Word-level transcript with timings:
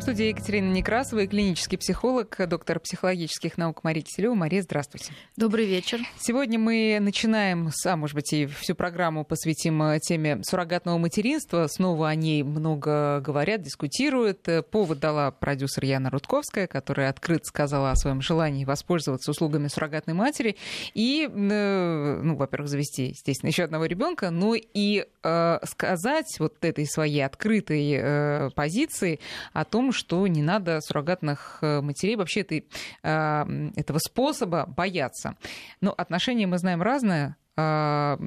В 0.00 0.02
студии 0.02 0.28
Екатерина 0.28 0.72
Некрасова 0.72 1.20
и 1.20 1.26
клинический 1.26 1.76
психолог, 1.76 2.34
доктор 2.48 2.80
психологических 2.80 3.58
наук 3.58 3.84
Мария 3.84 4.02
Киселева. 4.02 4.32
Мария, 4.32 4.62
здравствуйте. 4.62 5.12
Добрый 5.36 5.66
вечер. 5.66 6.00
Сегодня 6.18 6.58
мы 6.58 6.96
начинаем, 7.02 7.68
а 7.84 7.96
может 7.96 8.14
быть, 8.14 8.32
и 8.32 8.46
всю 8.46 8.74
программу 8.74 9.26
посвятим 9.26 9.82
э, 9.82 9.98
теме 10.00 10.42
суррогатного 10.42 10.96
материнства. 10.96 11.66
Снова 11.66 12.08
о 12.08 12.14
ней 12.14 12.42
много 12.42 13.20
говорят, 13.20 13.60
дискутируют. 13.60 14.48
Э, 14.48 14.62
повод 14.62 15.00
дала 15.00 15.32
продюсер 15.32 15.84
Яна 15.84 16.08
Рудковская, 16.08 16.66
которая 16.66 17.10
открыто 17.10 17.44
сказала 17.44 17.90
о 17.90 17.96
своем 17.96 18.22
желании 18.22 18.64
воспользоваться 18.64 19.30
услугами 19.32 19.68
суррогатной 19.68 20.14
матери 20.14 20.56
и, 20.94 21.28
э, 21.30 22.20
ну, 22.22 22.36
во-первых, 22.36 22.70
завести, 22.70 23.08
естественно, 23.08 23.50
еще 23.50 23.64
одного 23.64 23.84
ребенка, 23.84 24.30
но 24.30 24.54
и 24.54 25.04
э, 25.22 25.58
сказать 25.64 26.36
вот 26.38 26.54
этой 26.62 26.86
своей 26.86 27.20
открытой 27.20 27.92
э, 27.92 28.50
позиции 28.54 29.20
о 29.52 29.66
том, 29.66 29.89
что 29.92 30.26
не 30.26 30.42
надо 30.42 30.80
суррогатных 30.80 31.58
э, 31.62 31.80
матерей, 31.80 32.16
вообще 32.16 32.40
этой, 32.40 32.66
а, 33.02 33.46
этого 33.76 33.98
способа 33.98 34.66
бояться. 34.66 35.36
Но 35.80 35.92
отношения 35.96 36.46
мы 36.46 36.58
знаем 36.58 36.82
разное. 36.82 37.36
А, 37.56 38.18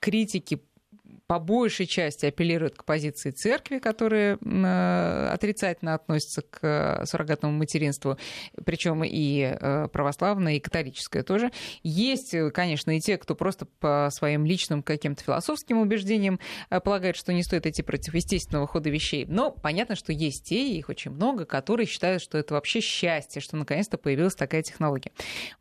критики 0.00 0.62
по 1.32 1.38
большей 1.38 1.86
части 1.86 2.26
апеллируют 2.26 2.76
к 2.76 2.84
позиции 2.84 3.30
церкви, 3.30 3.78
которая 3.78 4.36
э, 4.36 5.28
отрицательно 5.32 5.94
относится 5.94 6.42
к 6.42 6.58
э, 6.60 7.06
суррогатному 7.06 7.56
материнству, 7.56 8.18
причем 8.66 9.02
и 9.02 9.56
э, 9.58 9.88
православная, 9.88 10.56
и 10.56 10.60
католическая 10.60 11.22
тоже. 11.22 11.50
Есть, 11.82 12.36
конечно, 12.52 12.94
и 12.94 13.00
те, 13.00 13.16
кто 13.16 13.34
просто 13.34 13.64
по 13.64 14.10
своим 14.12 14.44
личным 14.44 14.82
каким-то 14.82 15.24
философским 15.24 15.78
убеждениям 15.78 16.38
полагает, 16.68 17.16
что 17.16 17.32
не 17.32 17.42
стоит 17.42 17.64
идти 17.64 17.80
против 17.80 18.12
естественного 18.12 18.66
хода 18.66 18.90
вещей. 18.90 19.24
Но 19.26 19.52
понятно, 19.52 19.96
что 19.96 20.12
есть 20.12 20.44
те, 20.44 20.76
их 20.76 20.90
очень 20.90 21.12
много, 21.12 21.46
которые 21.46 21.86
считают, 21.86 22.20
что 22.20 22.36
это 22.36 22.52
вообще 22.52 22.82
счастье, 22.82 23.40
что 23.40 23.56
наконец-то 23.56 23.96
появилась 23.96 24.34
такая 24.34 24.60
технология. 24.60 25.12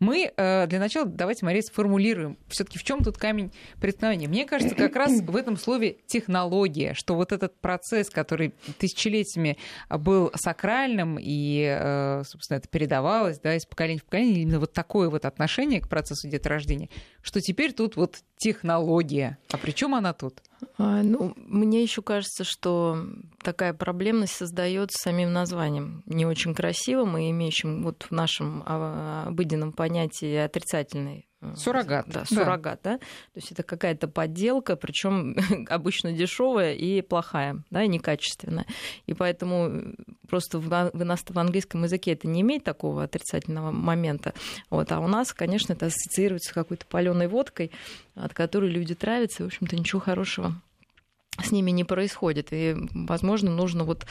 Мы 0.02 0.34
для 0.36 0.80
начала 0.80 1.06
давайте, 1.06 1.46
Мария, 1.46 1.62
сформулируем 1.62 2.38
все-таки 2.50 2.78
в 2.78 2.84
чем 2.84 3.06
тут 3.06 3.18
камень 3.18 3.54
преткновения. 3.80 4.28
Мне 4.28 4.46
кажется, 4.46 4.76
как 4.76 4.98
раз 4.98 5.22
в 5.22 5.36
этом 5.38 5.56
слове 5.62 5.98
технология, 6.08 6.94
что 6.94 7.16
вот 7.16 7.32
этот 7.32 7.60
процесс, 7.60 8.10
который 8.10 8.54
тысячелетиями 8.78 9.58
был 9.90 10.32
сакральным, 10.36 11.18
и, 11.20 11.64
э, 11.64 12.24
собственно, 12.26 12.58
это 12.58 12.68
передавалось 12.68 13.40
да, 13.40 13.56
из 13.56 13.66
поколения 13.66 14.00
в 14.00 14.06
поколение, 14.06 14.42
именно 14.42 14.60
вот 14.60 14.74
такое 14.74 15.10
вот 15.10 15.26
отношение 15.26 15.82
к 15.82 15.88
процессу 15.88 16.28
деторождения, 16.28 16.90
что 17.22 17.42
теперь 17.42 17.74
тут 17.74 17.96
вот 17.96 18.18
технология. 18.38 19.38
А 19.52 19.58
при 19.58 19.72
чем 19.72 19.96
она 19.96 20.14
тут? 20.14 20.42
А, 20.78 21.04
ну, 21.04 21.34
мне 21.36 21.84
еще 21.84 22.02
кажется, 22.02 22.44
что 22.44 23.06
такая 23.44 23.74
проблемность 23.74 24.34
создается 24.34 24.98
самим 25.02 25.32
названием, 25.32 26.04
не 26.06 26.26
очень 26.26 26.56
красивым 26.56 27.18
и 27.18 27.30
имеющим 27.32 27.84
вот 27.84 28.04
в 28.10 28.12
нашем 28.12 28.64
а, 28.66 29.26
обыденном 29.28 29.74
понятии 29.74 30.36
отрицательный 30.36 31.28
Суррогат. 31.56 32.06
Да, 32.08 32.26
суррогат, 32.26 32.82
да. 32.84 32.94
да? 32.94 32.98
То 32.98 33.06
есть 33.36 33.52
это 33.52 33.64
какая-то 33.64 34.08
подделка, 34.08 34.76
причем 34.76 35.36
обычно 35.70 36.12
дешевая 36.12 36.74
и 36.74 37.02
плохая, 37.02 37.64
да, 37.72 37.84
и 37.84 37.88
некачественная. 37.88 38.66
И 39.08 39.14
поэтому 39.14 39.96
просто 40.30 40.60
в, 40.60 40.70
в 40.70 41.40
английском 41.40 41.84
языке 41.84 42.12
это 42.14 42.28
не 42.28 42.42
имеет 42.42 42.64
такого 42.64 43.04
отрицательного 43.04 43.72
момента. 43.72 44.34
Вот. 44.70 44.92
А 44.92 45.00
у 45.00 45.08
нас, 45.08 45.34
конечно, 45.34 45.74
это 45.74 45.88
ассоциируется 45.88 46.52
с 46.52 46.54
какой-то 46.54 46.86
паленой 46.86 47.28
водкой, 47.28 47.72
от 48.16 48.34
которой 48.34 48.70
люди 48.70 48.94
травятся, 48.94 49.42
и, 49.42 49.46
в 49.46 49.48
общем-то, 49.48 49.76
ничего 49.76 50.00
хорошего 50.00 50.62
с 51.42 51.52
ними 51.52 51.72
не 51.72 51.84
происходит. 51.84 52.50
И, 52.52 52.76
возможно, 52.94 53.50
нужно 53.50 53.84
вот 53.84 54.06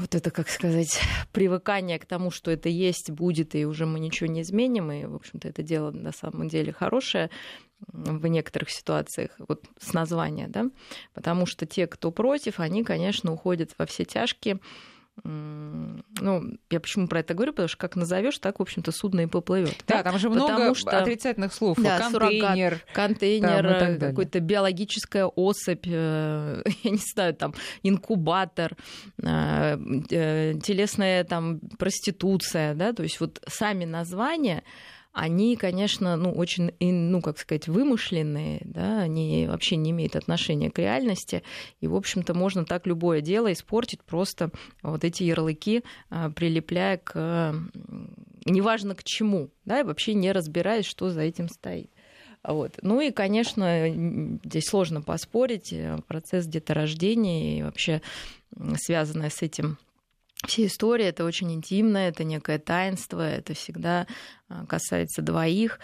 вот 0.00 0.14
это, 0.14 0.30
как 0.30 0.48
сказать, 0.48 1.00
привыкание 1.32 1.98
к 1.98 2.06
тому, 2.06 2.30
что 2.30 2.50
это 2.50 2.68
есть, 2.68 3.10
будет, 3.10 3.54
и 3.54 3.66
уже 3.66 3.86
мы 3.86 4.00
ничего 4.00 4.26
не 4.28 4.42
изменим, 4.42 4.92
и, 4.92 5.04
в 5.04 5.14
общем-то, 5.14 5.48
это 5.48 5.62
дело 5.62 5.90
на 5.90 6.12
самом 6.12 6.48
деле 6.48 6.72
хорошее 6.72 7.30
в 7.88 8.26
некоторых 8.26 8.70
ситуациях, 8.70 9.32
вот 9.38 9.64
с 9.78 9.92
названия, 9.92 10.48
да, 10.48 10.70
потому 11.12 11.46
что 11.46 11.66
те, 11.66 11.86
кто 11.86 12.10
против, 12.10 12.60
они, 12.60 12.82
конечно, 12.82 13.32
уходят 13.32 13.72
во 13.78 13.86
все 13.86 14.04
тяжкие, 14.04 14.58
ну, 15.22 16.42
я 16.70 16.80
почему 16.80 17.06
про 17.06 17.20
это 17.20 17.34
говорю, 17.34 17.52
потому 17.52 17.68
что 17.68 17.78
как 17.78 17.94
назовешь, 17.94 18.38
так, 18.38 18.58
в 18.58 18.62
общем-то, 18.62 18.90
судно 18.90 19.20
и 19.20 19.26
поплывет. 19.26 19.76
Да, 19.86 19.98
да, 19.98 20.02
там 20.02 20.18
же 20.18 20.28
много 20.28 20.74
что, 20.74 20.98
отрицательных 20.98 21.54
слов. 21.54 21.78
Да, 21.80 21.98
контейнер, 21.98 22.80
суррогат, 22.80 22.82
контейнер, 22.92 23.98
какой-то 24.00 24.40
биологическая 24.40 25.26
особь, 25.26 25.86
э, 25.86 26.62
я 26.82 26.90
не 26.90 26.98
знаю, 27.14 27.34
там, 27.34 27.54
инкубатор, 27.82 28.76
э, 29.22 29.78
э, 30.10 30.54
телесная 30.62 31.24
там 31.24 31.60
проституция, 31.78 32.74
да, 32.74 32.92
то 32.92 33.02
есть 33.04 33.20
вот 33.20 33.40
сами 33.46 33.84
названия, 33.84 34.64
они, 35.14 35.56
конечно, 35.56 36.16
ну, 36.16 36.32
очень, 36.32 36.72
ну, 36.80 37.22
как 37.22 37.38
сказать, 37.38 37.68
вымышленные, 37.68 38.60
да, 38.64 39.00
они 39.00 39.46
вообще 39.48 39.76
не 39.76 39.92
имеют 39.92 40.16
отношения 40.16 40.70
к 40.70 40.78
реальности, 40.78 41.44
и, 41.80 41.86
в 41.86 41.94
общем-то, 41.94 42.34
можно 42.34 42.64
так 42.64 42.86
любое 42.86 43.20
дело 43.20 43.52
испортить, 43.52 44.02
просто 44.02 44.50
вот 44.82 45.04
эти 45.04 45.22
ярлыки 45.22 45.84
а, 46.10 46.30
прилепляя 46.30 46.98
к 46.98 47.54
неважно 48.44 48.94
к 48.94 49.04
чему, 49.04 49.50
да, 49.64 49.80
и 49.80 49.84
вообще 49.84 50.14
не 50.14 50.32
разбираясь, 50.32 50.84
что 50.84 51.10
за 51.10 51.22
этим 51.22 51.48
стоит. 51.48 51.90
Вот. 52.42 52.78
Ну 52.82 53.00
и, 53.00 53.10
конечно, 53.10 53.88
здесь 54.44 54.64
сложно 54.64 55.00
поспорить, 55.00 55.72
э, 55.72 55.98
процесс 56.06 56.46
деторождения 56.46 57.58
и 57.58 57.62
вообще 57.62 58.02
связанное 58.76 59.30
с 59.30 59.40
этим 59.40 59.78
все 60.46 60.66
истории 60.66 61.06
это 61.06 61.24
очень 61.24 61.52
интимно, 61.52 61.98
это 61.98 62.24
некое 62.24 62.58
таинство, 62.58 63.20
это 63.20 63.54
всегда 63.54 64.06
а, 64.48 64.66
касается 64.66 65.22
двоих. 65.22 65.78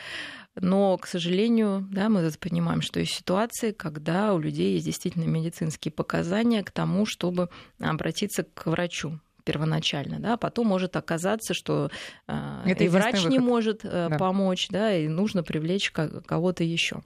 Но, 0.56 0.98
к 0.98 1.06
сожалению, 1.06 1.86
да, 1.90 2.08
мы 2.08 2.28
понимаем, 2.38 2.82
что 2.82 3.00
есть 3.00 3.14
ситуации, 3.14 3.72
когда 3.72 4.34
у 4.34 4.38
людей 4.38 4.74
есть 4.74 4.86
действительно 4.86 5.24
медицинские 5.24 5.92
показания 5.92 6.62
к 6.62 6.70
тому, 6.70 7.06
чтобы 7.06 7.48
обратиться 7.78 8.42
к 8.42 8.66
врачу 8.66 9.20
первоначально, 9.44 10.18
да, 10.18 10.34
а 10.34 10.36
потом 10.36 10.66
может 10.66 10.96
оказаться, 10.96 11.54
что 11.54 11.90
а, 12.26 12.62
это 12.66 12.84
и 12.84 12.88
врач 12.88 13.16
выход. 13.16 13.30
не 13.30 13.38
может 13.38 13.84
э, 13.84 14.08
да. 14.10 14.18
помочь, 14.18 14.68
да, 14.68 14.94
и 14.94 15.08
нужно 15.08 15.42
привлечь 15.42 15.90
кого-то 15.90 16.62
еще 16.62 17.02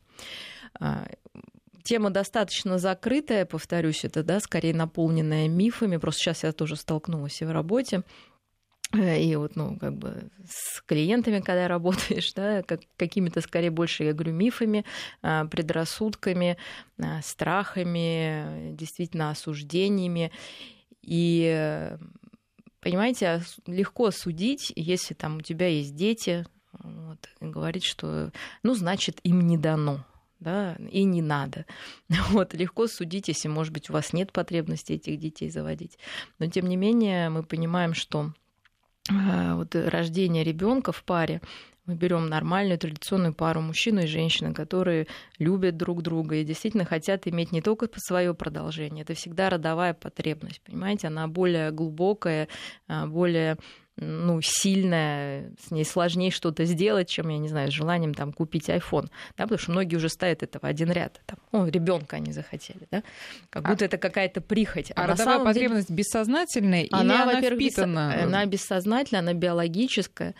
тема 1.84 2.10
достаточно 2.10 2.78
закрытая, 2.78 3.44
повторюсь, 3.44 4.04
это, 4.04 4.24
да, 4.24 4.40
скорее 4.40 4.74
наполненная 4.74 5.48
мифами. 5.48 5.98
Просто 5.98 6.22
сейчас 6.22 6.42
я 6.42 6.52
тоже 6.52 6.76
столкнулась 6.76 7.40
и 7.40 7.44
в 7.44 7.52
работе. 7.52 8.02
Э, 8.92 9.20
и 9.20 9.36
вот, 9.36 9.54
ну, 9.54 9.78
как 9.78 9.96
бы 9.96 10.30
с 10.48 10.80
клиентами, 10.82 11.40
когда 11.40 11.68
работаешь, 11.68 12.32
да, 12.32 12.62
как, 12.62 12.80
какими-то, 12.96 13.40
скорее, 13.40 13.70
больше, 13.70 14.04
я 14.04 14.12
говорю, 14.12 14.32
мифами, 14.32 14.84
а, 15.22 15.44
предрассудками, 15.46 16.56
а, 16.98 17.20
страхами, 17.22 18.72
действительно 18.74 19.30
осуждениями. 19.30 20.32
И, 21.02 21.92
понимаете, 22.80 23.42
легко 23.66 24.10
судить, 24.10 24.72
если 24.74 25.12
там 25.12 25.36
у 25.36 25.40
тебя 25.42 25.68
есть 25.68 25.94
дети, 25.94 26.46
вот, 26.72 27.28
говорить, 27.40 27.84
что, 27.84 28.32
ну, 28.62 28.74
значит, 28.74 29.20
им 29.22 29.42
не 29.42 29.58
дано 29.58 30.04
да, 30.44 30.76
и 30.90 31.04
не 31.04 31.22
надо. 31.22 31.66
Вот, 32.30 32.54
легко 32.54 32.86
судить, 32.86 33.28
если, 33.28 33.48
может 33.48 33.72
быть, 33.72 33.90
у 33.90 33.92
вас 33.92 34.12
нет 34.12 34.32
потребности 34.32 34.92
этих 34.92 35.18
детей 35.18 35.50
заводить. 35.50 35.98
Но, 36.38 36.46
тем 36.46 36.66
не 36.66 36.76
менее, 36.76 37.30
мы 37.30 37.42
понимаем, 37.42 37.94
что 37.94 38.32
а, 39.10 39.56
вот 39.56 39.74
рождение 39.74 40.44
ребенка 40.44 40.92
в 40.92 41.02
паре 41.04 41.40
мы 41.86 41.96
берем 41.96 42.28
нормальную 42.28 42.78
традиционную 42.78 43.34
пару 43.34 43.60
мужчину 43.60 44.02
и 44.02 44.06
женщины, 44.06 44.54
которые 44.54 45.06
любят 45.38 45.76
друг 45.76 46.02
друга 46.02 46.36
и 46.36 46.44
действительно 46.44 46.86
хотят 46.86 47.26
иметь 47.26 47.52
не 47.52 47.60
только 47.60 47.88
свое 47.96 48.34
продолжение, 48.34 49.02
это 49.02 49.14
всегда 49.14 49.50
родовая 49.50 49.92
потребность, 49.92 50.62
понимаете, 50.62 51.08
она 51.08 51.28
более 51.28 51.70
глубокая, 51.72 52.48
а, 52.88 53.06
более 53.06 53.58
ну, 53.96 54.40
сильная, 54.42 55.52
с 55.64 55.70
ней 55.70 55.84
сложнее 55.84 56.30
что-то 56.30 56.64
сделать, 56.64 57.08
чем, 57.08 57.28
я 57.28 57.38
не 57.38 57.48
знаю, 57.48 57.70
с 57.70 57.74
желанием 57.74 58.12
там, 58.12 58.32
купить 58.32 58.68
iPhone. 58.68 59.08
Да, 59.36 59.44
потому 59.44 59.58
что 59.58 59.70
многие 59.70 59.96
уже 59.96 60.08
ставят 60.08 60.42
это 60.42 60.58
в 60.58 60.64
один 60.64 60.90
ряд. 60.90 61.20
Там, 61.26 61.38
о, 61.52 61.66
ребенка 61.66 62.16
они 62.16 62.32
захотели, 62.32 62.88
да? 62.90 63.02
Как 63.50 63.66
будто 63.68 63.84
а, 63.84 63.86
это 63.86 63.98
какая-то 63.98 64.40
прихоть. 64.40 64.90
А, 64.96 65.04
а 65.04 65.06
родовая 65.06 65.44
потребность 65.44 65.88
деле, 65.88 65.98
бессознательная 65.98 66.82
или 66.82 66.92
она, 66.92 67.22
она 67.22 67.40
впитана? 67.40 68.22
Она 68.22 68.44
бессознательная, 68.46 69.20
она 69.20 69.32
биологическая. 69.32 70.34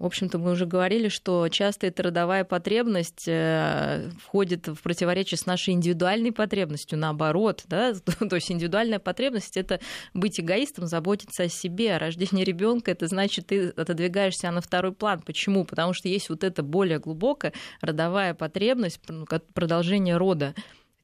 В 0.00 0.06
общем-то, 0.06 0.38
мы 0.38 0.52
уже 0.52 0.64
говорили, 0.64 1.08
что 1.08 1.46
часто 1.50 1.86
эта 1.86 2.04
родовая 2.04 2.44
потребность 2.44 3.24
э, 3.28 4.08
входит 4.18 4.66
в 4.66 4.76
противоречие 4.76 5.36
с 5.36 5.44
нашей 5.44 5.74
индивидуальной 5.74 6.32
потребностью, 6.32 6.98
наоборот. 6.98 7.64
Да? 7.66 7.92
То 8.30 8.34
есть 8.34 8.50
индивидуальная 8.50 8.98
потребность 8.98 9.58
это 9.58 9.78
быть 10.14 10.40
эгоистом, 10.40 10.86
заботиться 10.86 11.42
о 11.42 11.48
себе. 11.50 11.96
А 11.96 11.98
рождение 11.98 12.46
ребенка 12.46 12.92
это 12.92 13.08
значит, 13.08 13.48
ты 13.48 13.68
отодвигаешься 13.68 14.50
на 14.50 14.62
второй 14.62 14.92
план. 14.92 15.20
Почему? 15.20 15.66
Потому 15.66 15.92
что 15.92 16.08
есть 16.08 16.30
вот 16.30 16.44
эта 16.44 16.62
более 16.62 16.98
глубокая 16.98 17.52
родовая 17.82 18.32
потребность, 18.32 19.00
ну, 19.06 19.26
продолжение 19.52 20.16
рода 20.16 20.54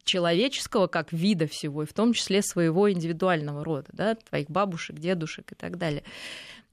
человеческого 0.05 0.87
как 0.87 1.13
вида 1.13 1.47
всего, 1.47 1.83
и 1.83 1.87
в 1.87 1.93
том 1.93 2.15
числе 2.15 2.41
своего 2.41 2.91
индивидуального 2.91 3.63
рода, 3.63 3.89
да, 3.93 4.15
твоих 4.15 4.49
бабушек, 4.49 4.99
дедушек 4.99 5.53
и 5.53 5.55
так 5.55 5.77
далее. 5.77 6.03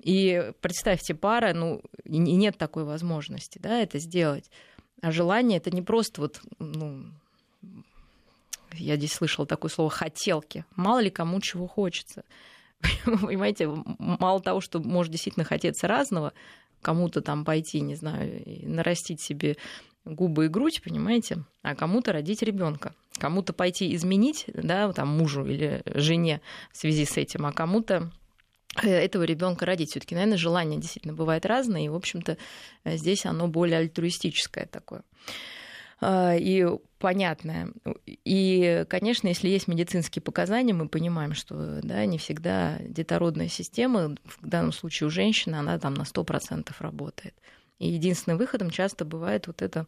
И 0.04 0.52
представьте, 0.60 1.16
пара, 1.16 1.54
ну, 1.54 1.82
и 2.04 2.18
нет 2.18 2.58
такой 2.58 2.84
возможности, 2.84 3.58
да, 3.58 3.80
это 3.80 4.00
сделать. 4.00 4.52
А 5.02 5.12
желание 5.12 5.58
это 5.58 5.72
не 5.72 5.82
просто 5.82 6.22
вот, 6.22 6.42
ну, 6.60 7.06
я 8.74 8.98
здесь 8.98 9.14
слышала 9.14 9.48
такое 9.48 9.72
слово 9.72 9.90
хотелки. 9.90 10.66
Мало 10.76 11.00
ли 11.00 11.10
кому 11.10 11.40
чего 11.40 11.68
хочется. 11.68 12.24
Понимаете, 13.06 13.68
мало 13.68 14.42
того, 14.42 14.60
что 14.60 14.80
может 14.80 15.12
действительно 15.12 15.46
хотеться 15.46 15.88
разного, 15.88 16.34
кому-то 16.82 17.22
там 17.22 17.46
пойти, 17.46 17.80
не 17.80 17.96
знаю, 17.96 18.42
нарастить 18.46 19.22
себе 19.22 19.56
губы 20.04 20.46
и 20.46 20.50
грудь, 20.50 20.82
понимаете, 20.84 21.46
а 21.62 21.76
кому-то 21.76 22.12
родить 22.12 22.42
ребенка, 22.42 22.94
кому-то 23.18 23.54
пойти 23.54 23.96
изменить, 23.96 24.46
да, 24.54 24.92
там 24.92 25.08
мужу 25.08 25.46
или 25.46 25.82
жене 25.86 26.42
в 26.74 26.78
связи 26.78 27.06
с 27.06 27.16
этим, 27.16 27.46
а 27.46 27.54
кому-то 27.54 28.12
этого 28.82 29.24
ребенка 29.24 29.66
родить. 29.66 29.92
Все-таки, 29.92 30.16
наверное, 30.16 30.38
желание 30.38 30.80
действительно 30.80 31.14
бывает 31.14 31.46
разное, 31.46 31.86
и, 31.86 31.90
в 31.90 31.96
общем-то, 31.96 32.38
э, 32.84 32.98
здесь 32.98 33.26
оно 33.26 33.48
более 33.48 33.80
альтруистическое 33.80 34.66
такое 34.66 35.04
а, 36.02 36.36
и 36.36 36.66
понятное. 37.00 37.70
И, 38.06 38.86
конечно, 38.90 39.28
если 39.28 39.48
есть 39.48 39.68
медицинские 39.68 40.22
показания, 40.22 40.74
мы 40.74 40.88
понимаем, 40.88 41.34
что 41.34 41.82
да, 41.82 42.06
не 42.06 42.18
всегда 42.18 42.78
детородная 42.80 43.48
система, 43.48 44.16
в 44.26 44.48
данном 44.48 44.72
случае 44.72 45.08
у 45.08 45.12
женщины, 45.12 45.56
она 45.56 45.80
там 45.80 45.94
на 45.94 46.04
100% 46.04 46.72
работает. 46.80 47.36
И 47.80 47.90
единственным 47.90 48.38
выходом 48.38 48.70
часто 48.70 49.06
бывает 49.06 49.48
вот 49.48 49.62
это 49.62 49.88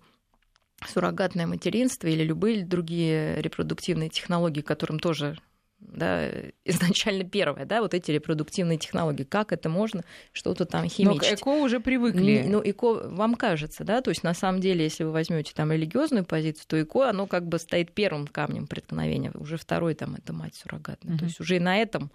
суррогатное 0.88 1.48
материнство 1.48 2.08
или 2.08 2.24
любые 2.24 2.66
другие 2.66 3.42
репродуктивные 3.42 4.10
технологии, 4.10 4.62
которым 4.62 5.00
тоже 5.00 5.38
да, 5.80 6.30
изначально 6.66 7.24
первое, 7.24 7.66
да, 7.66 7.82
вот 7.82 7.94
эти 7.94 8.12
репродуктивные 8.12 8.78
технологии, 8.78 9.24
как 9.24 9.52
это 9.52 9.70
можно 9.70 10.04
что-то 10.32 10.66
там 10.66 10.88
химичить. 10.88 11.22
Но 11.22 11.38
к 11.38 11.40
ЭКО 11.40 11.50
уже 11.64 11.80
привыкли. 11.80 12.44
Ну, 12.48 12.62
ЭКО, 12.64 13.10
вам 13.10 13.36
кажется, 13.36 13.84
да, 13.84 14.02
то 14.02 14.12
есть 14.12 14.24
на 14.24 14.34
самом 14.34 14.62
деле, 14.62 14.84
если 14.84 15.04
вы 15.04 15.12
возьмете 15.12 15.54
там 15.54 15.72
религиозную 15.72 16.26
позицию, 16.26 16.66
то 16.68 16.82
ЭКО, 16.82 17.10
оно 17.10 17.28
как 17.28 17.48
бы 17.48 17.60
стоит 17.60 17.94
первым 17.94 18.28
камнем 18.28 18.68
преткновения, 18.68 19.32
уже 19.36 19.58
второй 19.58 19.96
там 19.96 20.16
это 20.16 20.34
мать 20.34 20.56
суррогатная, 20.56 21.14
угу. 21.14 21.20
то 21.20 21.26
есть 21.26 21.40
уже 21.40 21.58
и 21.58 21.60
на 21.60 21.78
этом, 21.78 22.12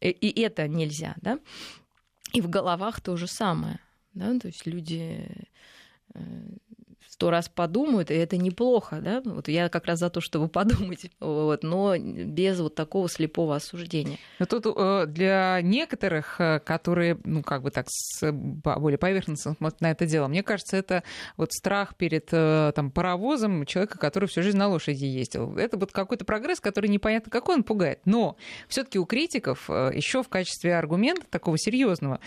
и, 0.00 0.10
и 0.10 0.40
это 0.40 0.68
нельзя, 0.68 1.14
да, 1.20 1.38
и 2.32 2.40
в 2.40 2.48
головах 2.48 3.00
то 3.00 3.16
же 3.16 3.26
самое, 3.26 3.80
да, 4.14 4.38
то 4.38 4.48
есть 4.48 4.66
люди 4.66 5.26
э, 6.14 6.20
сто 7.20 7.30
раз 7.30 7.50
подумают, 7.50 8.10
и 8.10 8.14
это 8.14 8.38
неплохо, 8.38 8.98
да, 9.02 9.20
вот 9.22 9.48
я 9.48 9.68
как 9.68 9.84
раз 9.84 9.98
за 9.98 10.08
то, 10.08 10.22
чтобы 10.22 10.48
подумать, 10.48 11.10
вот, 11.20 11.62
но 11.62 11.94
без 11.98 12.58
вот 12.60 12.74
такого 12.74 13.10
слепого 13.10 13.56
осуждения. 13.56 14.16
Но 14.38 14.46
тут 14.46 14.64
э, 14.74 15.04
для 15.06 15.60
некоторых, 15.60 16.40
э, 16.40 16.60
которые, 16.60 17.18
ну, 17.24 17.42
как 17.42 17.60
бы 17.60 17.70
так, 17.70 17.88
с, 17.90 18.32
более 18.32 18.96
поверхностно 18.96 19.52
смотрят 19.52 19.82
на 19.82 19.90
это 19.90 20.06
дело, 20.06 20.28
мне 20.28 20.42
кажется, 20.42 20.78
это 20.78 21.02
вот 21.36 21.52
страх 21.52 21.94
перед 21.94 22.30
э, 22.32 22.72
там, 22.74 22.90
паровозом 22.90 23.66
человека, 23.66 23.98
который 23.98 24.26
всю 24.26 24.42
жизнь 24.42 24.56
на 24.56 24.68
лошади 24.68 25.04
ездил. 25.04 25.58
Это 25.58 25.76
вот 25.76 25.92
какой-то 25.92 26.24
прогресс, 26.24 26.58
который 26.58 26.88
непонятно 26.88 27.30
какой, 27.30 27.56
он 27.56 27.64
пугает. 27.64 28.00
Но 28.06 28.38
все 28.66 28.82
таки 28.82 28.98
у 28.98 29.04
критиков 29.04 29.68
еще 29.68 30.22
в 30.22 30.30
качестве 30.30 30.74
аргумента 30.74 31.26
такого 31.28 31.58
серьезного 31.58 32.18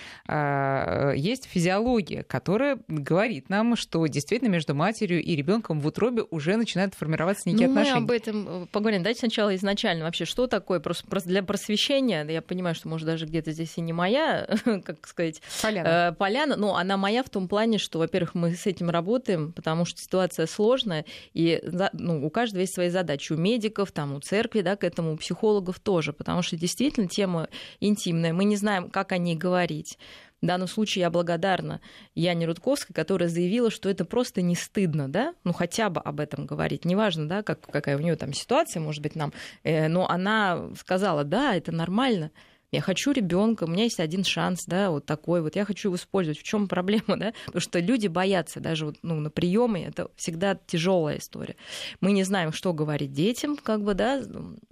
есть 1.16 1.46
физиология, 1.46 2.22
которая 2.22 2.78
говорит 2.88 3.50
нам, 3.50 3.76
что 3.76 4.06
действительно 4.06 4.50
между 4.50 4.76
матерью 4.84 5.24
и 5.24 5.36
ребенком 5.36 5.80
в 5.80 5.88
утробе 5.88 6.24
уже 6.30 6.58
начинают 6.58 6.94
формироваться 6.94 7.48
некие 7.48 7.68
ну, 7.68 7.74
отношения. 7.74 8.00
Мы 8.00 8.04
об 8.04 8.12
этом 8.12 8.64
э, 8.64 8.66
поговорим. 8.68 9.02
Давайте 9.02 9.20
сначала 9.20 9.56
изначально 9.56 10.04
вообще, 10.04 10.26
что 10.26 10.48
такое 10.48 10.82
просто 10.82 11.06
для 11.26 11.42
просвещения. 11.42 12.26
Я 12.26 12.42
понимаю, 12.42 12.76
что, 12.76 12.90
может, 12.90 13.08
даже 13.08 13.26
где-то 13.26 13.54
здесь 13.54 13.78
и 13.78 13.82
не 13.82 13.94
моя, 13.94 14.48
как 14.66 15.08
сказать, 15.08 15.42
поляна. 15.62 15.88
Э, 15.88 16.12
поляна, 16.14 16.58
но 16.58 16.76
она 16.76 16.98
моя 16.98 17.24
в 17.24 17.30
том 17.30 17.48
плане, 17.48 17.78
что, 17.78 18.00
во-первых, 18.00 18.36
мы 18.36 18.54
с 18.56 18.66
этим 18.66 18.90
работаем, 18.90 19.54
потому 19.54 19.86
что 19.86 20.02
ситуация 20.02 20.48
сложная, 20.48 21.06
и 21.34 21.64
ну, 21.94 22.26
у 22.26 22.30
каждого 22.30 22.60
есть 22.62 22.74
свои 22.74 22.90
задачи. 22.90 23.32
У 23.32 23.38
медиков, 23.38 23.94
там, 23.94 24.16
у 24.16 24.20
церкви, 24.20 24.62
да, 24.62 24.76
к 24.76 24.84
этому, 24.84 25.14
у 25.14 25.18
психологов 25.18 25.80
тоже, 25.80 26.12
потому 26.12 26.42
что 26.42 26.58
действительно 26.58 27.08
тема 27.08 27.48
интимная. 27.80 28.34
Мы 28.34 28.44
не 28.44 28.58
знаем, 28.58 28.90
как 28.90 29.14
о 29.14 29.18
ней 29.18 29.36
говорить. 29.36 29.98
В 30.44 30.46
данном 30.46 30.68
случае 30.68 31.04
я 31.04 31.10
благодарна 31.10 31.80
Яне 32.16 32.46
Рудковской, 32.46 32.94
которая 32.94 33.30
заявила, 33.30 33.72
что 33.72 33.88
это 33.88 34.04
просто 34.04 34.42
не 34.42 34.56
стыдно, 34.56 35.08
да, 35.08 35.36
ну 35.46 35.54
хотя 35.54 35.90
бы 35.90 36.02
об 36.02 36.20
этом 36.20 36.46
говорить. 36.46 36.84
Неважно, 36.84 37.30
да, 37.30 37.44
как, 37.44 37.62
какая 37.62 37.96
у 37.96 38.02
нее 38.02 38.18
там 38.18 38.34
ситуация, 38.34 38.82
может 38.82 39.02
быть, 39.02 39.16
нам, 39.16 39.32
э, 39.64 39.88
но 39.88 40.06
она 40.10 40.70
сказала, 40.78 41.24
да, 41.24 41.56
это 41.56 41.72
нормально 41.72 42.30
я 42.74 42.82
хочу 42.82 43.12
ребенка, 43.12 43.66
у 43.66 43.68
меня 43.68 43.84
есть 43.84 44.00
один 44.00 44.24
шанс, 44.24 44.66
да, 44.66 44.90
вот 44.90 45.06
такой 45.06 45.44
вот, 45.44 45.56
я 45.56 45.64
хочу 45.64 45.90
его 45.90 45.96
использовать. 45.96 46.40
В 46.40 46.44
чем 46.44 46.68
проблема, 46.68 47.04
да? 47.18 47.34
Потому 47.46 47.62
что 47.62 47.78
люди 47.78 48.08
боятся 48.08 48.60
даже 48.60 48.88
вот, 48.88 48.98
ну, 49.04 49.20
на 49.20 49.30
приеме, 49.30 49.86
это 49.86 50.10
всегда 50.16 50.58
тяжелая 50.66 51.20
история. 51.20 51.56
Мы 52.02 52.14
не 52.14 52.24
знаем, 52.24 52.52
что 52.52 52.74
говорить 52.74 53.14
детям, 53.14 53.58
как 53.58 53.84
бы, 53.84 53.94
да, 53.94 54.24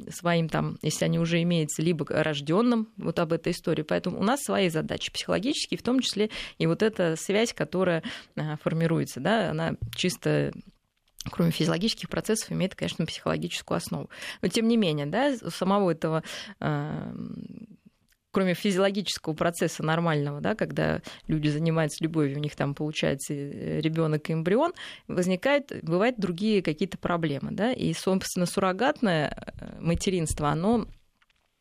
своим 0.10 0.50
там, 0.50 0.80
если 0.82 1.06
они 1.06 1.20
уже 1.20 1.44
имеются, 1.44 1.84
либо 1.84 2.04
рожденным, 2.10 2.90
вот 2.98 3.20
об 3.20 3.34
этой 3.34 3.52
истории. 3.52 3.84
Поэтому 3.84 4.20
у 4.20 4.24
нас 4.24 4.42
свои 4.42 4.70
задачи 4.70 5.12
психологические, 5.12 5.78
в 5.78 5.84
том 5.84 6.00
числе 6.00 6.32
и 6.58 6.66
вот 6.66 6.82
эта 6.82 7.16
связь, 7.16 7.54
которая 7.54 8.02
а, 8.36 8.58
формируется, 8.58 9.20
да, 9.20 9.52
она 9.52 9.76
чисто 9.94 10.52
кроме 11.30 11.52
физиологических 11.52 12.10
процессов, 12.10 12.52
имеет, 12.52 12.74
конечно, 12.74 13.06
психологическую 13.06 13.78
основу. 13.78 14.10
Но 14.42 14.48
тем 14.48 14.68
не 14.68 14.76
менее, 14.76 15.06
да, 15.06 15.32
у 15.40 15.52
самого 15.52 15.92
этого 15.92 16.24
а, 16.60 17.14
кроме 18.32 18.54
физиологического 18.54 19.34
процесса 19.34 19.84
нормального, 19.84 20.42
да, 20.42 20.56
когда 20.56 21.02
люди 21.28 21.50
занимаются 21.50 22.04
любовью, 22.04 22.38
у 22.38 22.40
них 22.40 22.56
там 22.56 22.74
получается 22.74 23.34
э, 23.34 23.82
ребенок 23.82 24.30
и 24.30 24.34
эмбрион, 24.34 24.74
возникают, 25.08 25.72
бывают 25.84 26.18
другие 26.18 26.62
какие-то 26.62 26.98
проблемы. 26.98 27.52
Да, 27.52 27.72
и, 27.72 27.94
собственно, 27.94 28.46
суррогатное 28.46 29.30
э, 29.30 29.80
материнство, 29.80 30.50
оно 30.50 30.88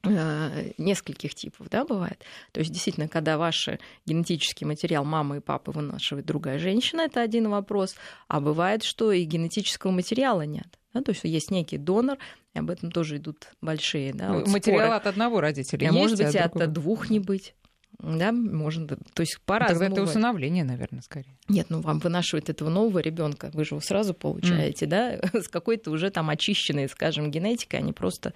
э, 0.05 0.73
нескольких 0.79 1.35
типов, 1.35 1.69
да, 1.69 1.85
бывает. 1.85 2.25
То 2.53 2.61
есть, 2.61 2.73
действительно, 2.73 3.09
когда 3.09 3.37
ваш 3.37 3.69
генетический 4.07 4.67
материал 4.67 5.05
мамы 5.05 5.39
и 5.39 5.41
папы 5.41 5.73
вынашивает 5.73 6.27
другая 6.27 6.59
женщина, 6.59 7.03
это 7.03 7.21
один 7.21 7.49
вопрос. 7.49 7.97
А 8.29 8.41
бывает, 8.41 8.85
что 8.85 9.13
и 9.13 9.25
генетического 9.25 9.91
материала 9.91 10.43
нет. 10.43 10.80
Да, 10.93 11.03
то 11.03 11.13
есть 11.13 11.23
есть 11.25 11.51
некий 11.51 11.79
донор, 11.79 12.19
и 12.55 12.59
об 12.59 12.71
этом 12.71 12.91
тоже 12.91 13.19
идут 13.19 13.49
большие 13.61 14.13
да, 14.13 14.33
вот 14.33 14.49
Материал 14.49 14.87
споры. 14.87 14.97
от 14.97 15.07
одного 15.07 15.41
родителя 15.41 15.89
а 15.89 15.93
есть, 15.93 15.95
может 15.95 16.19
быть, 16.19 16.37
а 16.37 16.45
от 16.45 16.73
двух 16.73 17.11
не 17.11 17.21
быть. 17.21 17.55
Да, 18.03 18.33
можно, 18.33 18.87
то 18.87 19.21
есть 19.21 19.39
по-разному. 19.45 19.81
Тогда 19.81 20.03
это 20.03 20.11
усыновление, 20.11 20.65
наверное, 20.65 21.03
скорее. 21.03 21.37
Нет, 21.49 21.67
ну 21.69 21.81
вам 21.81 21.99
вынашивают 21.99 22.49
этого 22.49 22.71
нового 22.71 23.01
ребенка, 23.01 23.51
вы 23.53 23.65
же 23.65 23.71
его 23.75 23.81
сразу 23.81 24.15
получаете, 24.15 24.87
mm. 24.87 24.89
да, 24.89 25.19
с 25.41 25.49
какой-то 25.49 25.91
уже 25.91 26.11
там 26.11 26.31
очищенной, 26.31 26.89
скажем, 26.89 27.31
генетикой, 27.31 27.81
а 27.81 27.83
не 27.83 27.93
просто. 27.93 28.33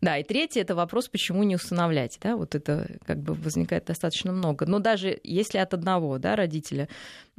Да, 0.00 0.16
и 0.16 0.24
третье 0.24 0.62
это 0.62 0.74
вопрос, 0.74 1.08
почему 1.08 1.42
не 1.42 1.56
усыновлять, 1.56 2.18
да, 2.22 2.36
вот 2.36 2.54
это 2.54 2.88
как 3.04 3.18
бы 3.18 3.34
возникает 3.34 3.84
достаточно 3.84 4.32
много. 4.32 4.64
Но 4.64 4.78
даже 4.78 5.18
если 5.22 5.58
от 5.58 5.74
одного, 5.74 6.18
да, 6.18 6.34
родителя 6.34 6.88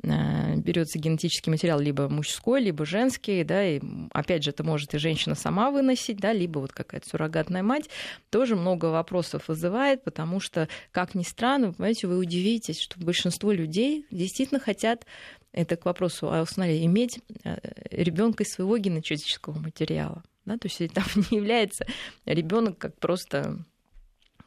берется 0.03 0.99
генетический 0.99 1.49
материал 1.49 1.79
либо 1.79 2.09
мужской, 2.09 2.61
либо 2.61 2.85
женский, 2.85 3.43
да, 3.43 3.65
и 3.65 3.81
опять 4.11 4.43
же 4.43 4.51
это 4.51 4.63
может 4.63 4.93
и 4.93 4.97
женщина 4.97 5.35
сама 5.35 5.71
выносить, 5.71 6.17
да, 6.17 6.33
либо 6.33 6.59
вот 6.59 6.73
какая-то 6.73 7.07
суррогатная 7.07 7.63
мать, 7.63 7.89
тоже 8.29 8.55
много 8.55 8.85
вопросов 8.85 9.47
вызывает, 9.47 10.03
потому 10.03 10.39
что, 10.39 10.67
как 10.91 11.15
ни 11.15 11.23
странно, 11.23 11.73
понимаете, 11.73 12.07
вы 12.07 12.17
удивитесь, 12.17 12.79
что 12.79 12.99
большинство 12.99 13.51
людей 13.51 14.05
действительно 14.11 14.59
хотят 14.59 15.05
это 15.51 15.77
к 15.77 15.85
вопросу 15.85 16.31
о 16.31 16.41
усыновлении, 16.41 16.85
иметь 16.85 17.19
э, 17.45 17.57
ребенка 17.89 18.43
из 18.43 18.51
своего 18.51 18.77
генетического 18.77 19.57
материала. 19.57 20.21
Да? 20.43 20.57
То 20.57 20.67
есть 20.67 20.93
там 20.93 21.05
не 21.31 21.37
является 21.37 21.85
ребенок 22.25 22.77
как 22.77 22.99
просто 22.99 23.59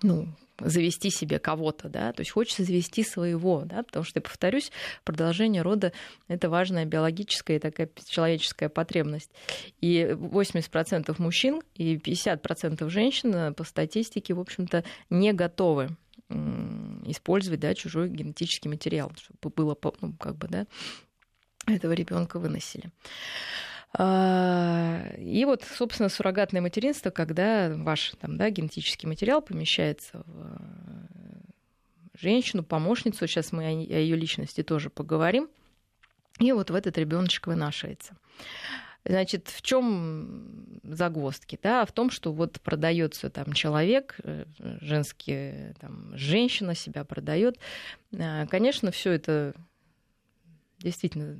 ну, 0.03 0.29
завести 0.61 1.11
себе 1.11 1.39
кого-то, 1.39 1.89
да, 1.89 2.13
то 2.13 2.21
есть 2.21 2.33
хочется 2.33 2.65
завести 2.65 3.05
своего, 3.05 3.63
да, 3.65 3.83
потому 3.83 4.05
что, 4.05 4.19
я 4.19 4.23
повторюсь, 4.23 4.73
продолжение 5.05 5.63
рода— 5.63 5.93
это 6.29 6.51
важная 6.51 6.85
биологическая 6.85 7.57
и 7.57 7.61
такая 7.61 7.89
человеческая 8.09 8.69
потребность. 8.69 9.31
И 9.81 10.03
80% 10.11 11.15
мужчин 11.19 11.63
и 11.75 11.97
50% 11.97 12.89
женщин 12.89 13.55
по 13.55 13.65
статистике, 13.65 14.35
в 14.35 14.41
общем-то, 14.41 14.85
не 15.11 15.33
готовы 15.33 15.97
использовать 17.07 17.61
да, 17.61 17.75
чужой 17.75 18.09
генетический 18.11 18.69
материал, 18.69 19.13
чтобы 19.17 19.55
было, 19.55 19.79
ну, 20.01 20.13
как 20.15 20.37
бы, 20.37 20.49
да, 20.49 20.67
этого 21.67 21.93
ребенка 21.93 22.39
выносили. 22.39 22.91
А, 23.95 25.13
и 25.17 25.45
вот, 25.45 25.65
собственно, 25.65 26.09
суррогатное 26.09 26.61
материнство, 26.61 27.11
когда 27.11 27.73
ваш 27.75 28.13
там, 28.21 28.37
да, 28.37 28.51
генетический 28.51 29.09
материал 29.09 29.41
помещается 29.41 30.23
в 30.27 32.19
женщину, 32.21 32.63
помощницу, 32.63 33.27
сейчас 33.27 33.53
мы 33.53 33.67
о 33.67 33.71
ее 33.71 34.17
личности 34.17 34.63
тоже 34.63 34.91
поговорим, 34.91 35.49
и 36.39 36.53
вот 36.53 36.71
в 36.71 36.75
этот 36.75 36.99
ребеночек 36.99 37.47
вынашивается. 37.47 38.17
Значит, 39.05 39.49
в 39.49 39.63
чем 39.63 40.81
загвоздки? 40.83 41.59
Да? 41.63 41.87
В 41.87 41.93
том, 41.93 42.11
что 42.11 42.33
вот 42.33 42.61
продается 42.61 43.31
там 43.31 43.53
человек, 43.53 44.17
э, 44.23 44.45
женский, 44.81 45.73
там, 45.81 46.11
женщина 46.15 46.75
себя 46.75 47.05
продает. 47.05 47.59
А, 48.19 48.47
конечно, 48.47 48.91
все 48.91 49.13
это 49.13 49.55
действительно 50.79 51.39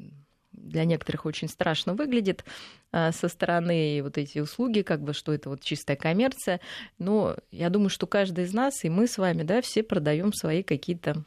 для 0.59 0.85
некоторых 0.85 1.27
очень 1.27 1.49
страшно 1.49 1.95
выглядит 1.95 2.45
а, 2.93 3.13
со 3.13 3.29
стороны 3.29 4.01
вот 4.03 4.19
эти 4.19 4.39
услуги, 4.39 4.83
как 4.83 5.03
бы, 5.03 5.13
что 5.13 5.33
это 5.33 5.49
вот 5.49 5.63
чистая 5.63 5.97
коммерция. 5.97 6.61
Но 6.99 7.37
я 7.51 7.71
думаю, 7.71 7.91
что 7.91 8.07
каждый 8.07 8.45
из 8.45 8.53
нас, 8.53 8.85
и 8.85 8.89
мы 8.89 9.07
с 9.07 9.19
вами, 9.19 9.43
да, 9.43 9.61
все 9.61 9.83
продаем 9.83 10.33
свои 10.33 10.63
какие-то 10.63 11.25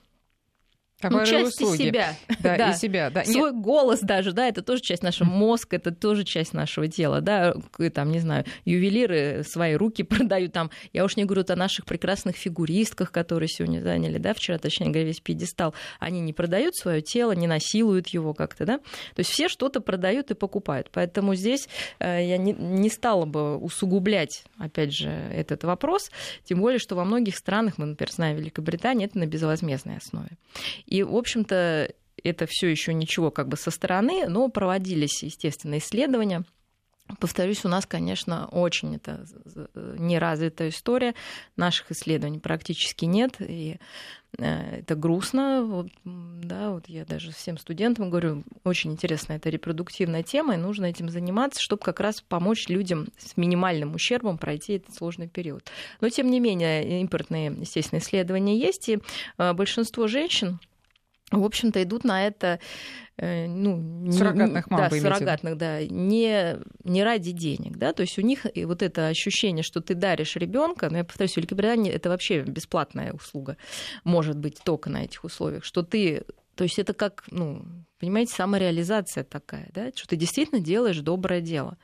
ну, 1.10 1.26
части 1.26 1.64
услуги. 1.64 1.88
себя. 1.88 2.16
Да, 2.40 2.58
да. 2.58 2.72
и 2.72 2.74
себя. 2.76 3.10
Да. 3.10 3.24
Свой 3.24 3.52
Нет. 3.52 3.62
голос 3.62 4.00
даже, 4.02 4.34
да, 4.34 4.48
это 4.48 4.62
тоже 4.62 4.82
часть 4.82 5.04
нашего 5.04 5.30
мозга, 5.30 5.78
это 5.78 5.92
тоже 5.92 6.24
часть 6.24 6.54
нашего 6.54 6.88
тела, 6.88 7.22
да, 7.22 7.54
там, 7.94 8.12
не 8.12 8.20
знаю, 8.20 8.46
ювелиры 8.66 9.44
свои 9.44 9.76
руки 9.76 10.04
продают 10.04 10.54
там, 10.54 10.70
я 10.94 11.06
уж 11.06 11.16
не 11.16 11.26
говорю 11.26 11.44
о 11.48 11.56
наших 11.56 11.86
прекрасных 11.86 12.36
фигуристках, 12.36 13.12
которые 13.12 13.48
сегодня 13.50 13.82
заняли, 13.82 14.18
да, 14.18 14.34
вчера, 14.34 14.58
точнее 14.58 14.88
говоря, 14.88 15.06
весь 15.06 15.20
пьедестал, 15.20 15.74
они 16.00 16.20
не 16.22 16.34
продают 16.34 16.76
свое 16.76 17.02
тело, 17.02 17.32
не 17.32 17.48
насилуют 17.48 18.10
его 18.10 18.34
как-то, 18.34 18.66
да, 18.66 18.78
то 18.78 19.20
есть 19.20 19.30
все 19.30 19.48
что-то 19.48 19.82
продают 19.82 20.32
и 20.32 20.34
покупают, 20.34 20.90
поэтому 20.92 21.36
здесь 21.36 21.68
э, 22.00 22.26
я 22.26 22.38
не, 22.38 22.54
не 22.54 22.90
стала 22.90 23.26
бы 23.26 23.58
усугублять, 23.58 24.44
опять 24.58 24.94
же, 24.94 25.10
этот 25.10 25.64
вопрос, 25.64 26.12
тем 26.44 26.60
более, 26.60 26.80
что 26.80 26.96
во 26.96 27.06
многих 27.06 27.36
странах, 27.36 27.78
мы, 27.78 27.86
например, 27.86 28.12
знаем 28.12 28.38
Великобритании, 28.38 29.06
это 29.06 29.18
на 29.18 29.26
безвозмездной 29.26 29.98
основе. 29.98 30.30
И, 30.92 31.04
в 31.04 31.16
общем-то, 31.16 31.90
это 32.22 32.46
все 32.50 32.68
еще 32.68 32.94
ничего 32.94 33.32
как 33.32 33.48
бы 33.48 33.56
со 33.56 33.72
стороны, 33.72 34.28
но 34.28 34.50
проводились, 34.50 35.24
естественно, 35.24 35.78
исследования. 35.78 36.44
Повторюсь, 37.20 37.66
у 37.66 37.70
нас, 37.70 37.86
конечно, 37.86 38.48
очень 38.48 38.96
это 38.96 39.26
неразвитая 39.98 40.70
история. 40.70 41.14
Наших 41.56 41.92
исследований 41.92 42.40
практически 42.40 43.06
нет. 43.06 43.36
И 43.40 43.80
э, 44.38 44.80
это 44.80 44.96
грустно. 44.96 45.64
Вот, 45.64 45.88
да, 46.04 46.72
вот 46.72 46.88
я 46.88 47.06
даже 47.06 47.32
всем 47.32 47.58
студентам 47.58 48.10
говорю, 48.10 48.44
очень 48.64 48.92
интересная 48.92 49.38
это 49.38 49.50
репродуктивная 49.50 50.24
тема, 50.24 50.56
и 50.56 50.58
нужно 50.58 50.86
этим 50.86 51.10
заниматься, 51.10 51.62
чтобы 51.62 51.82
как 51.82 52.00
раз 52.02 52.22
помочь 52.22 52.68
людям 52.68 53.08
с 53.18 53.36
минимальным 53.38 53.96
ущербом 53.96 54.38
пройти 54.38 54.74
этот 54.74 54.96
сложный 54.96 55.28
период. 55.28 55.70
Но, 56.02 56.10
тем 56.10 56.30
не 56.30 56.40
менее, 56.40 57.02
импортные, 57.02 57.54
естественно, 57.60 58.00
исследования 58.00 58.58
есть, 58.58 58.90
и 58.90 59.00
э, 59.38 59.54
большинство 59.54 60.08
женщин, 60.08 60.60
в 61.32 61.44
общем-то, 61.44 61.82
идут 61.82 62.04
на 62.04 62.28
это 62.28 62.60
э, 63.18 63.48
ну, 63.48 64.12
суррогатных 64.12 64.70
мам, 64.70 64.82
да, 64.82 64.90
суррогатных, 64.90 65.58
да, 65.58 65.84
не, 65.86 66.58
не 66.84 67.04
ради 67.04 67.32
денег, 67.32 67.78
да, 67.78 67.94
то 67.94 68.02
есть 68.02 68.18
у 68.18 68.22
них 68.22 68.46
вот 68.56 68.82
это 68.82 69.08
ощущение, 69.08 69.64
что 69.64 69.82
ты 69.82 69.96
даришь 69.96 70.36
ребенка, 70.36 70.90
но 70.90 70.98
я 70.98 71.04
повторюсь, 71.04 71.34
в 71.34 71.38
Великобритании 71.38 71.92
это 71.92 72.10
вообще 72.10 72.42
бесплатная 72.42 73.14
услуга, 73.14 73.58
может 74.04 74.38
быть 74.38 74.60
только 74.64 74.90
на 74.90 75.04
этих 75.04 75.24
условиях, 75.24 75.64
что 75.64 75.84
ты, 75.84 76.24
то 76.56 76.64
есть 76.64 76.80
это 76.80 76.94
как, 76.94 77.24
ну, 77.32 77.66
понимаете, 78.00 78.34
самореализация 78.34 79.24
такая, 79.24 79.70
да, 79.74 79.92
что 79.96 80.08
ты 80.08 80.16
действительно 80.16 80.60
делаешь 80.60 81.00
доброе 81.00 81.42
дело. 81.42 81.78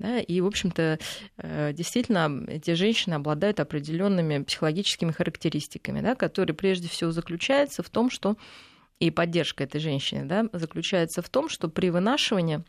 Да, 0.00 0.18
и, 0.18 0.40
в 0.40 0.46
общем-то, 0.46 0.98
э, 1.36 1.72
действительно, 1.74 2.44
эти 2.48 2.72
женщины 2.72 3.14
обладают 3.14 3.60
определенными 3.60 4.42
психологическими 4.42 5.12
характеристиками, 5.12 6.00
да, 6.00 6.14
которые 6.14 6.56
прежде 6.56 6.88
всего 6.88 7.12
заключаются 7.12 7.82
в 7.82 7.90
том, 7.90 8.08
что 8.08 8.38
и 8.98 9.10
поддержка 9.10 9.64
этой 9.64 9.78
женщины 9.78 10.24
да, 10.24 10.46
заключается 10.54 11.20
в 11.20 11.28
том, 11.28 11.50
что 11.50 11.68
при 11.68 11.90
вынашивании 11.90 12.64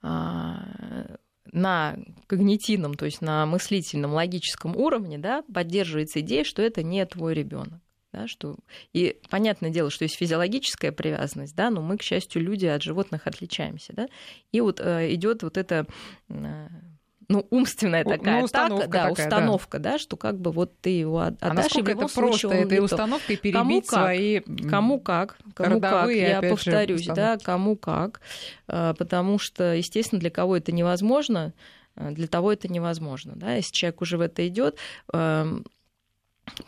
а, 0.00 1.16
на 1.50 1.96
когнитивном, 2.28 2.94
то 2.94 3.04
есть 3.04 3.20
на 3.20 3.44
мыслительном, 3.44 4.12
логическом 4.12 4.76
уровне 4.76 5.18
да, 5.18 5.42
поддерживается 5.52 6.20
идея, 6.20 6.44
что 6.44 6.62
это 6.62 6.84
не 6.84 7.04
твой 7.04 7.34
ребенок. 7.34 7.80
Да, 8.16 8.26
что... 8.26 8.56
И 8.94 9.18
понятное 9.28 9.68
дело, 9.68 9.90
что 9.90 10.04
есть 10.04 10.16
физиологическая 10.16 10.90
привязанность, 10.90 11.54
да, 11.54 11.68
но 11.68 11.82
мы, 11.82 11.98
к 11.98 12.02
счастью, 12.02 12.40
люди 12.40 12.64
от 12.64 12.82
животных 12.82 13.26
отличаемся. 13.26 13.92
Да? 13.92 14.08
И 14.52 14.62
вот 14.62 14.80
э, 14.80 15.12
идет 15.12 15.42
вот 15.42 15.58
это 15.58 15.86
э, 16.30 16.68
ну, 17.28 17.46
умственная 17.50 18.04
такая 18.04 18.38
ну, 18.38 18.44
установка 18.44 18.84
атака, 18.84 18.92
да, 18.92 19.08
такая, 19.08 19.26
установка, 19.26 19.78
да. 19.78 19.92
да, 19.92 19.98
что 19.98 20.16
как 20.16 20.40
бы 20.40 20.50
вот 20.50 20.80
ты 20.80 20.90
его 20.90 21.20
а 21.20 21.26
отдашь, 21.26 21.76
а 21.76 21.80
и 21.80 21.82
в 21.82 21.88
это 21.88 22.08
просто 22.08 22.48
этой 22.48 22.78
установкой 22.82 23.36
перебить 23.36 23.58
кому 23.58 23.80
как, 23.82 23.90
свои 23.90 24.40
кому 24.40 25.00
как, 25.00 25.36
кому 25.54 25.80
как, 25.82 26.10
я 26.10 26.40
повторюсь, 26.40 27.04
же, 27.04 27.14
да, 27.14 27.36
кому 27.36 27.76
как, 27.76 28.22
а, 28.66 28.94
потому 28.94 29.38
что, 29.38 29.74
естественно, 29.74 30.20
для 30.20 30.30
кого 30.30 30.56
это 30.56 30.72
невозможно, 30.72 31.52
а, 31.96 32.12
для 32.12 32.28
того 32.28 32.50
это 32.50 32.68
невозможно, 32.68 33.34
да, 33.36 33.56
если 33.56 33.72
человек 33.72 34.00
уже 34.00 34.16
в 34.16 34.22
это 34.22 34.48
идет, 34.48 34.78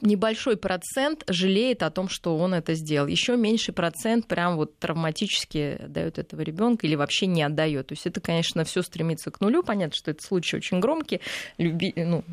небольшой 0.00 0.56
процент 0.56 1.24
жалеет 1.28 1.82
о 1.82 1.90
том, 1.90 2.08
что 2.08 2.36
он 2.36 2.54
это 2.54 2.74
сделал. 2.74 3.06
Еще 3.06 3.36
меньший 3.36 3.72
процент 3.74 4.26
прям 4.26 4.56
вот 4.56 4.78
травматически 4.78 5.78
отдает 5.82 6.18
этого 6.18 6.40
ребенка 6.42 6.86
или 6.86 6.94
вообще 6.94 7.26
не 7.26 7.42
отдает. 7.42 7.88
То 7.88 7.92
есть 7.92 8.06
это, 8.06 8.20
конечно, 8.20 8.64
все 8.64 8.82
стремится 8.82 9.30
к 9.30 9.40
нулю. 9.40 9.62
Понятно, 9.62 9.96
что 9.96 10.10
это 10.10 10.24
случай 10.24 10.56
очень 10.56 10.80
громкий. 10.80 11.20
Люби... 11.58 11.92
Ну, 11.96 12.24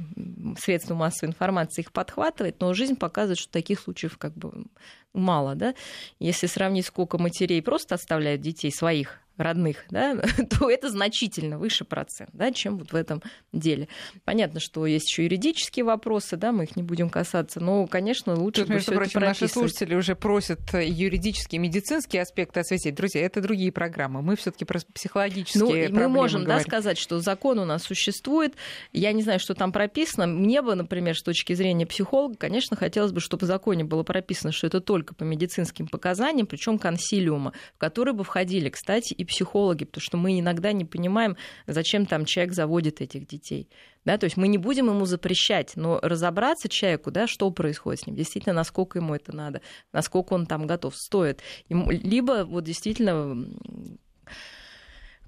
средства 0.59 0.95
массовой 0.95 1.29
информации 1.29 1.81
их 1.81 1.91
подхватывает, 1.91 2.59
но 2.59 2.73
жизнь 2.73 2.95
показывает, 2.95 3.39
что 3.39 3.51
таких 3.51 3.79
случаев 3.79 4.17
как 4.17 4.33
бы 4.33 4.65
мало. 5.13 5.55
Да? 5.55 5.75
Если 6.19 6.47
сравнить, 6.47 6.85
сколько 6.85 7.17
матерей 7.17 7.61
просто 7.61 7.95
оставляют 7.95 8.41
детей 8.41 8.71
своих 8.71 9.19
родных, 9.37 9.85
да, 9.89 10.15
то 10.49 10.69
это 10.69 10.89
значительно 10.89 11.57
выше 11.57 11.85
процент, 11.85 12.29
да, 12.33 12.51
чем 12.51 12.77
вот 12.77 12.91
в 12.91 12.95
этом 12.95 13.21
деле. 13.51 13.87
Понятно, 14.23 14.59
что 14.59 14.85
есть 14.85 15.09
еще 15.09 15.23
юридические 15.23 15.85
вопросы, 15.85 16.37
да, 16.37 16.51
мы 16.51 16.63
их 16.63 16.75
не 16.75 16.83
будем 16.83 17.09
касаться, 17.09 17.59
но, 17.59 17.87
конечно, 17.87 18.35
лучше 18.35 18.61
Тут, 18.61 18.69
бы 18.69 18.73
между 18.75 18.93
прочим, 18.93 19.19
наши 19.19 19.47
слушатели 19.47 19.95
уже 19.95 20.15
просят 20.15 20.73
юридические, 20.73 21.59
медицинские 21.59 22.21
аспекты 22.21 22.61
осветить. 22.61 22.95
Друзья, 22.95 23.25
это 23.25 23.41
другие 23.41 23.71
программы. 23.71 24.21
Мы 24.21 24.35
все 24.35 24.51
таки 24.51 24.65
про 24.65 24.79
психологические 24.93 25.89
ну, 25.89 25.99
Мы 25.99 26.07
можем 26.07 26.45
да, 26.45 26.59
сказать, 26.59 26.97
что 26.97 27.19
закон 27.19 27.59
у 27.59 27.65
нас 27.65 27.83
существует. 27.83 28.53
Я 28.93 29.11
не 29.11 29.21
знаю, 29.21 29.39
что 29.39 29.53
там 29.53 29.71
прописано. 29.71 30.27
Мне 30.27 30.61
бы, 30.61 30.75
например, 30.75 31.17
с 31.17 31.23
точки 31.23 31.53
зрения 31.53 31.85
психолога, 31.85 32.35
конечно, 32.37 32.77
хотелось 32.77 33.11
бы, 33.11 33.19
чтобы 33.19 33.45
в 33.45 33.47
законе 33.47 33.83
было 33.83 34.03
прописано, 34.03 34.51
что 34.51 34.67
это 34.67 34.79
только 34.79 35.13
по 35.13 35.23
медицинским 35.23 35.87
показаниям, 35.87 36.47
причем 36.47 36.79
консилиума, 36.79 37.53
в 37.75 37.77
который 37.77 38.13
бы 38.13 38.23
входили, 38.23 38.69
кстати, 38.69 39.13
и 39.13 39.24
психологи, 39.25 39.85
потому 39.85 40.01
что 40.01 40.17
мы 40.17 40.39
иногда 40.39 40.71
не 40.71 40.85
понимаем, 40.85 41.37
зачем 41.67 42.05
там 42.05 42.25
человек 42.25 42.53
заводит 42.53 43.01
этих 43.01 43.27
детей. 43.27 43.69
Да, 44.05 44.17
то 44.19 44.25
есть 44.25 44.37
мы 44.37 44.47
не 44.47 44.59
будем 44.59 44.87
ему 44.87 45.05
запрещать, 45.05 45.73
но 45.75 45.99
разобраться 46.01 46.69
человеку, 46.69 47.09
да, 47.09 47.25
что 47.27 47.49
происходит 47.49 48.01
с 48.01 48.07
ним, 48.07 48.15
действительно, 48.15 48.53
насколько 48.53 48.99
ему 48.99 49.15
это 49.15 49.35
надо, 49.35 49.61
насколько 49.91 50.33
он 50.33 50.45
там 50.45 50.67
готов, 50.67 50.95
стоит. 50.95 51.41
Ему, 51.69 51.89
либо 51.89 52.45
вот 52.45 52.63
действительно 52.63 53.45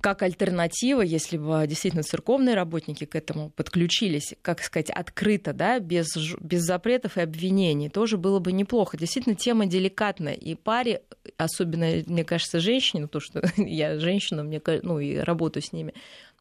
как 0.08 0.22
альтернатива, 0.22 1.02
если 1.02 1.38
бы 1.38 1.66
действительно 1.68 2.02
церковные 2.02 2.56
работники 2.56 3.04
к 3.04 3.14
этому 3.14 3.50
подключились, 3.50 4.36
как 4.42 4.62
сказать, 4.62 4.90
открыто, 4.90 5.52
да, 5.52 5.80
без, 5.80 6.08
без 6.40 6.62
запретов 6.62 7.18
и 7.18 7.22
обвинений, 7.22 7.90
тоже 7.90 8.16
было 8.16 8.40
бы 8.40 8.54
неплохо. 8.54 8.96
Действительно, 8.96 9.36
тема 9.36 9.66
деликатная. 9.66 10.34
И 10.34 10.56
паре, 10.56 11.02
особенно, 11.36 11.88
мне 12.06 12.24
кажется, 12.24 12.62
женщине, 12.62 13.02
ну, 13.02 13.08
то, 13.10 13.20
что 13.20 13.42
я 13.58 14.00
женщина, 14.00 14.44
мне, 14.44 14.62
ну, 14.82 15.02
и 15.02 15.18
работаю 15.18 15.62
с 15.62 15.74
ними, 15.74 15.94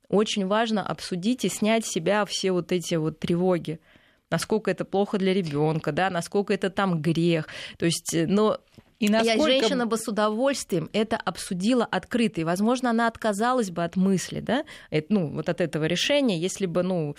очень 0.09 0.47
важно 0.47 0.87
обсудить 0.87 1.45
и 1.45 1.49
снять 1.49 1.85
с 1.85 1.91
себя 1.91 2.25
все 2.25 2.53
вот 2.53 2.71
эти 2.71 2.95
вот 2.95 3.19
тревоги 3.19 3.81
насколько 4.29 4.73
это 4.73 4.85
плохо 4.85 5.19
для 5.19 5.33
ребенка, 5.33 5.93
да, 5.93 6.11
насколько 6.11 6.53
это 6.53 6.69
там 6.69 7.01
грех. 7.01 7.47
То 7.79 7.87
есть, 7.87 8.13
э, 8.13 8.27
но 8.27 8.59
и 8.99 9.09
насколько... 9.09 9.51
Я 9.51 9.59
женщина 9.61 9.87
бы 9.87 9.97
с 9.99 10.09
удовольствием 10.09 10.89
это 10.93 11.17
обсудила 11.17 11.85
открыто. 11.85 12.41
И, 12.41 12.45
возможно, 12.45 12.91
она 12.91 13.09
отказалась 13.09 13.71
бы 13.71 13.85
от 13.85 13.97
мысли, 13.97 14.41
да, 14.41 14.65
ну, 15.09 15.29
вот 15.29 15.49
от 15.49 15.61
этого 15.61 15.85
решения, 15.85 16.39
если 16.39 16.67
бы, 16.67 16.83
ну, 16.83 17.17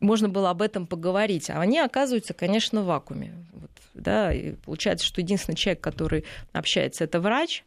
можно 0.00 0.28
было 0.28 0.50
об 0.50 0.62
этом 0.62 0.86
поговорить. 0.86 1.50
А 1.50 1.60
они 1.60 1.78
оказываются, 1.78 2.34
конечно, 2.34 2.82
в 2.82 2.86
вакууме. 2.86 3.46
Вот, 3.52 3.70
да, 3.94 4.32
и 4.32 4.52
получается, 4.52 5.06
что 5.06 5.20
единственный 5.20 5.56
человек, 5.56 5.82
который 5.82 6.24
общается, 6.52 7.04
это 7.04 7.20
врач. 7.20 7.64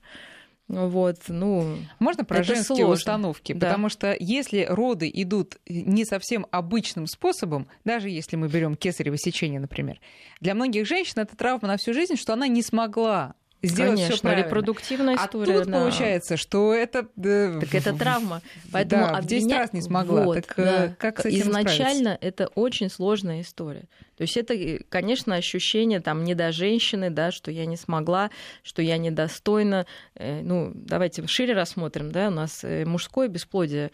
Вот, 0.68 1.18
ну, 1.28 1.78
Можно 2.00 2.24
про 2.24 2.42
женские 2.42 2.78
сложно. 2.78 2.94
установки? 2.94 3.54
Да. 3.54 3.68
Потому 3.68 3.90
что 3.90 4.16
если 4.20 4.66
роды 4.68 5.12
идут 5.14 5.58
не 5.68 6.06
совсем 6.06 6.48
обычным 6.52 7.06
способом, 7.06 7.68
даже 7.84 8.10
если 8.10 8.38
мы 8.38 8.48
берем 8.48 8.76
кесарево 8.76 9.18
сечение, 9.18 9.60
например, 9.60 10.00
для 10.40 10.56
многих 10.56 10.88
женщин 10.88 11.20
это 11.20 11.36
травма 11.36 11.68
на 11.68 11.78
всю 11.78 11.94
жизнь, 11.94 12.16
что 12.16 12.34
она 12.34 12.48
не 12.48 12.64
смогла 12.64 13.36
сделать 13.64 13.98
все 14.00 14.08
конечно, 14.10 14.30
правильно. 14.30 14.46
репродуктивная 14.46 15.16
А 15.18 15.26
история. 15.26 15.60
тут 15.60 15.68
да. 15.72 15.80
получается, 15.80 16.38
что 16.38 16.74
это... 16.74 17.08
э, 17.18 17.60
Так 17.62 17.74
это 17.76 17.94
травма. 17.98 18.42
Поэтому 18.72 19.06
да, 19.08 19.22
в 19.22 19.26
10 19.26 19.46
обвиня- 19.46 19.58
раз 19.58 19.74
не 19.74 19.82
смогла. 19.82 20.24
Вот, 20.26 20.36
так 20.36 20.54
э, 20.60 20.64
да. 20.64 20.96
как 20.98 21.20
с 21.22 21.26
этим 21.26 21.42
Изначально 21.50 22.18
это 22.22 22.48
очень 22.56 22.90
сложная 22.90 23.42
история. 23.42 23.88
То 24.18 24.24
есть 24.24 24.38
это, 24.38 24.54
э, 24.54 24.80
конечно, 24.90 25.36
ощущение 25.36 26.00
там 26.00 26.24
не 26.24 26.36
до 26.36 26.52
женщины, 26.52 27.10
да, 27.10 27.32
что 27.32 27.50
я 27.52 27.66
не 27.66 27.78
смогла, 27.78 28.30
что 28.62 28.82
я 28.82 28.98
недостойна. 28.98 29.86
Э, 30.16 30.42
Ну, 30.42 30.72
давайте 30.76 31.26
шире 31.28 31.54
рассмотрим, 31.54 32.12
да, 32.12 32.28
у 32.28 32.32
нас 32.32 32.64
э, 32.64 32.86
мужское 32.86 33.28
бесплодие. 33.28 33.92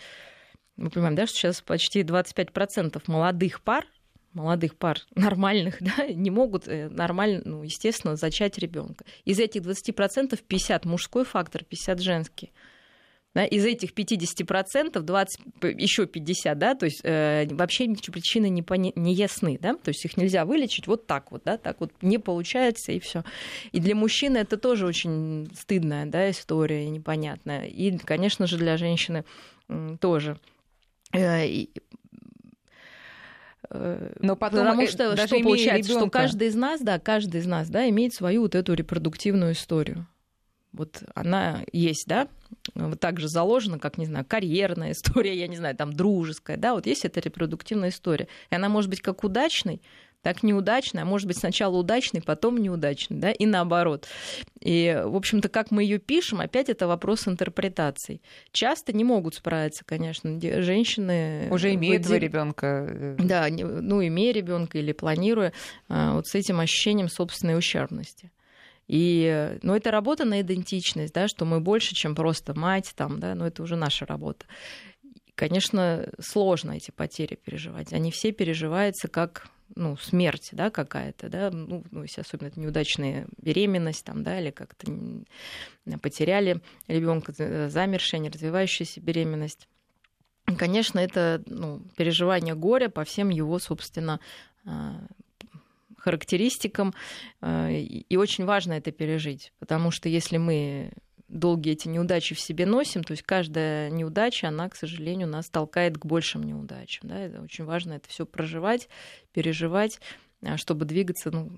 Мы 0.78 0.90
понимаем, 0.90 1.16
да, 1.16 1.28
что 1.28 1.36
сейчас 1.38 1.62
почти 1.62 2.02
25% 2.04 3.02
молодых 3.08 3.62
пар 3.62 3.86
молодых 4.34 4.76
пар 4.76 5.00
нормальных, 5.16 5.78
да, 5.82 6.08
не 6.08 6.30
могут 6.32 6.68
э, 6.68 6.90
нормально, 6.90 7.42
ну, 7.46 7.64
естественно, 7.64 8.16
зачать 8.16 8.58
ребенка. 8.58 9.06
Из 9.26 9.40
этих 9.40 9.62
20% 9.62 10.40
50 10.48 10.86
мужской 10.86 11.26
фактор, 11.26 11.64
50 11.64 12.00
женский. 12.02 12.52
Да, 13.36 13.46
из 13.46 13.64
этих 13.64 13.94
50% 13.94 15.00
20, 15.00 15.40
еще 15.78 16.08
50, 16.08 16.58
да, 16.58 16.74
то 16.74 16.86
есть 16.86 17.02
э, 17.04 17.46
вообще 17.52 17.86
причины 18.12 18.50
не, 18.50 18.64
пони- 18.64 18.92
не 18.96 19.14
ясны, 19.14 19.60
да, 19.62 19.76
то 19.76 19.90
есть 19.90 20.04
их 20.04 20.18
нельзя 20.18 20.46
вылечить 20.46 20.88
вот 20.88 21.06
так 21.06 21.32
вот, 21.32 21.44
да, 21.46 21.58
так 21.58 21.80
вот 21.80 21.92
не 22.02 22.18
получается 22.18 22.92
и 22.92 23.00
все. 23.00 23.24
И 23.72 23.80
для 23.80 23.94
мужчины 23.94 24.40
это 24.40 24.58
тоже 24.58 24.88
очень 24.88 25.48
стыдная, 25.56 26.08
да, 26.08 26.32
история, 26.32 26.90
непонятная. 26.90 27.66
И, 27.68 27.96
конечно 28.00 28.48
же, 28.48 28.58
для 28.58 28.78
женщины 28.78 29.24
м, 29.68 30.00
тоже. 30.00 30.40
Э, 31.14 31.46
и- 31.48 31.70
э, 31.76 31.80
Но 33.72 34.36
потом, 34.36 34.60
Потому 34.62 34.82
э, 34.82 34.88
что, 34.88 35.16
даже 35.16 35.28
что 35.28 35.44
получается, 35.44 35.92
что 35.92 36.00
ребёнка- 36.02 36.20
каждый 36.20 36.48
из 36.48 36.56
нас, 36.56 36.82
да, 36.82 37.00
каждый 37.00 37.42
из 37.42 37.46
нас, 37.46 37.70
да, 37.70 37.88
имеет 37.90 38.14
свою 38.14 38.42
вот 38.42 38.56
эту 38.56 38.74
репродуктивную 38.74 39.54
историю. 39.54 40.08
Вот 40.72 41.04
она 41.16 41.64
есть, 41.72 42.06
да, 42.08 42.28
вот 42.76 43.00
так 43.00 43.20
же 43.20 43.28
заложена, 43.28 43.80
как, 43.80 43.98
не 43.98 44.06
знаю, 44.06 44.26
карьерная 44.28 44.92
история, 45.24 45.38
я 45.38 45.48
не 45.48 45.58
знаю, 45.58 45.76
там, 45.76 45.94
дружеская, 45.94 46.58
да, 46.58 46.74
вот 46.74 46.86
есть 46.88 47.06
эта 47.06 47.20
репродуктивная 47.20 47.90
история. 47.90 48.28
И 48.50 48.56
она 48.56 48.70
может 48.70 48.90
быть 48.90 49.02
как 49.02 49.24
удачной, 49.24 49.82
так 50.22 50.44
неудачной, 50.44 51.04
а 51.04 51.06
может 51.06 51.28
быть 51.28 51.38
сначала 51.38 51.78
удачной, 51.78 52.22
потом 52.22 52.58
неудачной, 52.58 53.18
да, 53.18 53.32
и 53.32 53.46
наоборот. 53.46 54.08
И, 54.60 55.02
в 55.06 55.16
общем-то, 55.16 55.48
как 55.50 55.72
мы 55.72 55.84
ее 55.84 55.98
пишем, 55.98 56.42
опять 56.42 56.68
это 56.70 56.88
вопрос 56.88 57.28
интерпретаций. 57.28 58.22
Часто 58.52 58.92
не 58.92 59.04
могут 59.04 59.36
справиться, 59.36 59.84
конечно, 59.86 60.40
женщины. 60.62 61.48
Уже 61.50 61.74
имея 61.76 61.98
в 61.98 62.02
этого 62.02 62.16
иде- 62.16 62.20
ребенка. 62.20 63.16
да, 63.18 63.50
не- 63.50 63.64
ну, 63.64 64.06
имея 64.06 64.34
ребенка 64.34 64.78
или 64.78 64.92
планируя, 64.92 65.54
а, 65.88 66.16
вот 66.16 66.28
с 66.28 66.36
этим 66.36 66.60
ощущением 66.60 67.08
собственной 67.10 67.58
ущербности. 67.58 68.32
И, 68.88 69.24
э, 69.32 69.60
ну, 69.62 69.76
это 69.76 69.92
работа 69.92 70.26
на 70.26 70.42
идентичность, 70.42 71.14
да, 71.14 71.28
что 71.28 71.46
мы 71.46 71.60
больше, 71.62 71.94
чем 71.94 72.16
просто 72.16 72.58
мать, 72.58 72.92
там, 72.96 73.20
да, 73.20 73.36
но 73.36 73.46
это 73.48 73.62
уже 73.64 73.76
наша 73.76 74.06
работа. 74.06 74.46
И, 75.04 75.32
Конечно, 75.36 76.10
сложно 76.20 76.72
эти 76.72 76.92
потери 76.92 77.36
переживать. 77.36 77.94
Они 77.94 78.12
все 78.12 78.32
переживаются 78.34 79.08
как 79.08 79.48
ну, 79.76 79.98
смерть, 79.98 80.50
да, 80.52 80.70
какая-то, 80.70 81.30
да, 81.30 81.52
ну, 81.52 81.84
ну, 81.92 82.04
если 82.04 82.22
особенно 82.22 82.48
это 82.48 82.60
неудачная 82.60 83.28
беременность, 83.38 84.04
там, 84.06 84.24
да, 84.24 84.40
или 84.40 84.52
как-то 84.52 84.92
потеряли 86.02 86.62
ребенка, 86.88 87.34
замершая, 87.70 88.22
не 88.22 88.30
развивающаяся 88.30 89.02
беременность. 89.02 89.68
Конечно, 90.58 91.00
это 91.00 91.44
ну, 91.46 91.82
переживание 91.96 92.56
горя 92.56 92.90
по 92.90 93.04
всем 93.04 93.30
его, 93.30 93.60
собственно, 93.60 94.20
а, 94.66 95.00
характеристикам. 95.98 96.94
а, 97.42 97.70
и 97.70 98.16
очень 98.16 98.46
важно 98.46 98.74
это 98.74 98.92
пережить, 98.92 99.54
потому 99.60 99.92
что 99.92 100.10
если 100.10 100.38
мы 100.38 100.92
долгие 101.30 101.74
эти 101.74 101.88
неудачи 101.88 102.36
в 102.36 102.40
себе 102.40 102.66
носим, 102.66 103.04
то 103.04 103.12
есть 103.12 103.24
каждая 103.24 103.90
неудача, 103.90 104.48
она, 104.48 104.70
к 104.70 104.76
сожалению, 104.76 105.28
нас 105.28 105.50
толкает 105.50 105.98
к 105.98 106.06
большим 106.06 106.44
неудачам. 106.44 107.10
Да? 107.10 107.20
Это 107.20 107.42
очень 107.42 107.66
важно 107.66 107.94
это 107.94 108.10
все 108.10 108.26
проживать, 108.26 108.90
переживать, 109.32 110.00
а, 110.42 110.58
чтобы 110.58 110.86
двигаться, 110.86 111.32
ну, 111.32 111.52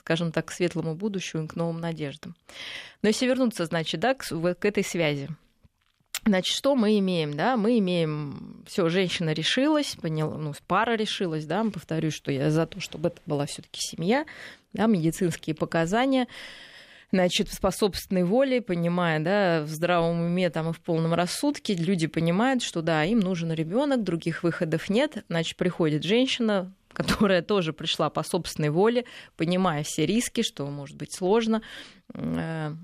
скажем 0.00 0.32
так, 0.32 0.46
к 0.46 0.52
светлому 0.52 0.94
будущему 0.94 1.44
и 1.44 1.46
к 1.46 1.56
новым 1.56 1.80
надеждам. 1.80 2.34
Но 3.02 3.08
если 3.08 3.26
вернуться, 3.26 3.66
значит, 3.66 4.00
да, 4.00 4.14
к, 4.14 4.24
к 4.24 4.64
этой 4.64 4.84
связи. 4.84 5.28
Значит, 6.24 6.54
что 6.54 6.76
мы 6.76 6.98
имеем, 7.00 7.34
да? 7.34 7.56
Мы 7.56 7.78
имеем, 7.80 8.62
все, 8.66 8.88
женщина 8.88 9.32
решилась, 9.32 9.96
поняла, 10.00 10.38
ну, 10.38 10.54
пара 10.68 10.94
решилась, 10.94 11.46
да, 11.46 11.64
повторюсь, 11.64 12.14
что 12.14 12.30
я 12.30 12.50
за 12.50 12.66
то, 12.66 12.80
чтобы 12.80 13.08
это 13.08 13.20
была 13.26 13.46
все-таки 13.46 13.80
семья, 13.80 14.24
да, 14.72 14.86
медицинские 14.86 15.56
показания, 15.56 16.28
значит, 17.12 17.48
по 17.60 17.70
собственной 17.70 18.24
воле, 18.24 18.60
понимая, 18.60 19.20
да, 19.20 19.62
в 19.62 19.68
здравом 19.68 20.20
уме 20.22 20.50
там 20.50 20.70
и 20.70 20.72
в 20.72 20.80
полном 20.80 21.14
рассудке, 21.14 21.74
люди 21.74 22.06
понимают, 22.06 22.62
что 22.62 22.82
да, 22.82 23.04
им 23.04 23.20
нужен 23.20 23.52
ребенок, 23.52 24.02
других 24.02 24.42
выходов 24.42 24.88
нет, 24.88 25.24
значит, 25.28 25.56
приходит 25.56 26.02
женщина, 26.02 26.72
которая 26.92 27.42
тоже 27.42 27.72
пришла 27.72 28.10
по 28.10 28.22
собственной 28.22 28.70
воле, 28.70 29.04
понимая 29.36 29.84
все 29.84 30.06
риски, 30.06 30.42
что 30.42 30.66
может 30.66 30.96
быть 30.96 31.14
сложно, 31.14 31.62
э, 32.14 32.74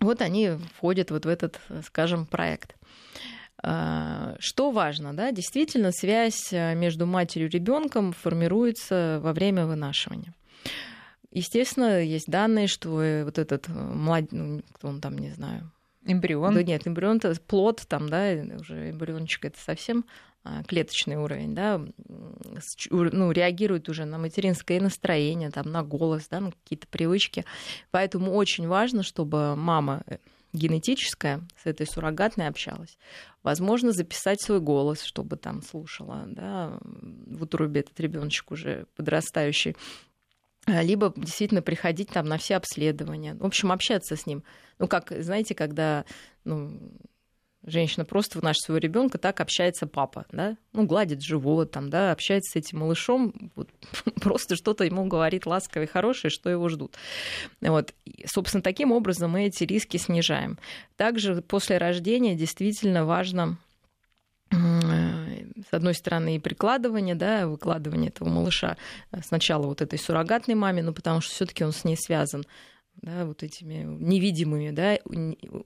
вот 0.00 0.20
они 0.20 0.50
входят 0.76 1.10
вот 1.10 1.24
в 1.24 1.28
этот, 1.28 1.60
скажем, 1.84 2.26
проект. 2.26 2.74
А, 3.62 4.36
Что 4.38 4.70
важно, 4.70 5.14
да, 5.14 5.32
действительно 5.32 5.90
связь 5.90 6.52
э, 6.52 6.74
между 6.74 7.06
матерью 7.06 7.48
и 7.48 7.50
ребенком 7.50 8.12
формируется 8.12 9.18
во 9.22 9.32
время 9.32 9.66
вынашивания. 9.66 10.34
Естественно, 11.30 12.02
есть 12.02 12.28
данные, 12.28 12.66
что 12.66 13.02
э, 13.02 13.24
вот 13.24 13.38
этот 13.38 13.68
млад... 13.68 14.32
ну, 14.32 14.62
кто 14.72 14.88
он 14.88 15.00
там, 15.00 15.18
не 15.18 15.30
знаю, 15.30 15.70
Эмбрион. 16.06 16.54
да 16.54 16.62
нет, 16.62 16.86
эмбрион 16.86 17.16
это 17.16 17.34
плод, 17.40 17.84
там, 17.88 18.08
да, 18.08 18.32
уже 18.60 18.90
эмбриончик 18.90 19.46
это 19.46 19.58
совсем 19.58 20.04
а, 20.44 20.62
клеточный 20.62 21.16
уровень, 21.16 21.54
да, 21.54 21.80
ну, 22.90 23.32
реагирует 23.32 23.88
уже 23.88 24.04
на 24.04 24.16
материнское 24.18 24.80
настроение, 24.80 25.50
там, 25.50 25.70
на 25.72 25.82
голос, 25.82 26.28
да, 26.30 26.38
на 26.38 26.52
какие-то 26.52 26.86
привычки. 26.86 27.44
Поэтому 27.90 28.32
очень 28.32 28.68
важно, 28.68 29.02
чтобы 29.02 29.56
мама 29.56 30.04
э, 30.06 30.18
генетическая 30.52 31.40
с 31.60 31.66
этой 31.66 31.86
суррогатной 31.86 32.46
общалась. 32.46 32.96
Возможно, 33.42 33.90
записать 33.90 34.40
свой 34.40 34.60
голос, 34.60 35.02
чтобы 35.02 35.36
там 35.36 35.62
слушала, 35.62 36.24
да, 36.26 36.78
в 36.82 37.42
утробе 37.42 37.80
этот 37.80 37.98
ребеночек 37.98 38.52
уже 38.52 38.86
подрастающий. 38.94 39.76
А, 40.66 40.82
Либо 40.82 41.12
действительно 41.16 41.62
приходить 41.62 42.10
там 42.10 42.26
на 42.26 42.38
все 42.38 42.56
обследования. 42.56 43.34
В 43.34 43.46
общем, 43.46 43.72
общаться 43.72 44.16
с 44.16 44.26
ним. 44.26 44.42
Ну, 44.78 44.88
как, 44.88 45.12
знаете, 45.18 45.54
когда 45.54 46.04
ну, 46.44 46.78
женщина 47.66 48.04
просто 48.04 48.38
вынашивает 48.38 48.64
своего 48.64 48.78
ребенка, 48.78 49.18
так 49.18 49.40
общается 49.40 49.86
папа, 49.86 50.26
да, 50.30 50.56
ну, 50.72 50.86
гладит 50.86 51.22
живот, 51.22 51.72
там, 51.72 51.90
да, 51.90 52.12
общается 52.12 52.52
с 52.52 52.56
этим 52.56 52.78
малышом, 52.78 53.52
вот, 53.54 53.68
просто 54.20 54.56
что-то 54.56 54.84
ему 54.84 55.06
говорит 55.06 55.46
ласковое 55.46 55.86
и 55.86 55.90
хорошее, 55.90 56.30
что 56.30 56.48
его 56.48 56.68
ждут. 56.68 56.96
Вот. 57.60 57.94
И, 58.04 58.26
собственно, 58.26 58.62
таким 58.62 58.92
образом 58.92 59.32
мы 59.32 59.46
эти 59.46 59.64
риски 59.64 59.96
снижаем. 59.96 60.58
Также 60.96 61.42
после 61.42 61.78
рождения 61.78 62.34
действительно 62.34 63.04
важно 63.04 63.58
с 65.56 65.72
одной 65.72 65.94
стороны, 65.94 66.36
и 66.36 66.38
прикладывание, 66.38 67.14
да, 67.14 67.46
выкладывание 67.46 68.10
этого 68.10 68.28
малыша 68.28 68.76
сначала 69.24 69.66
вот 69.66 69.80
этой 69.82 69.98
суррогатной 69.98 70.54
маме, 70.54 70.82
ну, 70.82 70.92
потому 70.92 71.20
что 71.20 71.32
все 71.34 71.46
таки 71.46 71.64
он 71.64 71.72
с 71.72 71.84
ней 71.84 71.96
связан 71.96 72.44
да, 73.02 73.26
вот 73.26 73.42
этими 73.42 73.84
невидимыми 73.84 74.70
да, 74.70 74.98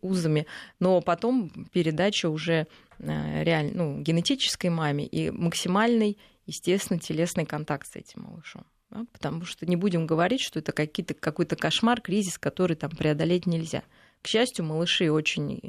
узами, 0.01 0.47
но 0.79 1.01
потом 1.01 1.51
передача 1.73 2.29
уже 2.29 2.67
реально, 2.99 3.73
ну, 3.75 4.01
генетической 4.01 4.69
маме 4.69 5.07
и 5.07 5.31
максимальный, 5.31 6.19
естественно, 6.47 6.99
телесный 6.99 7.47
контакт 7.47 7.87
с 7.87 7.97
этим 7.97 8.23
малышом. 8.23 8.65
Да, 8.91 9.05
потому 9.13 9.45
что 9.45 9.67
не 9.67 9.77
будем 9.77 10.05
говорить, 10.05 10.41
что 10.41 10.59
это 10.59 10.73
какие-то, 10.73 11.15
какой-то 11.15 11.55
кошмар, 11.55 12.01
кризис, 12.01 12.39
который 12.39 12.75
там 12.75 12.91
преодолеть 12.91 13.47
нельзя. 13.47 13.85
К 14.21 14.27
счастью, 14.27 14.65
малыши 14.65 15.13
очень 15.13 15.61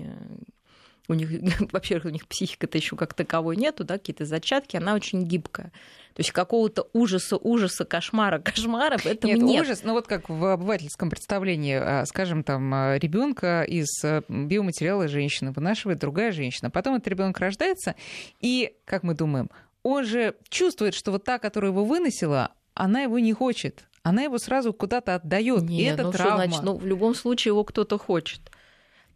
у 1.12 1.16
них, 1.16 1.30
во-первых, 1.72 2.06
у 2.06 2.10
них 2.10 2.28
психика-то 2.28 2.78
еще 2.78 2.96
как 2.96 3.14
таковой 3.14 3.56
нету, 3.56 3.84
да, 3.84 3.98
какие-то 3.98 4.26
зачатки, 4.26 4.78
она 4.78 4.96
очень 4.96 5.24
гибкая. 5.24 5.72
То 6.14 6.20
есть 6.20 6.32
какого-то 6.32 6.88
ужаса, 6.94 7.38
ужаса, 7.38 7.86
кошмара, 7.86 8.40
кошмара 8.44 8.98
в 8.98 9.06
этом 9.06 9.30
нет. 9.30 9.40
нет. 9.40 9.62
ужас, 9.64 9.82
ну 9.84 9.94
вот 9.94 10.08
как 10.08 10.30
в 10.30 10.46
обывательском 10.46 11.10
представлении, 11.10 12.06
скажем, 12.06 12.44
там 12.44 12.96
ребенка 12.96 13.64
из 13.64 13.88
биоматериала 14.28 15.08
женщины 15.08 15.52
вынашивает 15.52 16.00
другая 16.00 16.32
женщина, 16.32 16.70
потом 16.70 16.96
этот 16.96 17.08
ребенок 17.08 17.40
рождается, 17.40 17.96
и, 18.40 18.74
как 18.86 19.04
мы 19.04 19.14
думаем, 19.14 19.50
он 19.84 20.06
же 20.06 20.36
чувствует, 20.50 20.94
что 20.94 21.12
вот 21.12 21.24
та, 21.24 21.40
которая 21.40 21.72
его 21.72 21.86
выносила, 21.86 22.52
она 22.74 23.02
его 23.02 23.20
не 23.20 23.34
хочет, 23.34 23.86
она 24.04 24.24
его 24.24 24.38
сразу 24.38 24.74
куда-то 24.74 25.16
отдает. 25.16 25.70
И 25.70 25.84
это 25.84 26.04
ну, 26.04 26.12
травма. 26.12 26.38
Что 26.38 26.48
значит? 26.48 26.64
Ну, 26.64 26.78
в 26.78 26.86
любом 26.86 27.16
случае 27.16 27.52
его 27.52 27.64
кто-то 27.64 27.98
хочет. 27.98 28.42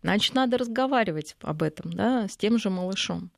Значит, 0.06 0.36
надо 0.36 0.60
разговаривать 0.60 1.36
об 1.42 1.64
этом, 1.64 1.92
да, 1.92 2.28
с 2.28 2.38
тем 2.38 2.60
же 2.60 2.70
малышом 2.70 3.32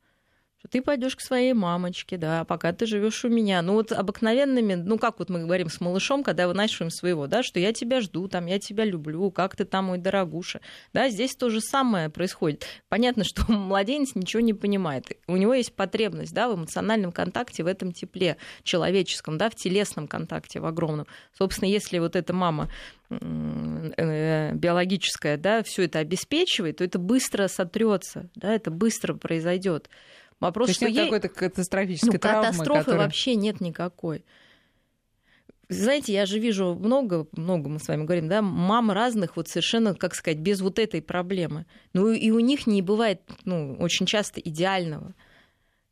ты 0.69 0.81
пойдешь 0.81 1.15
к 1.15 1.21
своей 1.21 1.53
мамочке, 1.53 2.17
да, 2.17 2.43
пока 2.43 2.73
ты 2.73 2.85
живешь 2.85 3.23
у 3.25 3.29
меня. 3.29 3.61
Ну 3.61 3.73
вот 3.73 3.91
обыкновенными, 3.91 4.75
ну 4.75 4.97
как 4.97 5.19
вот 5.19 5.29
мы 5.29 5.39
говорим 5.39 5.69
с 5.69 5.79
малышом, 5.81 6.23
когда 6.23 6.47
вынашиваем 6.47 6.91
своего, 6.91 7.27
да, 7.27 7.43
что 7.43 7.59
я 7.59 7.73
тебя 7.73 8.01
жду, 8.01 8.27
там, 8.27 8.45
я 8.45 8.59
тебя 8.59 8.85
люблю, 8.85 9.31
как 9.31 9.55
ты 9.55 9.65
там, 9.65 9.85
мой 9.85 9.97
дорогуша. 9.97 10.61
Да, 10.93 11.09
здесь 11.09 11.35
то 11.35 11.49
же 11.49 11.61
самое 11.61 12.09
происходит. 12.09 12.65
Понятно, 12.89 13.23
что 13.23 13.43
младенец 13.51 14.15
ничего 14.15 14.41
не 14.41 14.53
понимает. 14.53 15.17
У 15.27 15.37
него 15.37 15.53
есть 15.53 15.73
потребность, 15.73 16.33
да, 16.33 16.49
в 16.49 16.55
эмоциональном 16.55 17.11
контакте, 17.11 17.63
в 17.63 17.67
этом 17.67 17.91
тепле 17.91 18.37
человеческом, 18.63 19.37
да, 19.37 19.49
в 19.49 19.55
телесном 19.55 20.07
контакте 20.07 20.59
в 20.59 20.65
огромном. 20.65 21.07
Собственно, 21.37 21.69
если 21.69 21.99
вот 21.99 22.15
эта 22.15 22.33
мама 22.33 22.69
э, 23.09 24.53
биологическая, 24.53 25.37
да, 25.37 25.63
все 25.63 25.83
это 25.83 25.99
обеспечивает, 25.99 26.77
то 26.77 26.83
это 26.83 26.99
быстро 26.99 27.47
сотрется, 27.47 28.29
да, 28.35 28.53
это 28.53 28.71
быстро 28.71 29.13
произойдет. 29.13 29.89
Вопрос, 30.39 30.67
То 30.67 30.73
что 30.73 30.85
нет 30.85 30.95
ей... 30.95 31.05
какой-то 31.05 31.29
катастрофической 31.29 32.13
ну, 32.13 32.19
травмы, 32.19 32.45
катастрофы 32.45 32.79
которая... 32.79 33.05
вообще 33.05 33.35
нет 33.35 33.59
никакой. 33.59 34.23
Знаете, 35.69 36.13
я 36.13 36.25
же 36.25 36.39
вижу 36.39 36.75
много, 36.75 37.27
много 37.33 37.69
мы 37.69 37.79
с 37.79 37.87
вами 37.87 38.03
говорим, 38.03 38.29
да, 38.29 38.41
мам 38.41 38.91
разных, 38.91 39.35
вот 39.35 39.49
совершенно, 39.49 39.95
как 39.95 40.15
сказать, 40.15 40.37
без 40.37 40.61
вот 40.61 40.79
этой 40.79 41.01
проблемы. 41.01 41.65
Ну 41.93 42.09
и 42.09 42.31
у 42.31 42.39
них 42.39 42.67
не 42.67 42.81
бывает, 42.81 43.21
ну, 43.43 43.75
очень 43.79 44.05
часто 44.05 44.39
идеального. 44.39 45.13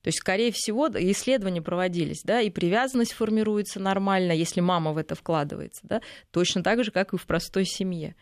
То 0.02 0.10
есть, 0.10 0.20
скорее 0.20 0.52
всего, 0.52 0.88
исследования 0.88 1.64
проводились, 1.64 2.22
да, 2.24 2.40
и 2.40 2.52
привязанность 2.52 3.14
формируется 3.14 3.80
нормально, 3.80 4.32
если 4.32 4.62
мама 4.62 4.94
в 4.94 4.98
это 4.98 5.16
вкладывается, 5.16 5.82
да, 5.84 6.02
точно 6.32 6.64
так 6.64 6.84
же, 6.84 6.92
как 6.92 7.14
и 7.14 7.18
в 7.18 7.26
простой 7.26 7.66
семье. 7.66 8.16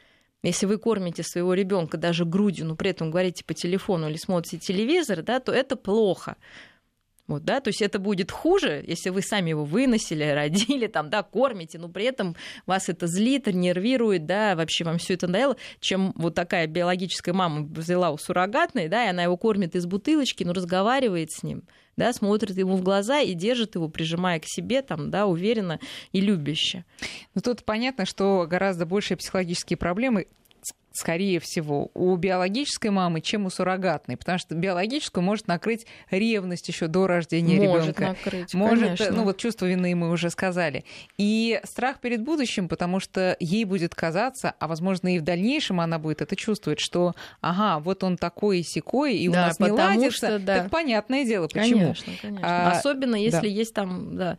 Если 0.43 0.65
вы 0.65 0.77
кормите 0.77 1.23
своего 1.23 1.53
ребенка 1.53 1.97
даже 1.97 2.25
грудью, 2.25 2.65
но 2.65 2.75
при 2.75 2.91
этом 2.91 3.09
говорите 3.09 3.45
по 3.45 3.53
телефону 3.53 4.09
или 4.09 4.17
смотрите 4.17 4.59
телевизор, 4.59 5.23
да, 5.23 5.39
то 5.39 5.53
это 5.53 5.77
плохо. 5.77 6.35
Вот, 7.25 7.45
да, 7.45 7.61
то 7.61 7.69
есть 7.69 7.81
это 7.81 7.99
будет 7.99 8.31
хуже, 8.31 8.83
если 8.85 9.09
вы 9.09 9.21
сами 9.21 9.51
его 9.51 9.63
выносили, 9.63 10.23
родили, 10.33 10.87
там, 10.87 11.09
да, 11.09 11.23
кормите, 11.23 11.79
но 11.79 11.87
при 11.87 12.03
этом 12.03 12.35
вас 12.65 12.89
это 12.89 13.07
злит, 13.07 13.47
нервирует, 13.47 14.25
да, 14.25 14.57
вообще 14.57 14.83
вам 14.83 14.97
все 14.97 15.13
это 15.13 15.27
надоело, 15.27 15.55
чем 15.79 16.11
вот 16.17 16.35
такая 16.35 16.67
биологическая 16.67 17.33
мама 17.33 17.65
взяла 17.65 18.11
у 18.11 18.17
суррогатной, 18.17 18.89
да, 18.89 19.05
и 19.05 19.09
она 19.09 19.23
его 19.23 19.37
кормит 19.37 19.75
из 19.75 19.85
бутылочки, 19.85 20.43
но 20.43 20.51
разговаривает 20.51 21.31
с 21.31 21.43
ним, 21.43 21.63
да, 21.97 22.13
смотрит 22.13 22.57
ему 22.57 22.75
в 22.77 22.83
глаза 22.83 23.19
и 23.19 23.33
держит 23.33 23.75
его, 23.75 23.87
прижимая 23.87 24.39
к 24.39 24.45
себе, 24.45 24.81
там, 24.81 25.11
да, 25.11 25.25
уверенно 25.25 25.79
и 26.11 26.21
любяще. 26.21 26.85
Ну, 27.35 27.41
тут 27.41 27.63
понятно, 27.63 28.05
что 28.05 28.45
гораздо 28.49 28.85
большие 28.85 29.17
психологические 29.17 29.77
проблемы 29.77 30.27
скорее 30.93 31.39
всего, 31.39 31.89
у 31.93 32.15
биологической 32.15 32.91
мамы, 32.91 33.19
чем 33.19 33.45
у 33.45 33.49
суррогатной, 33.49 34.15
потому 34.15 34.37
что 34.37 34.53
биологическую 34.53 35.23
может 35.23 35.47
накрыть 35.47 35.87
ревность 36.11 36.67
еще 36.67 36.87
до 36.87 37.07
рождения 37.07 37.67
может 37.67 37.99
ребенка. 37.99 38.07
Накрыть, 38.09 38.53
может, 38.53 38.83
конечно. 38.83 39.11
ну 39.11 39.23
вот 39.23 39.37
чувство 39.37 39.65
вины 39.65 39.95
мы 39.95 40.11
уже 40.11 40.29
сказали. 40.29 40.85
И 41.17 41.59
страх 41.63 41.99
перед 41.99 42.21
будущим, 42.21 42.69
потому 42.69 42.99
что 42.99 43.35
ей 43.39 43.65
будет 43.65 43.95
казаться, 43.95 44.53
а 44.59 44.67
возможно 44.67 45.15
и 45.15 45.19
в 45.19 45.23
дальнейшем 45.23 45.81
она 45.81 45.97
будет 45.97 46.21
это 46.21 46.35
чувствовать, 46.35 46.79
что 46.79 47.15
ага, 47.41 47.79
вот 47.79 48.03
он 48.03 48.15
такой 48.15 48.59
и 48.59 48.63
секой, 48.63 49.17
и 49.17 49.27
да, 49.29 49.31
у 49.31 49.47
нас 49.47 49.59
не 49.59 49.71
ладится. 49.71 50.27
Что, 50.27 50.39
да. 50.39 50.59
Так 50.59 50.69
понятное 50.69 51.25
дело, 51.25 51.47
почему. 51.47 51.79
Конечно, 51.79 52.13
конечно. 52.21 52.47
А, 52.47 52.71
Особенно 52.71 53.15
если 53.15 53.41
да. 53.41 53.47
есть 53.47 53.73
там, 53.73 54.15
да, 54.15 54.37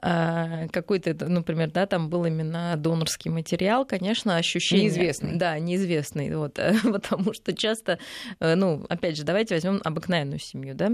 какой-то, 0.00 1.14
например, 1.26 1.70
да, 1.70 1.86
там 1.86 2.08
был 2.08 2.24
именно 2.24 2.74
донорский 2.76 3.30
материал, 3.30 3.84
конечно, 3.84 4.36
ощущение... 4.36 4.86
Неизвестный. 4.86 5.36
Да, 5.36 5.58
неизвестный, 5.58 6.34
вот, 6.34 6.58
потому 6.84 7.34
что 7.34 7.54
часто, 7.54 7.98
э, 8.38 8.54
ну, 8.54 8.86
опять 8.88 9.16
же, 9.16 9.24
давайте 9.24 9.54
возьмем 9.54 9.80
обыкновенную 9.84 10.38
семью, 10.38 10.74
да, 10.74 10.90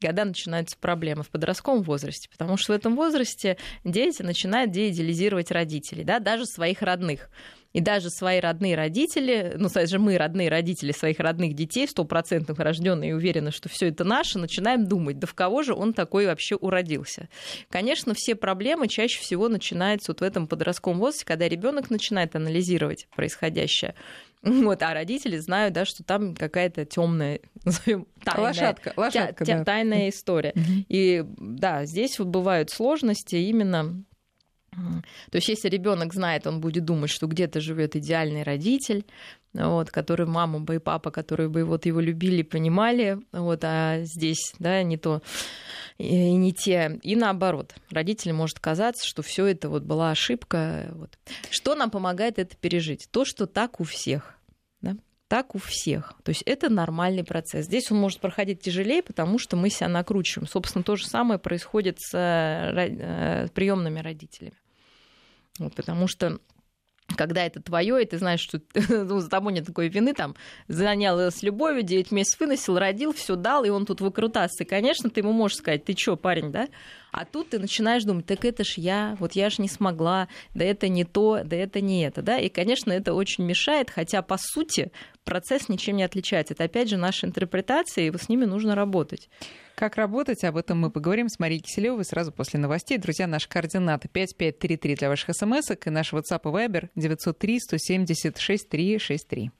когда 0.00 0.24
начинаются 0.24 0.76
проблемы 0.78 1.22
в 1.22 1.30
подростковом 1.30 1.82
возрасте, 1.82 2.28
потому 2.30 2.56
что 2.56 2.72
в 2.72 2.76
этом 2.76 2.94
возрасте 2.94 3.56
дети 3.84 4.22
начинают 4.22 4.70
деидеализировать 4.70 5.50
родителей, 5.50 6.04
да, 6.04 6.18
даже 6.18 6.46
своих 6.46 6.82
родных. 6.82 7.30
И 7.74 7.80
даже 7.80 8.08
свои 8.08 8.38
родные 8.38 8.76
родители, 8.76 9.54
ну, 9.56 9.68
же 9.68 9.98
мы 9.98 10.16
родные 10.16 10.48
родители 10.48 10.92
своих 10.92 11.18
родных 11.18 11.54
детей, 11.54 11.88
стопроцентных 11.88 12.56
рожденные 12.60 13.10
и 13.10 13.12
уверены, 13.12 13.50
что 13.50 13.68
все 13.68 13.88
это 13.88 14.04
наше, 14.04 14.38
начинаем 14.38 14.86
думать, 14.86 15.18
да 15.18 15.26
в 15.26 15.34
кого 15.34 15.64
же 15.64 15.74
он 15.74 15.92
такой 15.92 16.26
вообще 16.26 16.54
уродился. 16.54 17.28
Конечно, 17.68 18.14
все 18.14 18.36
проблемы 18.36 18.86
чаще 18.86 19.20
всего 19.20 19.48
начинаются 19.48 20.12
вот 20.12 20.20
в 20.20 20.22
этом 20.22 20.46
подростковом 20.46 21.00
возрасте, 21.00 21.26
когда 21.26 21.48
ребенок 21.48 21.90
начинает 21.90 22.36
анализировать 22.36 23.08
происходящее. 23.16 23.96
Вот, 24.42 24.82
а 24.82 24.94
родители 24.94 25.38
знают, 25.38 25.74
да, 25.74 25.84
что 25.84 26.04
там 26.04 26.36
какая-то 26.36 26.84
темная, 26.84 27.40
тайная, 28.24 28.44
лошадка, 28.44 28.92
лошадка, 28.94 29.44
тя, 29.44 29.58
да. 29.58 29.64
тайная 29.64 30.10
история. 30.10 30.52
И 30.88 31.24
да, 31.38 31.86
здесь 31.86 32.18
вот 32.20 32.28
бывают 32.28 32.70
сложности 32.70 33.36
именно 33.36 34.04
то 35.30 35.36
есть, 35.36 35.48
если 35.48 35.68
ребенок 35.68 36.12
знает, 36.14 36.46
он 36.46 36.60
будет 36.60 36.84
думать, 36.84 37.10
что 37.10 37.26
где-то 37.26 37.60
живет 37.60 37.96
идеальный 37.96 38.42
родитель, 38.42 39.04
вот, 39.52 39.90
который 39.90 40.26
мама 40.26 40.60
бы 40.60 40.76
и 40.76 40.78
папа, 40.78 41.10
которые 41.10 41.48
бы 41.48 41.64
вот 41.64 41.86
его 41.86 42.00
любили, 42.00 42.42
понимали, 42.42 43.18
вот, 43.32 43.60
а 43.62 44.00
здесь, 44.02 44.54
да, 44.58 44.82
не 44.82 44.96
то 44.96 45.22
и 45.98 46.32
не 46.32 46.52
те. 46.52 46.98
И 47.02 47.14
наоборот, 47.14 47.74
родителям 47.90 48.36
может 48.36 48.58
казаться, 48.58 49.06
что 49.06 49.22
все 49.22 49.46
это 49.46 49.68
вот 49.68 49.84
была 49.84 50.10
ошибка. 50.10 50.88
Вот. 50.92 51.18
Что 51.50 51.74
нам 51.74 51.90
помогает 51.90 52.38
это 52.38 52.56
пережить? 52.56 53.08
То, 53.10 53.24
что 53.24 53.46
так 53.46 53.80
у 53.80 53.84
всех. 53.84 54.36
Да? 54.80 54.96
Так 55.28 55.54
у 55.54 55.58
всех. 55.58 56.14
То 56.24 56.30
есть 56.30 56.42
это 56.46 56.68
нормальный 56.68 57.24
процесс. 57.24 57.66
Здесь 57.66 57.90
он 57.92 57.98
может 57.98 58.20
проходить 58.20 58.60
тяжелее, 58.60 59.02
потому 59.02 59.38
что 59.38 59.56
мы 59.56 59.70
себя 59.70 59.88
накручиваем. 59.88 60.48
Собственно, 60.48 60.82
то 60.82 60.96
же 60.96 61.06
самое 61.06 61.38
происходит 61.38 62.00
с 62.00 62.12
э, 62.12 63.48
приемными 63.54 64.00
родителями. 64.00 64.56
Вот, 65.58 65.74
потому 65.74 66.08
что 66.08 66.38
когда 67.16 67.44
это 67.44 67.60
твое, 67.60 68.02
и 68.02 68.06
ты 68.06 68.18
знаешь, 68.18 68.40
что 68.40 68.60
ну, 68.88 69.20
за 69.20 69.28
тобой 69.28 69.52
нет 69.52 69.66
такой 69.66 69.88
вины, 69.88 70.14
там, 70.14 70.34
занял 70.68 71.18
с 71.18 71.42
любовью, 71.42 71.82
9 71.82 72.10
месяцев 72.10 72.40
выносил, 72.40 72.78
родил, 72.78 73.12
все 73.12 73.36
дал, 73.36 73.64
и 73.64 73.68
он 73.68 73.86
тут 73.86 74.00
выкрутасы. 74.00 74.64
И, 74.64 74.66
конечно, 74.66 75.10
ты 75.10 75.20
ему 75.20 75.32
можешь 75.32 75.58
сказать, 75.58 75.84
ты 75.84 75.94
чё, 75.94 76.16
парень, 76.16 76.50
да? 76.50 76.68
А 77.12 77.24
тут 77.24 77.50
ты 77.50 77.58
начинаешь 77.58 78.02
думать, 78.04 78.26
так 78.26 78.44
это 78.44 78.64
ж 78.64 78.74
я, 78.76 79.16
вот 79.20 79.32
я 79.32 79.50
ж 79.50 79.58
не 79.58 79.68
смогла, 79.68 80.28
да 80.54 80.64
это 80.64 80.88
не 80.88 81.04
то, 81.04 81.42
да 81.44 81.56
это 81.56 81.80
не 81.80 82.04
это, 82.04 82.22
да? 82.22 82.38
И, 82.38 82.48
конечно, 82.48 82.90
это 82.90 83.14
очень 83.14 83.44
мешает, 83.44 83.90
хотя, 83.90 84.22
по 84.22 84.36
сути, 84.38 84.90
процесс 85.24 85.68
ничем 85.68 85.96
не 85.96 86.02
отличается. 86.02 86.54
Это, 86.54 86.64
опять 86.64 86.88
же, 86.88 86.96
наши 86.96 87.26
интерпретации, 87.26 88.06
и 88.06 88.18
с 88.18 88.28
ними 88.28 88.46
нужно 88.46 88.74
работать. 88.74 89.28
Как 89.74 89.96
работать, 89.96 90.44
об 90.44 90.56
этом 90.56 90.78
мы 90.78 90.90
поговорим 90.90 91.28
с 91.28 91.40
Марией 91.40 91.60
Киселевой 91.60 92.04
сразу 92.04 92.30
после 92.30 92.60
новостей. 92.60 92.96
Друзья, 92.96 93.26
наши 93.26 93.48
координаты 93.48 94.08
5533 94.08 94.94
для 94.94 95.08
ваших 95.08 95.34
смс 95.34 95.70
и 95.70 95.90
наш 95.90 96.12
WhatsApp 96.12 96.42
и 96.44 96.48
Viber 96.48 96.88
903 96.94 97.60
170 97.60 98.38
6363. 98.38 99.50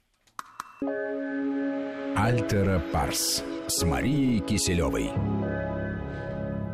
Альтера 2.15 2.81
Парс 2.93 3.43
с 3.67 3.83
Марией 3.83 4.39
Киселевой. 4.39 5.11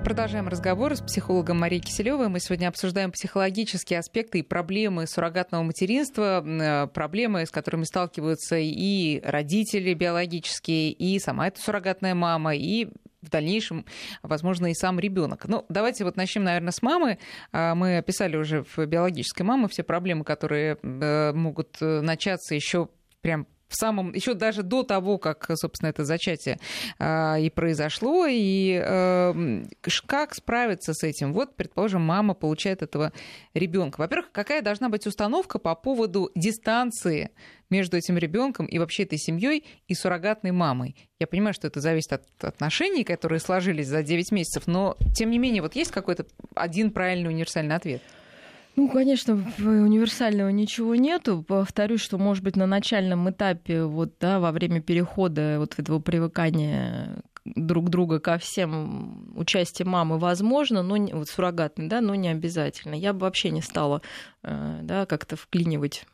Продолжаем 0.03 0.47
разговор 0.47 0.95
с 0.95 1.01
психологом 1.01 1.59
Марией 1.59 1.81
Киселевой. 1.81 2.27
Мы 2.27 2.39
сегодня 2.39 2.67
обсуждаем 2.67 3.11
психологические 3.11 3.99
аспекты 3.99 4.39
и 4.39 4.43
проблемы 4.43 5.07
суррогатного 5.07 5.63
материнства, 5.63 6.43
э, 6.45 6.87
проблемы, 6.87 7.45
с 7.45 7.51
которыми 7.51 7.85
сталкиваются 7.85 8.57
и 8.57 9.19
родители 9.23 9.93
биологические, 9.95 10.91
и 10.91 11.17
сама 11.19 11.47
эта 11.47 11.59
суррогатная 11.59 12.13
мама, 12.13 12.55
и 12.55 12.89
в 13.21 13.29
дальнейшем, 13.29 13.85
возможно, 14.23 14.71
и 14.71 14.73
сам 14.73 14.99
ребенок. 14.99 15.47
Ну, 15.47 15.65
давайте 15.69 16.03
вот 16.03 16.17
начнем, 16.17 16.43
наверное, 16.43 16.71
с 16.71 16.81
мамы. 16.81 17.19
А, 17.51 17.75
мы 17.75 17.97
описали 17.97 18.35
уже 18.35 18.63
в 18.63 18.85
биологической 18.85 19.43
мамы 19.43 19.67
все 19.69 19.83
проблемы, 19.83 20.23
которые 20.23 20.77
э, 20.81 21.33
могут 21.33 21.77
э, 21.81 22.01
начаться 22.01 22.55
еще 22.55 22.89
прям 23.21 23.47
в 23.71 23.75
самом, 23.75 24.13
еще 24.13 24.33
даже 24.33 24.63
до 24.63 24.83
того, 24.83 25.17
как, 25.17 25.49
собственно, 25.55 25.89
это 25.89 26.03
зачатие 26.03 26.59
э, 26.99 27.41
и 27.41 27.49
произошло, 27.49 28.27
и 28.29 28.81
э, 28.83 29.63
как 30.05 30.35
справиться 30.35 30.93
с 30.93 31.03
этим? 31.03 31.31
Вот, 31.33 31.55
предположим, 31.55 32.01
мама 32.01 32.33
получает 32.33 32.81
этого 32.81 33.13
ребенка. 33.53 34.01
Во-первых, 34.01 34.31
какая 34.33 34.61
должна 34.61 34.89
быть 34.89 35.07
установка 35.07 35.57
по 35.57 35.73
поводу 35.73 36.29
дистанции 36.35 37.31
между 37.69 37.95
этим 37.95 38.17
ребенком 38.17 38.65
и 38.65 38.77
вообще 38.77 39.03
этой 39.03 39.17
семьей 39.17 39.65
и 39.87 39.95
суррогатной 39.95 40.51
мамой. 40.51 40.97
Я 41.19 41.27
понимаю, 41.27 41.53
что 41.53 41.67
это 41.67 41.79
зависит 41.79 42.11
от 42.11 42.43
отношений, 42.43 43.05
которые 43.05 43.39
сложились 43.39 43.87
за 43.87 44.03
9 44.03 44.31
месяцев, 44.31 44.67
но 44.67 44.97
тем 45.15 45.31
не 45.31 45.39
менее, 45.39 45.61
вот 45.61 45.75
есть 45.75 45.91
какой-то 45.91 46.25
один 46.55 46.91
правильный 46.91 47.29
универсальный 47.29 47.75
ответ? 47.75 48.01
Ну, 48.75 48.89
конечно, 48.89 49.33
универсального 49.59 50.49
ничего 50.49 50.95
нету. 50.95 51.43
Повторюсь, 51.45 52.01
что, 52.01 52.17
может 52.17 52.43
быть, 52.43 52.55
на 52.55 52.65
начальном 52.65 53.29
этапе, 53.29 53.83
вот, 53.83 54.13
да, 54.19 54.39
во 54.39 54.51
время 54.51 54.81
перехода 54.81 55.57
вот 55.59 55.77
этого 55.77 55.99
привыкания 55.99 57.21
друг 57.43 57.89
друга 57.89 58.19
ко 58.19 58.37
всем 58.37 59.33
участие 59.35 59.87
мамы 59.87 60.19
возможно, 60.19 60.83
но 60.83 60.95
вот 61.13 61.27
суррогатный, 61.27 61.87
да, 61.87 62.01
но 62.01 62.15
не 62.15 62.29
обязательно. 62.29 62.93
Я 62.93 63.13
бы 63.13 63.21
вообще 63.21 63.49
не 63.49 63.61
стала, 63.61 64.01
э, 64.43 64.79
да, 64.83 65.05
как-то 65.05 65.35
вклинивать 65.35 66.05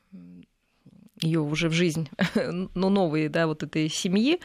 ее 1.21 1.39
уже 1.39 1.69
в 1.69 1.73
жизнь, 1.73 2.09
ну, 2.35 2.89
новые, 2.89 3.29
да, 3.29 3.47
вот 3.47 3.63
этой 3.63 3.89
семьи, 3.89 4.39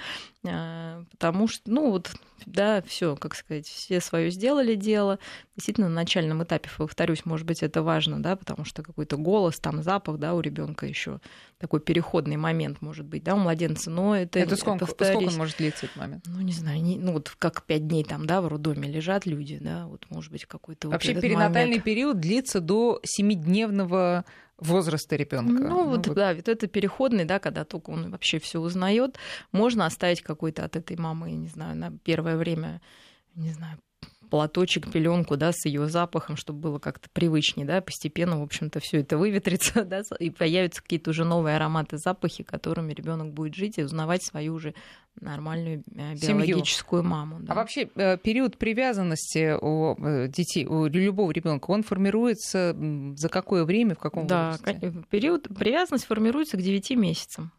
а, 0.44 1.04
потому 1.10 1.46
что, 1.46 1.70
ну, 1.70 1.90
вот, 1.90 2.10
да, 2.46 2.82
все, 2.82 3.14
как 3.16 3.34
сказать, 3.34 3.66
все 3.66 4.00
свое 4.00 4.30
сделали 4.30 4.74
дело. 4.74 5.18
Действительно, 5.54 5.88
на 5.88 5.94
начальном 5.94 6.42
этапе, 6.42 6.70
повторюсь, 6.76 7.24
может 7.24 7.46
быть, 7.46 7.62
это 7.62 7.82
важно, 7.82 8.22
да, 8.22 8.36
потому 8.36 8.64
что 8.64 8.82
какой-то 8.82 9.16
голос, 9.16 9.58
там, 9.60 9.82
запах, 9.82 10.18
да, 10.18 10.34
у 10.34 10.40
ребенка 10.40 10.86
еще 10.86 11.20
такой 11.58 11.78
переходный 11.78 12.36
момент 12.36 12.80
может 12.80 13.06
быть, 13.06 13.22
да, 13.22 13.34
у 13.34 13.38
младенца, 13.38 13.90
но 13.90 14.16
это... 14.16 14.40
Это 14.40 14.56
сколько, 14.56 14.86
сколько 14.86 15.18
он 15.18 15.36
может 15.36 15.58
длиться 15.58 15.86
этот 15.86 15.96
момент? 15.96 16.24
Ну, 16.26 16.40
не 16.40 16.52
знаю, 16.52 16.82
не, 16.82 16.98
ну, 16.98 17.12
вот 17.12 17.32
как 17.38 17.62
пять 17.64 17.86
дней 17.86 18.02
там, 18.02 18.26
да, 18.26 18.40
в 18.40 18.48
роддоме 18.48 18.88
лежат 18.88 19.26
люди, 19.26 19.58
да, 19.60 19.86
вот, 19.86 20.06
может 20.10 20.32
быть, 20.32 20.46
какой-то... 20.46 20.88
Вообще 20.88 21.14
вот 21.14 21.22
перинатальный 21.22 21.66
момент. 21.66 21.84
период 21.84 22.18
длится 22.18 22.60
до 22.60 23.00
семидневного 23.04 24.24
возраста 24.62 25.16
ребенка. 25.16 25.62
Ну, 25.62 25.68
ну 25.68 25.88
вот, 25.88 26.06
вот, 26.06 26.16
да, 26.16 26.34
вот 26.34 26.48
это 26.48 26.66
переходный, 26.66 27.24
да, 27.24 27.38
когда 27.38 27.64
только 27.64 27.90
он 27.90 28.10
вообще 28.10 28.38
все 28.38 28.60
узнает, 28.60 29.18
можно 29.52 29.86
оставить 29.86 30.22
какой-то 30.22 30.64
от 30.64 30.76
этой 30.76 30.96
мамы, 30.96 31.30
я 31.30 31.36
не 31.36 31.48
знаю, 31.48 31.76
на 31.76 31.90
первое 32.04 32.36
время, 32.36 32.80
не 33.34 33.52
знаю, 33.52 33.78
платочек, 34.32 34.90
пеленку, 34.90 35.36
да, 35.36 35.52
с 35.52 35.66
ее 35.66 35.88
запахом, 35.88 36.36
чтобы 36.36 36.58
было 36.60 36.78
как-то 36.78 37.10
привычнее, 37.12 37.66
да, 37.66 37.82
постепенно, 37.82 38.40
в 38.40 38.42
общем-то, 38.42 38.80
все 38.80 39.00
это 39.00 39.18
выветрится, 39.18 39.84
да, 39.84 40.00
и 40.18 40.30
появятся 40.30 40.80
какие-то 40.80 41.10
уже 41.10 41.26
новые 41.26 41.56
ароматы, 41.56 41.98
запахи, 41.98 42.42
которыми 42.42 42.94
ребенок 42.94 43.34
будет 43.34 43.54
жить 43.54 43.76
и 43.76 43.82
узнавать 43.82 44.24
свою 44.24 44.54
уже 44.54 44.72
нормальную 45.20 45.84
э, 45.94 46.14
биологическую 46.14 47.02
Семью. 47.02 47.14
маму. 47.14 47.36
Да. 47.40 47.52
А 47.52 47.56
вообще 47.56 47.90
э, 47.94 48.16
период 48.16 48.56
привязанности 48.56 49.54
у 49.60 50.02
э, 50.02 50.28
детей, 50.28 50.64
у 50.64 50.86
любого 50.86 51.30
ребенка, 51.30 51.70
он 51.70 51.82
формируется 51.82 52.74
за 53.14 53.28
какое 53.28 53.64
время, 53.64 53.96
в 53.96 53.98
каком 53.98 54.26
да, 54.26 54.52
возрасте? 54.52 54.94
период 55.10 55.46
привязанности 55.54 56.06
формируется 56.06 56.56
к 56.56 56.62
9 56.62 56.90
месяцам. 56.92 57.52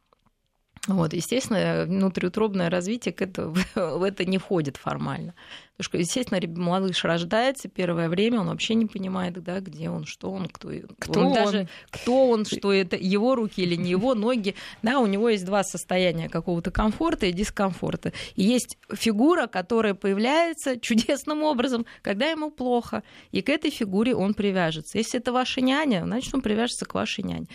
Вот, 0.87 1.13
естественно, 1.13 1.85
внутриутробное 1.85 2.69
развитие 2.69 3.13
к 3.13 3.21
это, 3.21 3.47
в 3.75 4.03
это 4.03 4.25
не 4.25 4.37
входит 4.37 4.77
формально. 4.77 5.33
Потому 5.77 5.85
что, 5.85 5.97
естественно, 5.97 6.39
малыш 6.61 7.03
рождается, 7.03 7.67
первое 7.67 8.07
время 8.07 8.41
он 8.41 8.47
вообще 8.47 8.75
не 8.75 8.85
понимает, 8.85 9.41
да, 9.43 9.59
где 9.59 9.89
он, 9.89 10.05
что 10.05 10.29
он, 10.29 10.47
кто, 10.47 10.69
кто 10.99 11.19
он, 11.19 11.25
он. 11.27 11.33
даже 11.33 11.67
кто 11.89 12.29
он, 12.29 12.45
что 12.45 12.71
это 12.71 12.95
его 12.95 13.33
руки 13.33 13.61
или 13.61 13.73
не 13.75 13.89
его 13.89 14.13
ноги. 14.13 14.53
Да, 14.83 14.99
у 14.99 15.07
него 15.07 15.29
есть 15.29 15.45
два 15.45 15.63
состояния 15.63 16.29
какого-то 16.29 16.69
комфорта 16.69 17.25
и 17.25 17.31
дискомфорта. 17.31 18.13
И 18.35 18.43
есть 18.43 18.77
фигура, 18.93 19.47
которая 19.47 19.95
появляется 19.95 20.79
чудесным 20.79 21.41
образом, 21.41 21.87
когда 22.03 22.27
ему 22.27 22.51
плохо, 22.51 23.01
и 23.31 23.41
к 23.41 23.49
этой 23.49 23.71
фигуре 23.71 24.13
он 24.13 24.35
привяжется. 24.35 24.99
Если 24.99 25.19
это 25.19 25.31
ваша 25.33 25.61
няня, 25.61 26.03
значит, 26.05 26.35
он 26.35 26.41
привяжется 26.41 26.85
к 26.85 26.93
вашей 26.93 27.23
няне. 27.23 27.47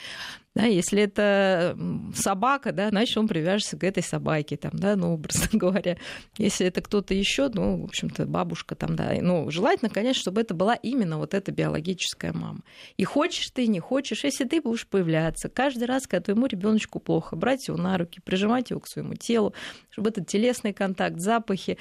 Да, 0.59 0.65
если 0.65 1.03
это 1.03 1.79
собака, 2.17 2.73
да, 2.73 2.89
значит, 2.89 3.17
он 3.17 3.29
привяжется 3.29 3.77
к 3.77 3.85
этой 3.85 4.03
собаке, 4.03 4.57
там, 4.57 4.73
да, 4.75 4.97
ну, 4.97 5.15
образно 5.15 5.47
говоря. 5.53 5.99
Если 6.37 6.67
это 6.67 6.81
кто-то 6.81 7.15
еще, 7.15 7.49
ну, 7.49 7.83
в 7.83 7.85
общем-то, 7.85 8.18
бабушка 8.27 8.75
там, 8.75 8.97
да. 8.97 9.13
Ну, 9.21 9.51
желательно, 9.51 9.91
конечно, 9.91 10.21
чтобы 10.21 10.41
это 10.41 10.55
была 10.55 10.75
именно 10.75 11.19
вот 11.19 11.35
эта 11.35 11.53
биологическая 11.53 12.33
мама. 12.33 12.61
И 12.97 13.05
хочешь 13.05 13.51
ты, 13.51 13.67
не 13.67 13.81
хочешь, 13.81 14.25
если 14.25 14.45
ты 14.45 14.61
будешь 14.61 14.87
появляться 14.87 15.49
каждый 15.49 15.85
раз, 15.85 16.07
когда 16.07 16.25
твоему 16.25 16.47
ребеночку 16.47 17.01
плохо, 17.01 17.37
брать 17.37 17.69
его 17.69 17.77
на 17.77 17.97
руки, 17.99 18.21
прижимать 18.21 18.71
его 18.71 18.81
к 18.81 18.89
своему 18.89 19.15
телу, 19.15 19.55
чтобы 19.91 20.11
этот 20.11 20.27
телесный 20.27 20.73
контакт, 20.73 21.21
запахи, 21.21 21.79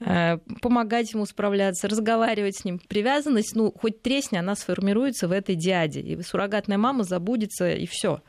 э, 0.00 0.38
помогать 0.60 1.12
ему 1.12 1.26
справляться, 1.26 1.88
разговаривать 1.88 2.56
с 2.58 2.64
ним. 2.64 2.78
Привязанность, 2.78 3.54
ну, 3.54 3.72
хоть 3.72 4.02
тресни, 4.02 4.36
она 4.36 4.54
сформируется 4.54 5.28
в 5.28 5.32
этой 5.32 5.54
диаде. 5.54 6.00
И 6.00 6.22
суррогатная 6.22 6.78
мама 6.78 7.04
забудется, 7.04 7.70
и 7.70 7.86
все. 7.86 8.22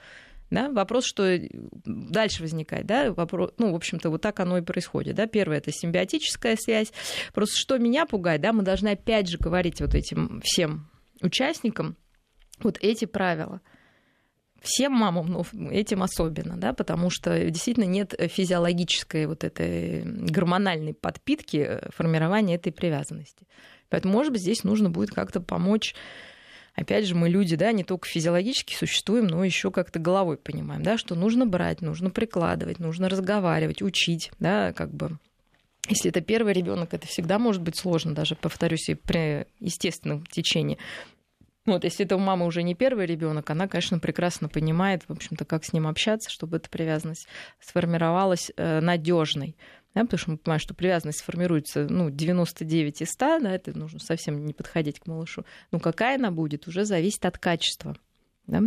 Да? 0.50 0.70
Вопрос, 0.70 1.06
что 1.06 1.38
дальше 1.86 2.42
возникает, 2.42 2.86
да? 2.86 3.12
Вопрос, 3.14 3.52
ну, 3.58 3.72
в 3.72 3.76
общем-то, 3.76 4.10
вот 4.10 4.22
так 4.22 4.40
оно 4.40 4.58
и 4.58 4.62
происходит. 4.62 5.16
Да? 5.16 5.28
Первое 5.28 5.58
это 5.58 5.72
симбиотическая 5.72 6.56
связь. 6.56 6.92
Просто 7.34 7.58
что 7.58 7.78
меня 7.78 8.06
пугает, 8.06 8.42
да, 8.42 8.54
мы 8.54 8.64
должны 8.64 8.90
опять 8.90 9.30
же 9.30 9.38
говорить 9.38 9.82
вот 9.82 9.96
этим 9.96 10.42
всем 10.44 10.90
участникам 11.22 11.98
вот 12.60 12.78
эти 12.82 13.06
правила. 13.06 13.62
Всем 14.62 14.92
мамам, 14.92 15.28
но 15.28 15.46
ну, 15.54 15.70
этим 15.70 16.02
особенно, 16.02 16.58
да, 16.58 16.74
потому 16.74 17.12
что 17.12 17.38
действительно 17.50 17.84
нет 17.84 18.16
физиологической 18.18 19.28
вот 19.28 19.44
этой 19.44 20.02
гормональной 20.04 20.96
подпитки 20.96 21.80
формирования 21.96 22.56
этой 22.56 22.72
привязанности. 22.72 23.46
Поэтому, 23.90 24.16
может 24.16 24.34
быть, 24.34 24.42
здесь 24.42 24.64
нужно 24.64 24.90
будет 24.90 25.12
как-то 25.12 25.42
помочь 25.42 25.94
опять 26.78 27.06
же, 27.06 27.16
мы 27.16 27.28
люди, 27.28 27.58
да, 27.58 27.74
не 27.74 27.84
только 27.84 28.08
физиологически 28.08 28.76
существуем, 28.76 29.28
но 29.28 29.44
еще 29.44 29.72
как-то 29.72 30.00
головой 30.00 30.38
понимаем, 30.38 30.84
да, 30.84 30.98
что 30.98 31.16
нужно 31.16 31.46
брать, 31.46 31.82
нужно 31.82 32.10
прикладывать, 32.10 32.80
нужно 32.80 33.10
разговаривать, 33.10 33.82
учить, 33.82 34.32
да, 34.40 34.72
как 34.72 34.94
бы 34.94 35.18
если 35.90 36.10
это 36.10 36.20
первый 36.20 36.54
ребенок, 36.54 36.94
это 36.94 37.08
всегда 37.08 37.40
может 37.40 37.62
быть 37.62 37.78
сложно, 37.78 38.13
даже, 38.13 38.36
повторюсь, 38.36 38.90
и 38.90 38.96
при 38.96 39.48
естественном 39.62 40.26
течении. 40.26 40.78
Вот, 41.66 41.86
если 41.86 42.06
это 42.06 42.18
у 42.18 42.20
мамы 42.20 42.46
уже 42.46 42.62
не 42.62 42.76
первый 42.76 43.06
ребенок, 43.06 43.50
она, 43.50 43.68
конечно, 43.68 43.98
прекрасно 44.00 44.50
понимает, 44.50 45.04
в 45.08 45.12
общем-то, 45.12 45.46
как 45.46 45.63
с 45.63 45.72
ним 45.72 45.88
общаться, 45.88 46.30
чтобы 46.30 46.58
эта 46.58 46.70
привязанность 46.70 47.28
сформировалась 47.60 48.52
э, 48.56 48.82
надежной 48.82 49.56
да, 49.98 50.04
потому 50.04 50.20
что 50.20 50.32
мы 50.32 50.38
понимаем, 50.38 50.60
что 50.60 50.74
привязанность 50.76 51.24
формируется 51.24 51.88
ну, 51.90 52.12
99 52.12 53.02
из 53.02 53.10
100, 53.10 53.40
да, 53.40 53.52
это 53.52 53.76
нужно 53.76 54.00
совсем 54.00 54.46
не 54.46 54.54
подходить 54.54 55.00
к 55.00 55.08
малышу. 55.08 55.44
Но 55.72 55.80
какая 55.80 56.18
она 56.18 56.30
будет, 56.30 56.68
уже 56.68 56.86
зависит 56.86 57.26
от 57.26 57.40
качества. 57.40 57.98
Да? 58.46 58.62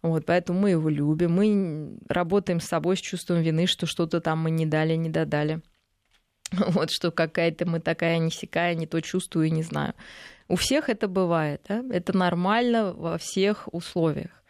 Вот, 0.00 0.24
поэтому 0.24 0.60
мы 0.60 0.70
его 0.70 0.88
любим, 0.88 1.32
мы 1.32 1.98
работаем 2.08 2.58
с 2.58 2.64
собой 2.68 2.96
с 2.96 3.00
чувством 3.00 3.42
вины, 3.42 3.66
что 3.66 3.84
что-то 3.84 4.22
там 4.22 4.38
мы 4.38 4.50
не 4.50 4.64
дали, 4.64 4.94
не 4.94 5.10
додали. 5.10 5.60
Вот 6.52 6.90
что 6.90 7.10
какая-то 7.10 7.68
мы 7.68 7.80
такая 7.80 8.16
не 8.18 8.30
сякая, 8.30 8.74
не 8.74 8.86
то 8.86 9.00
чувствую 9.02 9.48
и 9.48 9.50
не 9.50 9.62
знаю. 9.62 9.92
У 10.48 10.56
всех 10.56 10.88
это 10.88 11.06
бывает, 11.06 11.62
да? 11.68 11.84
это 11.90 12.16
нормально 12.16 12.94
во 12.94 13.18
всех 13.18 13.68
условиях 13.72 14.41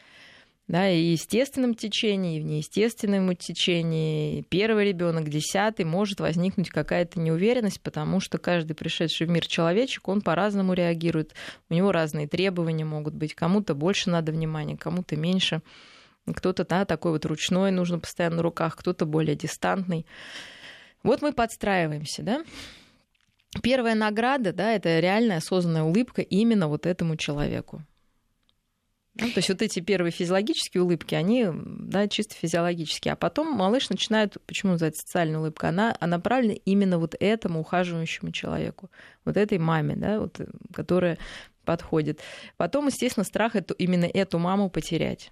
да, 0.69 0.89
и 0.89 1.01
естественном 1.01 1.75
течении, 1.75 2.39
и 2.39 2.41
в 2.41 2.45
неестественном 2.45 3.35
течении. 3.37 4.43
Первый 4.49 4.87
ребенок, 4.89 5.29
десятый, 5.29 5.85
может 5.85 6.21
возникнуть 6.21 6.71
какая-то 6.71 7.21
неуверенность, 7.21 7.81
потому 7.81 8.21
что 8.21 8.39
каждый 8.39 8.75
пришедший 8.75 9.27
в 9.27 9.31
мир 9.31 9.47
человечек, 9.47 10.09
он 10.09 10.23
по-разному 10.23 10.73
реагирует. 10.73 11.35
У 11.69 11.75
него 11.75 11.93
разные 11.93 12.29
требования 12.29 12.85
могут 12.85 13.15
быть. 13.15 13.35
Кому-то 13.35 13.75
больше 13.75 14.09
надо 14.09 14.33
внимания, 14.33 14.77
кому-то 14.77 15.17
меньше. 15.17 15.63
Кто-то 16.33 16.65
да, 16.65 16.85
такой 16.85 17.13
вот 17.13 17.27
ручной, 17.27 17.73
нужно 17.73 17.99
постоянно 17.99 18.37
на 18.37 18.43
руках, 18.43 18.77
кто-то 18.77 19.05
более 19.05 19.35
дистантный. 19.35 20.07
Вот 21.03 21.21
мы 21.21 21.33
подстраиваемся, 21.33 22.23
да? 22.23 22.45
Первая 23.63 23.97
награда, 23.97 24.53
да, 24.53 24.73
это 24.73 25.01
реальная 25.01 25.39
осознанная 25.39 25.83
улыбка 25.83 26.23
именно 26.23 26.69
вот 26.69 26.87
этому 26.87 27.17
человеку. 27.17 27.83
Ну, 29.15 29.29
то 29.29 29.39
есть 29.39 29.51
вот 29.51 29.61
эти 29.61 29.81
первые 29.81 30.11
физиологические 30.11 30.83
улыбки, 30.83 31.15
они 31.15 31.47
да, 31.53 32.09
чисто 32.09 32.35
физиологические. 32.35 33.13
А 33.13 33.17
потом 33.17 33.53
малыш 33.53 33.91
начинает, 33.91 34.39
почему 34.47 34.73
называется 34.73 35.03
социальная 35.03 35.39
улыбка, 35.39 35.69
она, 35.69 35.95
она 36.01 36.17
направлена 36.17 36.55
именно 36.65 36.99
вот 36.99 37.15
этому 37.21 37.61
ухаживающему 37.61 38.33
человеку, 38.33 38.91
вот 39.27 39.37
этой 39.37 39.59
маме, 39.59 39.97
да, 39.97 40.19
вот, 40.19 40.41
которая 40.73 41.19
подходит. 41.65 42.21
Потом, 42.57 42.87
естественно, 42.87 43.25
страх 43.25 43.55
это, 43.55 43.75
именно 43.75 44.07
эту 44.07 44.39
маму 44.39 44.71
потерять. 44.71 45.31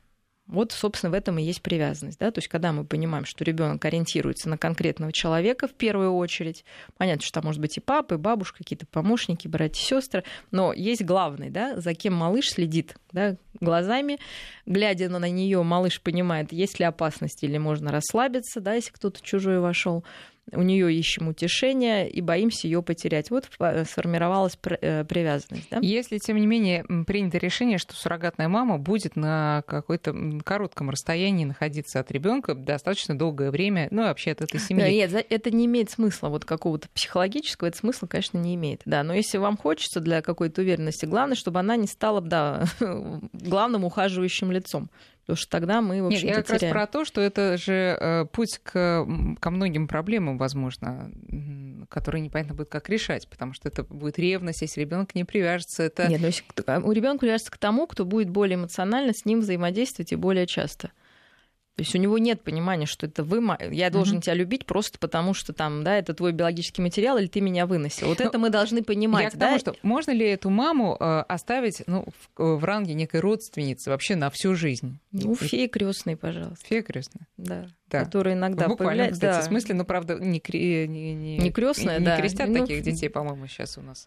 Вот, 0.50 0.72
собственно, 0.72 1.12
в 1.12 1.14
этом 1.14 1.38
и 1.38 1.42
есть 1.42 1.62
привязанность. 1.62 2.18
Да? 2.18 2.32
То 2.32 2.38
есть, 2.38 2.48
когда 2.48 2.72
мы 2.72 2.84
понимаем, 2.84 3.24
что 3.24 3.44
ребенок 3.44 3.84
ориентируется 3.84 4.48
на 4.48 4.58
конкретного 4.58 5.12
человека 5.12 5.68
в 5.68 5.74
первую 5.74 6.14
очередь, 6.14 6.64
понятно, 6.96 7.22
что 7.22 7.34
там 7.34 7.44
может 7.44 7.60
быть 7.60 7.76
и 7.76 7.80
папа, 7.80 8.14
и 8.14 8.16
бабушка, 8.16 8.58
какие-то 8.58 8.84
помощники, 8.86 9.46
братья, 9.46 9.80
сестры, 9.80 10.24
но 10.50 10.72
есть 10.72 11.04
главный, 11.04 11.50
да, 11.50 11.80
за 11.80 11.94
кем 11.94 12.14
малыш 12.14 12.50
следит 12.50 12.96
да, 13.12 13.36
глазами, 13.60 14.18
глядя 14.66 15.08
на 15.08 15.28
нее, 15.28 15.62
малыш 15.62 16.00
понимает, 16.00 16.52
есть 16.52 16.80
ли 16.80 16.84
опасность 16.84 17.44
или 17.44 17.56
можно 17.56 17.92
расслабиться, 17.92 18.60
да, 18.60 18.74
если 18.74 18.90
кто-то 18.90 19.20
чужой 19.22 19.60
вошел 19.60 20.04
у 20.52 20.62
нее 20.62 20.92
ищем 20.92 21.28
утешение 21.28 22.08
и 22.08 22.20
боимся 22.20 22.66
ее 22.66 22.82
потерять. 22.82 23.30
Вот 23.30 23.48
сформировалась 23.84 24.58
э, 24.64 25.04
привязанность. 25.04 25.68
Да? 25.70 25.78
Если, 25.82 26.18
тем 26.18 26.36
не 26.36 26.46
менее, 26.46 26.84
принято 27.06 27.38
решение, 27.38 27.78
что 27.78 27.94
суррогатная 27.94 28.48
мама 28.48 28.78
будет 28.78 29.16
на 29.16 29.62
какой-то 29.66 30.14
коротком 30.44 30.90
расстоянии 30.90 31.44
находиться 31.44 32.00
от 32.00 32.10
ребенка 32.10 32.54
достаточно 32.54 33.16
долгое 33.16 33.50
время, 33.50 33.88
ну 33.90 34.02
и 34.02 34.06
вообще 34.06 34.32
от 34.32 34.42
этой 34.42 34.60
семьи. 34.60 34.82
Да, 34.82 34.90
нет, 34.90 35.26
это 35.28 35.50
не 35.50 35.66
имеет 35.66 35.90
смысла, 35.90 36.28
вот 36.28 36.44
какого-то 36.44 36.88
психологического, 36.90 37.68
это 37.68 37.78
смысла, 37.78 38.06
конечно, 38.06 38.38
не 38.38 38.54
имеет. 38.54 38.82
Да, 38.84 39.02
но 39.02 39.14
если 39.14 39.38
вам 39.38 39.56
хочется 39.56 40.00
для 40.00 40.22
какой-то 40.22 40.62
уверенности, 40.62 41.06
главное, 41.06 41.36
чтобы 41.36 41.60
она 41.60 41.76
не 41.76 41.86
стала 41.86 42.20
да, 42.20 42.64
главным 43.32 43.84
ухаживающим 43.84 44.50
лицом 44.52 44.90
потому 45.30 45.42
что 45.42 45.50
тогда 45.50 45.80
мы, 45.80 46.02
в 46.02 46.06
общем 46.06 46.26
Нет, 46.26 46.36
я 46.36 46.42
как 46.42 46.58
теряем. 46.58 46.74
раз 46.74 46.88
про 46.88 46.92
то, 46.92 47.04
что 47.04 47.20
это 47.20 47.56
же 47.56 47.96
э, 48.00 48.24
путь 48.32 48.58
к, 48.58 49.06
ко 49.38 49.50
многим 49.50 49.86
проблемам, 49.86 50.38
возможно, 50.38 51.10
которые 51.88 52.22
непонятно 52.22 52.54
будет 52.54 52.68
как 52.68 52.88
решать, 52.88 53.28
потому 53.28 53.52
что 53.52 53.68
это 53.68 53.84
будет 53.84 54.18
ревность, 54.18 54.62
если 54.62 54.80
ребенок 54.80 55.14
не 55.14 55.24
привяжется. 55.24 55.84
Это... 55.84 56.08
Нет, 56.08 56.20
но 56.20 56.26
если 56.26 56.44
у 56.82 56.92
ребенка 56.92 57.20
привяжется 57.20 57.52
к 57.52 57.58
тому, 57.58 57.86
кто 57.86 58.04
будет 58.04 58.28
более 58.28 58.56
эмоционально 58.56 59.12
с 59.12 59.24
ним 59.24 59.40
взаимодействовать 59.40 60.12
и 60.12 60.16
более 60.16 60.46
часто. 60.46 60.90
То 61.80 61.82
есть 61.82 61.94
у 61.94 61.98
него 61.98 62.18
нет 62.18 62.42
понимания, 62.42 62.84
что 62.84 63.06
это 63.06 63.24
вы, 63.24 63.42
я 63.70 63.88
должен 63.88 64.16
угу. 64.16 64.22
тебя 64.22 64.34
любить 64.34 64.66
просто 64.66 64.98
потому, 64.98 65.32
что 65.32 65.54
там, 65.54 65.82
да, 65.82 65.96
это 65.96 66.12
твой 66.12 66.32
биологический 66.32 66.82
материал, 66.82 67.16
или 67.16 67.26
ты 67.26 67.40
меня 67.40 67.64
выносил. 67.64 68.08
Вот 68.08 68.18
Но 68.18 68.26
это 68.26 68.38
мы 68.38 68.50
должны 68.50 68.82
понимать. 68.82 69.24
Я 69.24 69.30
к 69.30 69.38
тому, 69.38 69.58
что 69.58 69.74
можно 69.80 70.10
ли 70.10 70.26
эту 70.26 70.50
маму 70.50 70.94
э, 71.00 71.24
оставить 71.26 71.82
ну, 71.86 72.04
в, 72.36 72.56
в 72.56 72.64
ранге 72.64 72.92
некой 72.92 73.20
родственницы 73.20 73.88
вообще 73.88 74.14
на 74.14 74.28
всю 74.28 74.54
жизнь? 74.54 74.98
Ну, 75.10 75.34
феи 75.34 75.68
крестные, 75.68 76.18
пожалуйста. 76.18 76.66
Фея 76.66 76.82
крестная. 76.82 77.26
Да. 77.38 77.66
да. 77.88 78.04
Которые 78.04 78.34
иногда 78.34 78.66
в 78.66 78.68
буквальном, 78.72 79.12
кстати, 79.12 79.38
да. 79.38 79.42
смысле, 79.42 79.76
но 79.76 79.86
правда 79.86 80.16
не, 80.16 80.38
кре... 80.38 80.86
не, 80.86 81.14
не, 81.14 81.38
не 81.38 81.50
крестная, 81.50 81.98
не, 81.98 82.04
да. 82.04 82.16
не 82.16 82.20
крестят 82.20 82.50
ну, 82.50 82.58
таких 82.58 82.82
детей, 82.82 83.08
по-моему, 83.08 83.46
сейчас 83.46 83.78
у 83.78 83.80
нас. 83.80 84.06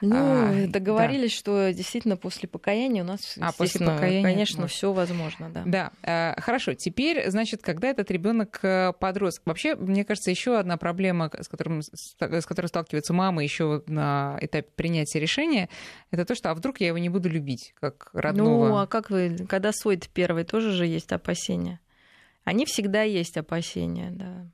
Ну, 0.00 0.16
а, 0.16 0.66
договорились, 0.68 1.32
да. 1.32 1.36
что 1.36 1.72
действительно 1.72 2.16
после 2.16 2.48
покаяния 2.48 3.02
у 3.02 3.06
нас, 3.06 3.36
а, 3.40 3.52
после 3.52 3.86
покаяния, 3.86 4.22
конечно, 4.22 4.66
все 4.66 4.92
возможно, 4.92 5.50
да. 5.50 5.62
Да, 5.64 5.92
а, 6.02 6.40
хорошо. 6.40 6.74
Теперь, 6.74 7.30
значит, 7.30 7.62
когда 7.62 7.88
этот 7.88 8.10
ребенок 8.10 8.58
э, 8.62 8.92
подрос, 8.98 9.40
вообще, 9.44 9.74
мне 9.74 10.04
кажется, 10.04 10.30
еще 10.30 10.58
одна 10.58 10.76
проблема, 10.76 11.30
с, 11.38 11.48
которым, 11.48 11.82
с 11.82 12.46
которой 12.46 12.66
сталкивается 12.66 13.12
мама 13.12 13.42
еще 13.42 13.82
на 13.86 14.38
этапе 14.40 14.68
принятия 14.74 15.20
решения, 15.20 15.68
это 16.10 16.24
то, 16.24 16.34
что 16.34 16.50
а 16.50 16.54
вдруг 16.54 16.80
я 16.80 16.88
его 16.88 16.98
не 16.98 17.08
буду 17.08 17.28
любить 17.28 17.74
как 17.80 18.10
родного. 18.12 18.68
Ну, 18.68 18.76
а 18.78 18.86
как 18.86 19.10
вы, 19.10 19.36
когда 19.48 19.72
свой 19.72 20.00
первый, 20.12 20.44
тоже 20.44 20.72
же 20.72 20.86
есть 20.86 21.12
опасения. 21.12 21.80
Они 22.44 22.64
всегда 22.64 23.02
есть 23.02 23.36
опасения, 23.36 24.10
да. 24.10 24.48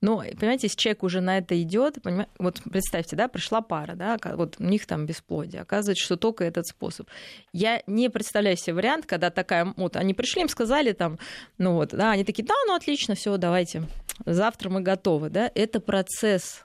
Ну, 0.00 0.18
понимаете, 0.18 0.66
если 0.66 0.78
человек 0.78 1.02
уже 1.02 1.20
на 1.20 1.38
это 1.38 1.60
идет, 1.60 1.98
вот 2.38 2.60
представьте, 2.70 3.16
да, 3.16 3.28
пришла 3.28 3.60
пара, 3.60 3.94
да, 3.94 4.18
вот 4.34 4.56
у 4.58 4.64
них 4.64 4.86
там 4.86 5.06
бесплодие, 5.06 5.62
оказывается, 5.62 6.04
что 6.04 6.16
только 6.16 6.44
этот 6.44 6.66
способ. 6.66 7.08
Я 7.52 7.82
не 7.86 8.08
представляю 8.08 8.56
себе 8.56 8.74
вариант, 8.74 9.06
когда 9.06 9.30
такая, 9.30 9.72
вот 9.76 9.96
они 9.96 10.14
пришли, 10.14 10.42
им 10.42 10.48
сказали 10.48 10.92
там, 10.92 11.18
ну 11.58 11.74
вот, 11.74 11.90
да, 11.90 12.12
они 12.12 12.24
такие, 12.24 12.44
да, 12.44 12.54
ну 12.66 12.74
отлично, 12.74 13.14
все, 13.14 13.36
давайте, 13.36 13.82
завтра 14.26 14.70
мы 14.70 14.80
готовы, 14.80 15.30
да, 15.30 15.50
это 15.54 15.80
процесс, 15.80 16.64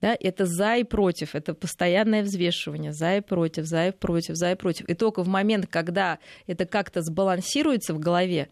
да, 0.00 0.16
это 0.18 0.44
за 0.44 0.76
и 0.76 0.84
против, 0.84 1.34
это 1.34 1.54
постоянное 1.54 2.22
взвешивание, 2.22 2.92
за 2.92 3.16
и 3.16 3.20
против, 3.20 3.64
за 3.64 3.88
и 3.88 3.90
против, 3.92 4.36
за 4.36 4.52
и 4.52 4.54
против. 4.54 4.88
И 4.88 4.94
только 4.94 5.22
в 5.22 5.28
момент, 5.28 5.66
когда 5.66 6.18
это 6.46 6.66
как-то 6.66 7.02
сбалансируется 7.02 7.94
в 7.94 7.98
голове, 7.98 8.50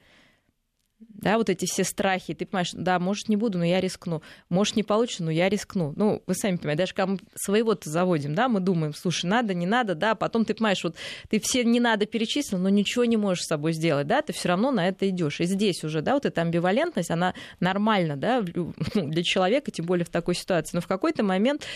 да, 1.09 1.39
вот 1.39 1.49
эти 1.49 1.67
все 1.67 1.85
страхи, 1.85 2.35
ты 2.35 2.47
понимаешь, 2.47 2.71
да, 2.73 2.99
может, 2.99 3.29
не 3.29 3.37
буду, 3.37 3.59
но 3.59 3.65
я 3.65 3.81
рискну, 3.81 4.23
может, 4.49 4.77
не 4.77 4.83
получится, 4.83 5.25
но 5.25 5.31
я 5.31 5.49
рискну. 5.49 5.93
Ну, 5.97 6.23
вы 6.27 6.35
сами 6.35 6.57
понимаете, 6.57 6.83
даже 6.83 6.95
когда 6.95 7.13
мы 7.13 7.19
своего-то 7.35 7.89
заводим, 7.89 8.35
да, 8.35 8.49
мы 8.49 8.61
думаем, 8.61 8.95
слушай, 8.95 9.27
надо, 9.27 9.55
не 9.55 9.67
надо, 9.67 9.95
да, 9.95 10.15
потом 10.15 10.45
ты 10.45 10.55
понимаешь, 10.55 10.85
вот 10.85 10.97
ты 11.29 11.41
все 11.41 11.65
не 11.65 11.81
надо 11.81 12.07
перечислил, 12.07 12.59
но 12.59 12.69
ничего 12.69 13.05
не 13.05 13.17
можешь 13.17 13.45
с 13.45 13.49
собой 13.49 13.73
сделать, 13.73 14.07
да, 14.07 14.23
ты 14.23 14.33
все 14.33 14.49
равно 14.49 14.71
на 14.71 14.89
это 14.89 15.09
идешь. 15.09 15.41
И 15.41 15.45
здесь 15.45 15.85
уже, 15.85 16.03
да, 16.03 16.15
вот 16.15 16.27
эта 16.27 16.43
амбивалентность, 16.43 17.11
она 17.11 17.35
нормальна, 17.61 18.17
да, 18.17 18.45
ну, 18.55 18.75
для 18.95 19.23
человека, 19.23 19.71
тем 19.71 19.87
более 19.87 20.05
в 20.05 20.11
такой 20.11 20.35
ситуации. 20.35 20.77
Но 20.77 20.81
в 20.81 20.87
какой-то 20.87 21.23
момент 21.23 21.67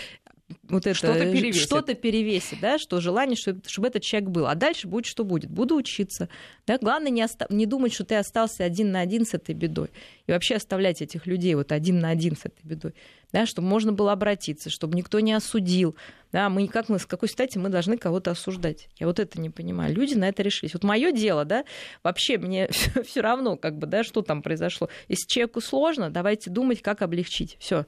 вот 0.62 0.86
это 0.86 0.94
что-то 0.94 1.30
перевесит. 1.32 1.62
что-то 1.62 1.94
перевесит, 1.94 2.60
да, 2.60 2.78
что 2.78 3.00
желание, 3.00 3.36
чтобы, 3.36 3.60
чтобы 3.66 3.88
этот 3.88 4.02
человек 4.02 4.30
был. 4.30 4.46
А 4.46 4.54
дальше 4.54 4.88
будет, 4.88 5.06
что 5.06 5.24
будет. 5.24 5.50
Буду 5.50 5.76
учиться. 5.76 6.28
Да? 6.66 6.78
Главное 6.78 7.10
не, 7.10 7.22
оста- 7.22 7.46
не 7.50 7.66
думать, 7.66 7.92
что 7.92 8.04
ты 8.04 8.16
остался 8.16 8.64
один 8.64 8.90
на 8.90 9.00
один 9.00 9.26
с 9.26 9.34
этой 9.34 9.54
бедой. 9.54 9.90
И 10.26 10.32
вообще 10.32 10.54
оставлять 10.56 11.02
этих 11.02 11.26
людей 11.26 11.54
вот 11.54 11.72
один 11.72 11.98
на 11.98 12.10
один 12.10 12.34
с 12.36 12.40
этой 12.46 12.62
бедой. 12.64 12.94
Да, 13.30 13.44
чтобы 13.44 13.68
можно 13.68 13.92
было 13.92 14.12
обратиться, 14.12 14.70
чтобы 14.70 14.96
никто 14.96 15.20
не 15.20 15.34
осудил. 15.34 15.94
Да, 16.32 16.48
мы 16.48 16.66
как 16.66 16.88
мы, 16.88 16.98
с 16.98 17.04
какой 17.04 17.28
стати 17.28 17.58
мы 17.58 17.68
должны 17.68 17.98
кого-то 17.98 18.30
осуждать? 18.30 18.88
Я 18.98 19.06
вот 19.06 19.18
это 19.18 19.38
не 19.38 19.50
понимаю. 19.50 19.94
Люди 19.94 20.14
на 20.14 20.28
это 20.28 20.42
решились. 20.42 20.72
Вот 20.72 20.82
мое 20.82 21.12
дело, 21.12 21.44
да, 21.44 21.64
вообще 22.02 22.38
мне 22.38 22.68
все 23.06 23.20
равно, 23.20 23.56
как 23.56 23.76
бы, 23.76 23.86
да, 23.86 24.02
что 24.02 24.22
там 24.22 24.40
произошло. 24.40 24.88
Если 25.08 25.26
человеку 25.26 25.60
сложно, 25.60 26.10
давайте 26.10 26.48
думать, 26.48 26.80
как 26.80 27.02
облегчить. 27.02 27.56
Все. 27.60 27.84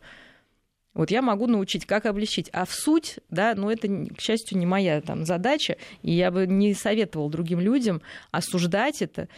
Вот 0.94 1.10
я 1.10 1.22
могу 1.22 1.46
научить, 1.46 1.86
как 1.86 2.06
облегчить. 2.06 2.50
А 2.52 2.64
в 2.64 2.72
суть, 2.72 3.20
да, 3.30 3.54
ну 3.54 3.70
это, 3.70 3.88
к 3.88 4.20
счастью, 4.20 4.58
не 4.58 4.66
моя 4.66 5.00
там 5.00 5.24
задача, 5.24 5.76
и 6.02 6.12
я 6.12 6.30
бы 6.30 6.46
не 6.46 6.74
советовал 6.74 7.28
другим 7.28 7.60
людям 7.60 8.02
осуждать 8.32 9.00
это, 9.00 9.28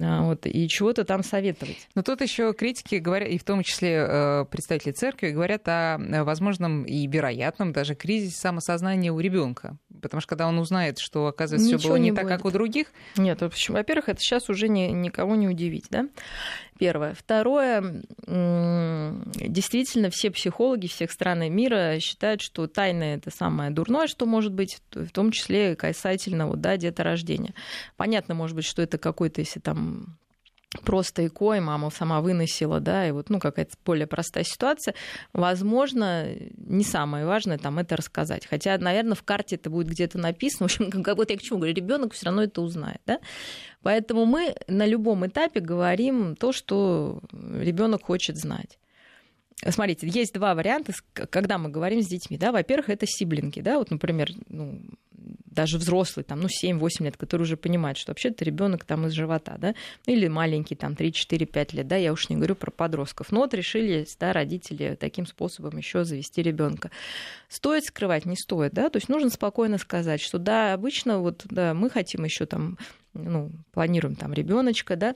а, 0.00 0.22
вот, 0.22 0.46
и 0.46 0.68
чего-то 0.68 1.04
там 1.04 1.22
советовать. 1.22 1.88
Но 1.94 2.02
тут 2.02 2.20
еще 2.20 2.52
критики 2.52 2.96
говорят, 2.96 3.28
и 3.28 3.38
в 3.38 3.44
том 3.44 3.62
числе 3.62 4.04
э, 4.08 4.44
представители 4.50 4.92
церкви, 4.92 5.30
говорят 5.30 5.62
о 5.68 5.98
возможном 6.24 6.84
и 6.84 7.06
вероятном 7.06 7.72
даже 7.72 7.94
кризисе 7.94 8.36
самосознания 8.36 9.12
у 9.12 9.20
ребенка. 9.20 9.78
Потому 10.02 10.20
что 10.20 10.28
когда 10.28 10.48
он 10.48 10.58
узнает, 10.58 10.98
что, 10.98 11.28
оказывается, 11.28 11.78
все 11.78 11.88
было 11.88 11.96
не, 11.96 12.10
не 12.10 12.16
так, 12.16 12.26
как 12.26 12.44
у 12.44 12.50
других. 12.50 12.88
Нет, 13.16 13.40
в 13.40 13.44
общем, 13.44 13.74
во-первых, 13.74 14.08
это 14.08 14.20
сейчас 14.20 14.50
уже 14.50 14.68
не, 14.68 14.90
никого 14.90 15.36
не 15.36 15.48
удивить. 15.48 15.86
Да? 15.90 16.08
Первое. 16.84 17.14
Второе. 17.14 18.02
Действительно, 18.26 20.10
все 20.10 20.30
психологи 20.30 20.86
всех 20.86 21.10
стран 21.12 21.50
мира 21.50 21.98
считают, 21.98 22.42
что 22.42 22.66
тайна 22.66 23.04
это 23.04 23.30
самое 23.30 23.70
дурное, 23.70 24.06
что 24.06 24.26
может 24.26 24.52
быть, 24.52 24.82
в 24.92 25.08
том 25.08 25.30
числе 25.30 25.76
касательно 25.76 26.46
вот, 26.46 26.60
да, 26.60 26.76
деторождения. 26.76 27.54
Понятно, 27.96 28.34
может 28.34 28.54
быть, 28.54 28.66
что 28.66 28.82
это 28.82 28.98
какой-то, 28.98 29.40
если 29.40 29.60
там 29.60 30.18
просто 30.82 31.26
ЭКО, 31.26 31.54
и 31.54 31.60
мама 31.60 31.90
сама 31.90 32.20
выносила, 32.20 32.80
да, 32.80 33.06
и 33.06 33.10
вот, 33.10 33.30
ну, 33.30 33.38
какая-то 33.38 33.76
более 33.84 34.06
простая 34.06 34.44
ситуация, 34.44 34.94
возможно, 35.32 36.28
не 36.56 36.84
самое 36.84 37.26
важное 37.26 37.58
там 37.58 37.78
это 37.78 37.96
рассказать. 37.96 38.46
Хотя, 38.46 38.76
наверное, 38.78 39.14
в 39.14 39.22
карте 39.22 39.56
это 39.56 39.70
будет 39.70 39.88
где-то 39.88 40.18
написано. 40.18 40.68
В 40.68 40.72
общем, 40.72 40.90
как 41.02 41.16
вот 41.16 41.30
я 41.30 41.36
к 41.36 41.42
чему 41.42 41.58
говорю, 41.58 41.74
ребенок 41.74 42.12
все 42.12 42.26
равно 42.26 42.42
это 42.42 42.60
узнает, 42.60 43.00
да. 43.06 43.20
Поэтому 43.82 44.24
мы 44.24 44.54
на 44.66 44.86
любом 44.86 45.26
этапе 45.26 45.60
говорим 45.60 46.36
то, 46.36 46.52
что 46.52 47.20
ребенок 47.32 48.04
хочет 48.04 48.36
знать. 48.36 48.78
Смотрите, 49.70 50.08
есть 50.08 50.34
два 50.34 50.54
варианта, 50.54 50.92
когда 51.12 51.58
мы 51.58 51.70
говорим 51.70 52.02
с 52.02 52.06
детьми. 52.06 52.36
Да? 52.36 52.52
Во-первых, 52.52 52.90
это 52.90 53.06
сиблинги. 53.06 53.60
Да? 53.60 53.78
Вот, 53.78 53.90
например, 53.90 54.30
ну, 54.48 54.80
даже 55.46 55.78
взрослый, 55.78 56.24
там, 56.24 56.40
ну, 56.40 56.48
7-8 56.48 57.04
лет, 57.04 57.16
который 57.16 57.42
уже 57.42 57.56
понимает, 57.56 57.96
что 57.96 58.10
вообще 58.10 58.28
это 58.28 58.44
ребенок 58.44 58.84
там 58.84 59.06
из 59.06 59.12
живота, 59.12 59.56
да, 59.58 59.74
ну, 60.06 60.12
или 60.12 60.28
маленький, 60.28 60.74
там, 60.74 60.92
3-4-5 60.92 61.76
лет, 61.76 61.88
да, 61.88 61.96
я 61.96 62.12
уж 62.12 62.28
не 62.28 62.36
говорю 62.36 62.54
про 62.54 62.70
подростков. 62.70 63.32
Но 63.32 63.40
вот 63.40 63.54
решили, 63.54 64.06
да, 64.18 64.32
родители 64.32 64.96
таким 64.98 65.26
способом 65.26 65.76
еще 65.76 66.04
завести 66.04 66.42
ребенка. 66.42 66.90
Стоит 67.48 67.84
скрывать, 67.84 68.26
не 68.26 68.36
стоит, 68.36 68.72
да, 68.72 68.90
то 68.90 68.96
есть 68.96 69.08
нужно 69.08 69.30
спокойно 69.30 69.78
сказать, 69.78 70.20
что 70.20 70.38
да, 70.38 70.74
обычно 70.74 71.18
вот, 71.18 71.42
да, 71.44 71.74
мы 71.74 71.90
хотим 71.90 72.24
еще 72.24 72.46
там, 72.46 72.78
ну, 73.12 73.50
планируем 73.72 74.16
там 74.16 74.32
ребеночка, 74.32 74.96
да, 74.96 75.14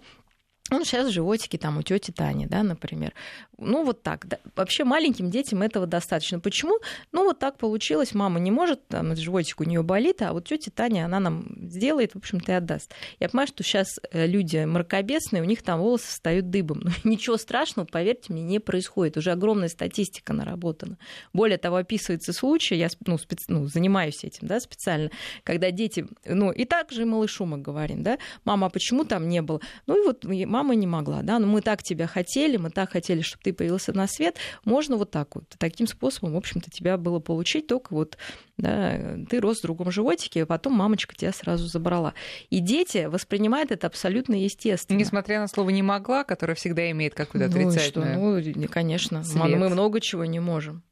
он 0.71 0.85
сейчас 0.85 1.09
в 1.09 1.13
животике 1.13 1.57
там 1.57 1.79
у 1.79 1.83
тети 1.83 2.11
Тани, 2.11 2.47
да, 2.47 2.63
например. 2.63 3.15
Ну, 3.59 3.85
вот 3.85 4.03
так. 4.03 4.27
Да. 4.27 4.39
Вообще 4.55 4.85
маленьким 4.85 5.31
детям 5.31 5.63
этого 5.63 5.87
достаточно. 5.87 6.39
Почему? 6.39 6.79
Ну, 7.11 7.25
вот 7.25 7.41
так 7.41 7.59
получилось. 7.59 8.15
Мама 8.15 8.39
не 8.39 8.53
может, 8.53 8.87
там, 8.87 9.17
животик 9.17 9.61
у 9.61 9.65
нее 9.65 9.83
болит, 9.83 10.23
а 10.23 10.33
вот 10.33 10.47
тетя 10.47 10.71
Таня, 10.71 11.07
она 11.07 11.19
нам 11.19 11.47
сделает, 11.69 12.13
в 12.13 12.19
общем-то, 12.19 12.53
и 12.53 12.55
отдаст. 12.55 12.93
Я 13.19 13.29
понимаю, 13.29 13.49
что 13.49 13.65
сейчас 13.65 13.99
э, 14.13 14.27
люди 14.27 14.65
мракобесные, 14.65 15.43
у 15.43 15.45
них 15.45 15.63
там 15.63 15.81
волосы 15.81 16.07
встают 16.07 16.51
дыбом. 16.51 16.83
Но 16.85 16.91
ничего 17.11 17.37
страшного, 17.37 17.87
поверьте 17.87 18.33
мне, 18.33 18.43
не 18.43 18.61
происходит. 18.61 19.17
Уже 19.17 19.33
огромная 19.33 19.69
статистика 19.69 20.33
наработана. 20.33 20.97
Более 21.33 21.59
того, 21.59 21.77
описывается 21.77 22.33
случай, 22.33 22.77
я 22.77 22.89
ну, 23.07 23.19
специ... 23.19 23.47
ну, 23.49 23.67
занимаюсь 23.67 24.23
этим, 24.23 24.47
да, 24.47 24.61
специально, 24.61 25.11
когда 25.43 25.73
дети, 25.73 26.07
ну, 26.25 26.53
и 26.53 26.65
также 26.65 27.05
малышу 27.05 27.45
мы 27.45 27.59
говорим, 27.59 28.05
да, 28.05 28.19
мама, 28.45 28.69
а 28.69 28.71
почему 28.71 29.05
там 29.05 29.29
не 29.29 29.43
было? 29.43 29.61
Ну, 29.87 30.01
и 30.01 30.07
вот 30.07 30.25
мама 30.25 30.77
не 30.77 30.87
могла, 30.87 31.23
да, 31.23 31.41
но 31.41 31.49
мы 31.49 31.61
так 31.61 31.83
тебя 31.83 32.07
хотели, 32.07 32.57
мы 32.57 32.71
так 32.71 32.93
хотели, 32.93 33.23
чтобы 33.23 33.43
ты 33.43 33.48
появился 33.53 33.93
на 33.93 34.07
свет, 34.07 34.37
можно 34.65 34.97
вот 34.97 35.11
так 35.11 35.35
вот, 35.35 35.45
таким 35.59 35.87
способом, 35.87 36.33
в 36.33 36.37
общем-то, 36.37 36.71
тебя 36.71 36.97
было 36.97 37.19
получить, 37.21 37.67
только 37.67 37.93
вот, 37.93 38.19
да, 38.57 39.17
ты 39.29 39.41
рос 39.41 39.59
в 39.59 39.63
другом 39.63 39.91
животике, 39.91 40.43
а 40.43 40.47
потом 40.47 40.75
мамочка 40.75 41.15
тебя 41.15 41.33
сразу 41.33 41.67
забрала. 41.67 42.15
И 42.51 42.61
дети 42.61 43.07
воспринимают 43.07 43.71
это 43.71 43.87
абсолютно 43.87 44.35
естественно. 44.35 44.99
Несмотря 44.99 45.41
на 45.41 45.49
слово 45.49 45.71
«не 45.71 45.83
могла», 45.83 46.25
которое 46.25 46.55
всегда 46.55 46.91
имеет 46.91 47.15
какую-то 47.15 47.49
отрицательную 47.49 48.19
ну, 48.19 48.41
что? 48.43 48.61
ну, 48.61 48.69
конечно, 48.69 49.25
след. 49.25 49.57
мы 49.57 49.69
много 49.69 50.01
чего 50.01 50.25
не 50.25 50.41
можем. 50.41 50.83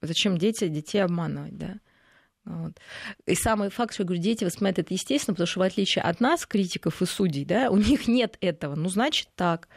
Зачем 0.00 0.38
дети 0.38 0.68
детей 0.68 0.98
обманывать, 0.98 1.56
да? 1.56 1.80
Вот. 2.48 2.72
И 3.26 3.34
самый 3.34 3.68
факт, 3.68 3.92
что 3.92 4.04
я 4.04 4.06
говорю, 4.06 4.22
дети 4.22 4.44
воспринимают 4.44 4.78
это 4.78 4.94
естественно, 4.94 5.34
потому 5.34 5.46
что 5.46 5.60
в 5.60 5.62
отличие 5.62 6.02
от 6.02 6.20
нас, 6.20 6.46
критиков 6.46 7.02
и 7.02 7.06
судей, 7.06 7.44
да, 7.44 7.70
у 7.70 7.76
них 7.76 8.08
нет 8.08 8.38
этого. 8.40 8.74
Ну, 8.74 8.88
значит 8.88 9.28
так. 9.34 9.68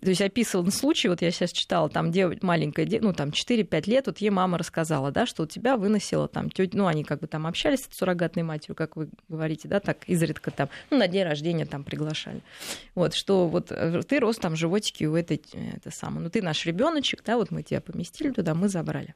То 0.00 0.08
есть 0.08 0.22
описан 0.22 0.70
случай, 0.70 1.08
вот 1.08 1.20
я 1.20 1.30
сейчас 1.30 1.52
читала, 1.52 1.88
там 1.88 2.10
девочка 2.12 2.46
маленькая, 2.46 2.88
ну 3.02 3.12
там 3.12 3.30
4-5 3.30 3.90
лет, 3.90 4.06
вот 4.06 4.18
ей 4.18 4.30
мама 4.30 4.56
рассказала, 4.56 5.10
да, 5.10 5.26
что 5.26 5.42
у 5.42 5.46
тебя 5.46 5.76
выносила 5.76 6.28
там 6.28 6.48
тетя, 6.48 6.78
ну 6.78 6.86
они 6.86 7.04
как 7.04 7.20
бы 7.20 7.26
там 7.26 7.46
общались 7.46 7.80
с 7.80 7.96
суррогатной 7.96 8.42
матерью, 8.44 8.76
как 8.76 8.96
вы 8.96 9.10
говорите, 9.28 9.68
да, 9.68 9.80
так 9.80 10.08
изредка 10.08 10.52
там, 10.52 10.68
ну 10.90 10.96
на 10.96 11.08
день 11.08 11.24
рождения 11.24 11.66
там 11.66 11.84
приглашали. 11.84 12.42
Вот, 12.94 13.14
что 13.14 13.48
вот 13.48 13.72
э, 13.72 14.02
ты 14.08 14.20
рос 14.20 14.36
там 14.36 14.54
в 14.54 14.56
животике 14.56 15.06
у 15.06 15.16
этой, 15.16 15.42
э, 15.52 15.76
это 15.76 15.90
самое, 15.90 16.22
ну 16.22 16.30
ты 16.30 16.40
наш 16.40 16.64
ребеночек, 16.64 17.22
да, 17.24 17.36
вот 17.36 17.50
мы 17.50 17.62
тебя 17.62 17.80
поместили 17.80 18.30
туда, 18.30 18.54
мы 18.54 18.68
забрали. 18.68 19.14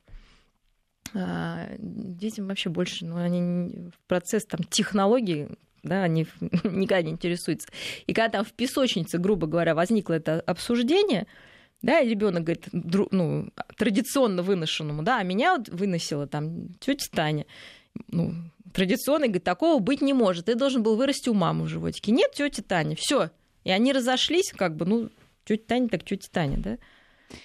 А, 1.15 1.69
детям 1.79 2.49
вообще 2.49 2.69
больше, 2.69 3.07
ну, 3.07 3.17
они 3.17 3.91
в 3.91 4.09
процесс 4.09 4.45
там 4.45 4.65
технологий 4.65 5.49
да, 5.85 6.03
они 6.03 6.27
никогда 6.65 7.03
не 7.03 7.13
интересуются. 7.13 7.69
И 8.07 8.13
когда 8.13 8.39
там 8.39 8.45
в 8.45 8.53
песочнице, 8.53 9.19
грубо 9.19 9.47
говоря, 9.47 9.75
возникло 9.75 10.15
это 10.15 10.41
обсуждение, 10.41 11.27
да, 11.83 12.01
и 12.01 12.09
ребенок 12.09 12.45
говорит, 12.45 12.69
ну, 12.73 13.51
традиционно 13.77 14.43
выношенному, 14.43 15.03
да, 15.03 15.19
а 15.19 15.23
меня 15.23 15.57
вот 15.57 15.69
выносила 15.69 16.27
там 16.27 16.71
тетя 16.81 17.07
Таня. 17.13 17.47
Ну, 18.09 18.35
традиционно, 18.73 19.27
говорит, 19.27 19.45
такого 19.45 19.79
быть 19.81 20.01
не 20.01 20.15
может. 20.15 20.47
Ты 20.47 20.55
должен 20.55 20.83
был 20.83 20.97
вырасти 20.97 21.29
у 21.29 21.35
мамы 21.35 21.65
в 21.65 21.69
животике. 21.69 22.11
Нет, 22.11 22.33
тетя 22.33 22.63
Таня, 22.63 22.97
все. 22.99 23.31
И 23.65 23.71
они 23.71 23.93
разошлись, 23.93 24.53
как 24.57 24.77
бы, 24.77 24.87
ну, 24.87 25.11
тетя 25.45 25.65
Таня, 25.69 25.89
так 25.89 26.05
тетя 26.05 26.29
Таня, 26.33 26.57
да? 26.59 26.79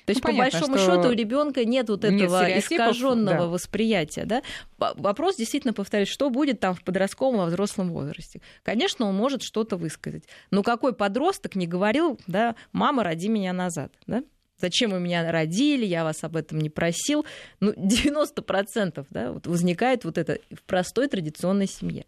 То 0.05 0.11
есть, 0.11 0.23
ну, 0.23 0.32
по 0.32 0.38
большому 0.38 0.77
счету, 0.77 1.09
у 1.09 1.11
ребенка 1.11 1.65
нет 1.65 1.89
вот 1.89 2.03
этого 2.03 2.45
нет 2.45 2.63
искаженного 2.63 3.39
да. 3.39 3.47
восприятия. 3.47 4.25
Да? 4.25 4.43
Вопрос 4.77 5.38
действительно 5.38 5.73
повторюсь, 5.73 6.09
что 6.09 6.30
будет 6.30 6.59
там 6.59 6.75
в 6.75 6.84
подростковом, 6.84 7.38
во 7.38 7.45
взрослом 7.45 7.91
возрасте. 7.91 8.41
Конечно, 8.63 9.05
он 9.07 9.15
может 9.15 9.41
что-то 9.41 9.77
высказать. 9.77 10.23
Но 10.51 10.63
какой 10.63 10.93
подросток 10.93 11.55
не 11.55 11.67
говорил, 11.67 12.19
да, 12.27 12.55
мама, 12.71 13.03
роди 13.03 13.30
меня 13.30 13.53
назад. 13.53 13.93
Да? 14.05 14.23
Зачем 14.60 14.91
вы 14.91 14.99
меня 14.99 15.32
родили, 15.32 15.86
я 15.86 16.03
вас 16.03 16.24
об 16.24 16.36
этом 16.36 16.60
не 16.60 16.70
просил. 16.70 17.26
Ну, 17.60 17.72
90% 17.72 19.05
да, 19.10 19.32
вот 19.32 19.47
возникает 19.47 20.05
вот 20.05 20.18
это 20.18 20.39
в 20.51 20.62
простой 20.64 21.07
традиционной 21.07 21.68
семье. 21.68 22.05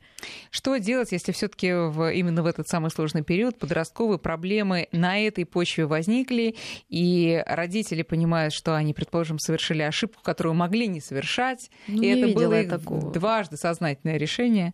Что 0.49 0.77
делать, 0.77 1.11
если 1.11 1.31
все 1.31 1.47
таки 1.47 1.71
в, 1.71 2.11
именно 2.11 2.43
в 2.43 2.45
этот 2.45 2.67
самый 2.67 2.91
сложный 2.91 3.23
период 3.23 3.57
подростковые 3.57 4.19
проблемы 4.19 4.87
на 4.91 5.19
этой 5.19 5.45
почве 5.45 5.85
возникли, 5.85 6.55
и 6.89 7.43
родители 7.45 8.01
понимают, 8.01 8.53
что 8.53 8.75
они, 8.75 8.93
предположим, 8.93 9.39
совершили 9.39 9.81
ошибку, 9.81 10.21
которую 10.23 10.53
могли 10.53 10.87
не 10.87 11.01
совершать, 11.01 11.69
ну, 11.87 12.01
и 12.01 12.13
не 12.13 12.21
это 12.21 12.33
было 12.33 12.63
такого. 12.63 13.11
дважды 13.11 13.57
сознательное 13.57 14.17
решение? 14.17 14.73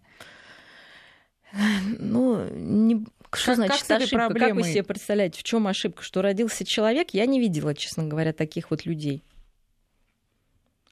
Ну, 2.00 2.46
не, 2.52 3.06
что 3.38 3.48
как, 3.48 3.56
значит 3.56 3.88
как 3.88 4.02
ошибка? 4.02 4.18
Проблемой? 4.18 4.50
Как 4.50 4.66
вы 4.66 4.72
себе 4.72 4.84
представляете, 4.84 5.40
в 5.40 5.44
чем 5.44 5.68
ошибка? 5.68 6.04
Что 6.04 6.22
родился 6.22 6.66
человек? 6.66 7.10
Я 7.12 7.26
не 7.26 7.40
видела, 7.40 7.74
честно 7.74 8.04
говоря, 8.06 8.34
таких 8.34 8.72
вот 8.72 8.86
людей. 8.86 9.24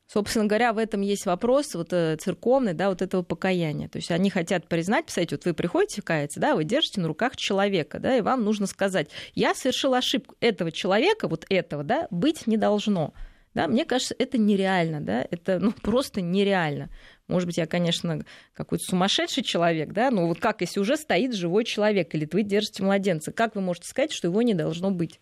Собственно 0.08 0.46
говоря, 0.46 0.72
в 0.72 0.78
этом 0.78 1.02
есть 1.02 1.26
вопрос 1.26 1.74
вот, 1.74 1.92
э, 1.92 2.16
церковный, 2.18 2.74
да, 2.74 2.90
вот 2.90 3.02
этого 3.02 3.24
покаяния. 3.24 3.90
То 3.90 3.98
есть 3.98 4.12
они 4.12 4.30
хотят 4.30 4.68
признать, 4.68 5.08
писать, 5.08 5.32
вот 5.32 5.46
вы 5.46 5.56
приходите 5.56 6.04
каяться, 6.04 6.40
да, 6.40 6.56
вы 6.56 6.64
держите 6.64 7.02
на 7.02 7.08
руках 7.08 7.36
человека, 7.36 8.00
да, 8.00 8.16
и 8.16 8.22
вам 8.22 8.44
нужно 8.44 8.68
сказать, 8.68 9.10
я 9.34 9.56
совершил 9.56 9.96
ошибку 9.96 10.36
этого 10.42 10.72
человека, 10.72 11.28
вот 11.28 11.46
этого, 11.50 11.84
да, 11.84 12.08
быть 12.12 12.46
не 12.46 12.56
должно. 12.56 13.14
Да, 13.56 13.68
мне 13.68 13.86
кажется, 13.86 14.14
это 14.20 14.38
нереально, 14.38 15.02
да, 15.02 15.26
это 15.32 15.60
ну, 15.60 15.72
просто 15.72 16.22
нереально. 16.22 16.90
Может 17.28 17.48
быть, 17.48 17.58
я, 17.58 17.66
конечно, 17.66 18.24
какой-то 18.54 18.84
сумасшедший 18.86 19.44
человек, 19.44 19.92
да, 19.94 20.12
но 20.12 20.28
вот 20.28 20.40
как, 20.40 20.62
если 20.62 20.80
уже 20.80 20.96
стоит 20.96 21.34
живой 21.34 21.64
человек, 21.66 22.14
или 22.14 22.28
вы 22.32 22.44
держите 22.44 22.84
младенца, 22.84 23.32
как 23.32 23.56
вы 23.56 23.62
можете 23.62 23.88
сказать, 23.88 24.12
что 24.12 24.28
его 24.28 24.42
не 24.44 24.54
должно 24.54 24.92
быть? 24.92 25.20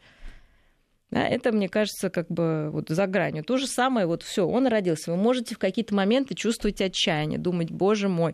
Да, 1.13 1.27
это, 1.27 1.51
мне 1.51 1.69
кажется, 1.69 2.09
как 2.09 2.27
бы 2.27 2.71
вот 2.71 2.89
за 2.89 3.05
гранью. 3.05 3.43
То 3.43 3.57
же 3.57 3.67
самое, 3.67 4.07
вот 4.07 4.23
все, 4.23 4.47
он 4.47 4.65
родился. 4.65 5.11
Вы 5.11 5.17
можете 5.17 5.53
в 5.53 5.59
какие-то 5.59 5.93
моменты 5.93 6.33
чувствовать 6.33 6.81
отчаяние, 6.81 7.37
думать, 7.37 7.69
боже 7.69 8.09
мой, 8.09 8.33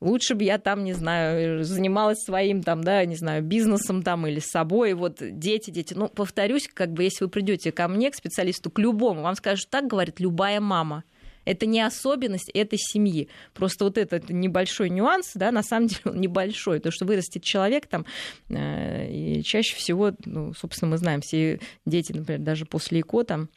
лучше 0.00 0.36
бы 0.36 0.44
я 0.44 0.58
там, 0.58 0.84
не 0.84 0.92
знаю, 0.92 1.64
занималась 1.64 2.22
своим 2.22 2.62
там, 2.62 2.84
да, 2.84 3.04
не 3.04 3.16
знаю, 3.16 3.42
бизнесом 3.42 4.04
там 4.04 4.28
или 4.28 4.38
собой, 4.38 4.94
вот 4.94 5.16
дети, 5.20 5.70
дети. 5.70 5.94
Ну, 5.94 6.06
повторюсь, 6.06 6.68
как 6.72 6.92
бы 6.92 7.02
если 7.02 7.24
вы 7.24 7.30
придете 7.30 7.72
ко 7.72 7.88
мне, 7.88 8.12
к 8.12 8.14
специалисту, 8.14 8.70
к 8.70 8.78
любому, 8.78 9.22
вам 9.22 9.34
скажут, 9.34 9.68
так 9.68 9.88
говорит 9.88 10.20
любая 10.20 10.60
мама. 10.60 11.02
Это 11.44 11.66
не 11.66 11.80
особенность 11.80 12.50
этой 12.50 12.78
семьи. 12.78 13.28
Просто 13.54 13.84
вот 13.84 13.98
этот 13.98 14.30
небольшой 14.30 14.90
нюанс, 14.90 15.32
да, 15.34 15.50
на 15.50 15.62
самом 15.62 15.88
деле 15.88 16.02
он 16.06 16.20
небольшой. 16.20 16.80
То, 16.80 16.90
что 16.90 17.04
вырастет 17.04 17.42
человек 17.42 17.86
там, 17.86 18.06
э, 18.48 19.10
и 19.10 19.42
чаще 19.42 19.74
всего, 19.74 20.12
ну, 20.24 20.52
собственно, 20.54 20.90
мы 20.90 20.98
знаем, 20.98 21.20
все 21.20 21.60
дети, 21.86 22.12
например, 22.12 22.40
даже 22.40 22.66
после 22.66 23.00
ЭКО 23.00 23.24
там, 23.24 23.48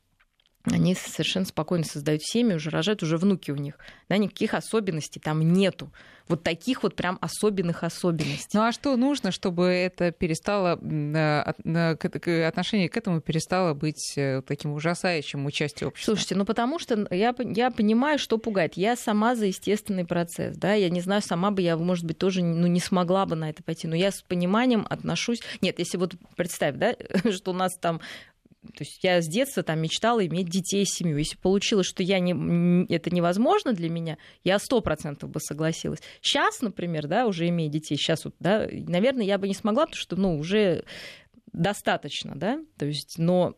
они 0.66 0.96
совершенно 0.96 1.46
спокойно 1.46 1.84
создают 1.84 2.24
семьи, 2.24 2.56
уже 2.56 2.70
рожают, 2.70 3.04
уже 3.04 3.18
внуки 3.18 3.52
у 3.52 3.56
них. 3.56 3.78
Да, 4.08 4.18
никаких 4.18 4.54
особенностей 4.54 5.20
там 5.20 5.42
нету. 5.42 5.92
Вот 6.30 6.42
таких 6.42 6.84
вот 6.84 6.96
прям 6.96 7.18
особенных 7.20 7.84
особенностей. 7.84 8.58
Ну 8.58 8.62
а 8.62 8.72
что 8.72 8.96
нужно, 8.96 9.32
чтобы 9.32 9.66
это 9.66 10.12
перестало, 10.12 10.74
отношение 12.48 12.88
к 12.88 12.96
этому 12.96 13.20
перестало 13.20 13.74
быть 13.74 14.14
э, 14.16 14.42
таким 14.48 14.72
ужасающим 14.72 15.46
участием 15.46 15.90
общества? 15.90 16.14
Слушайте, 16.14 16.36
ну 16.36 16.46
потому 16.46 16.80
что 16.80 17.08
я, 17.12 17.36
я 17.40 17.72
понимаю, 17.72 18.20
что 18.20 18.38
пугает. 18.38 18.78
Я 18.78 18.96
сама 18.96 19.36
за 19.36 19.48
естественный 19.48 20.06
процесс, 20.06 20.56
да, 20.56 20.74
я 20.74 20.90
не 20.90 21.02
знаю, 21.02 21.22
сама 21.22 21.52
бы 21.52 21.62
я, 21.62 21.76
может 21.76 22.06
быть, 22.06 22.18
тоже 22.18 22.42
ну, 22.42 22.68
не 22.68 22.80
смогла 22.80 23.26
бы 23.26 23.36
на 23.36 23.50
это 23.50 23.62
пойти, 23.62 23.88
но 23.88 23.96
я 23.96 24.12
с 24.12 24.22
пониманием 24.22 24.88
отношусь... 24.90 25.42
Нет, 25.60 25.80
если 25.80 25.98
вот 25.98 26.14
представь, 26.38 26.76
да, 26.76 26.96
что 27.32 27.52
у 27.52 27.54
нас 27.54 27.76
там 27.78 28.00
то 28.64 28.84
есть 28.84 29.04
я 29.04 29.22
с 29.22 29.28
детства 29.28 29.62
там 29.62 29.80
мечтала 29.80 30.26
иметь 30.26 30.50
детей, 30.50 30.86
семью. 30.86 31.18
Если 31.18 31.38
получилось, 31.38 31.86
что 31.86 32.02
я 32.02 32.20
не, 32.20 32.86
это 32.94 33.10
невозможно 33.10 33.74
для 33.74 33.90
меня, 33.90 34.18
я 34.44 34.58
сто 34.60 34.82
процентов 34.82 35.30
бы 35.30 35.40
согласилась. 35.40 36.00
Сейчас, 36.22 36.62
например, 36.62 37.08
да, 37.08 37.28
уже 37.28 37.48
имея 37.50 37.70
детей, 37.70 37.98
сейчас 37.98 38.26
вот, 38.26 38.36
да, 38.40 38.68
наверное, 38.72 39.26
я 39.26 39.38
бы 39.38 39.48
не 39.48 39.54
смогла, 39.54 39.86
потому 39.86 40.00
что, 40.00 40.16
ну, 40.16 40.38
уже 40.38 40.86
достаточно, 41.52 42.36
да, 42.36 42.60
то 42.78 42.86
есть, 42.86 43.18
но 43.18 43.56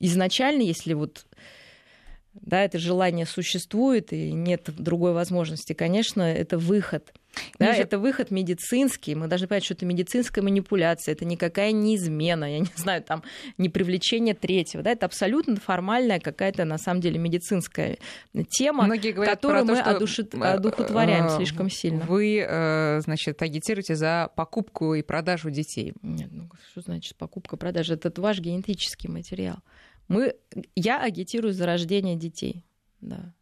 изначально, 0.00 0.62
если 0.62 0.94
вот 0.94 1.26
да, 2.42 2.62
это 2.62 2.78
желание 2.78 3.26
существует 3.26 4.12
и 4.12 4.32
нет 4.32 4.68
другой 4.76 5.12
возможности, 5.12 5.72
конечно, 5.72 6.22
это 6.22 6.58
выход. 6.58 7.14
Да, 7.58 7.74
же... 7.74 7.82
это 7.82 7.98
выход 7.98 8.30
медицинский. 8.30 9.14
Мы 9.14 9.26
должны 9.26 9.46
понять, 9.46 9.64
что 9.64 9.74
это 9.74 9.86
медицинская 9.86 10.42
манипуляция, 10.42 11.12
это 11.12 11.24
никакая 11.24 11.72
не 11.72 11.96
измена, 11.96 12.44
я 12.50 12.58
не 12.60 12.68
знаю, 12.76 13.02
там 13.02 13.22
не 13.58 13.68
привлечение 13.68 14.34
третьего. 14.34 14.82
Да, 14.82 14.90
это 14.90 15.06
абсолютно 15.06 15.56
формальная 15.56 16.20
какая-то 16.20 16.64
на 16.64 16.78
самом 16.78 17.00
деле 17.00 17.18
медицинская 17.18 17.98
тема, 18.50 18.84
Многие 18.84 19.12
которую 19.12 19.66
то, 19.66 19.72
мы 19.72 19.78
что... 19.78 19.90
одушит... 19.90 20.34
Э, 20.34 20.38
одухотворяем 20.38 21.26
э, 21.26 21.36
слишком 21.36 21.70
сильно. 21.70 22.04
Вы, 22.04 22.44
э, 22.46 23.00
значит, 23.00 23.40
агитируете 23.42 23.94
за 23.94 24.30
покупку 24.36 24.94
и 24.94 25.02
продажу 25.02 25.50
детей. 25.50 25.94
Нет, 26.02 26.28
ну 26.32 26.48
что 26.70 26.80
значит 26.80 27.16
покупка, 27.16 27.56
продажа? 27.56 27.94
Это 27.94 28.20
ваш 28.20 28.40
генетический 28.40 29.08
материал. 29.08 29.56
Мы, 30.08 30.34
я 30.74 31.02
агитирую 31.02 31.52
за 31.52 31.66
рождение 31.66 32.16
детей. 32.16 32.64
Да. 33.00 33.34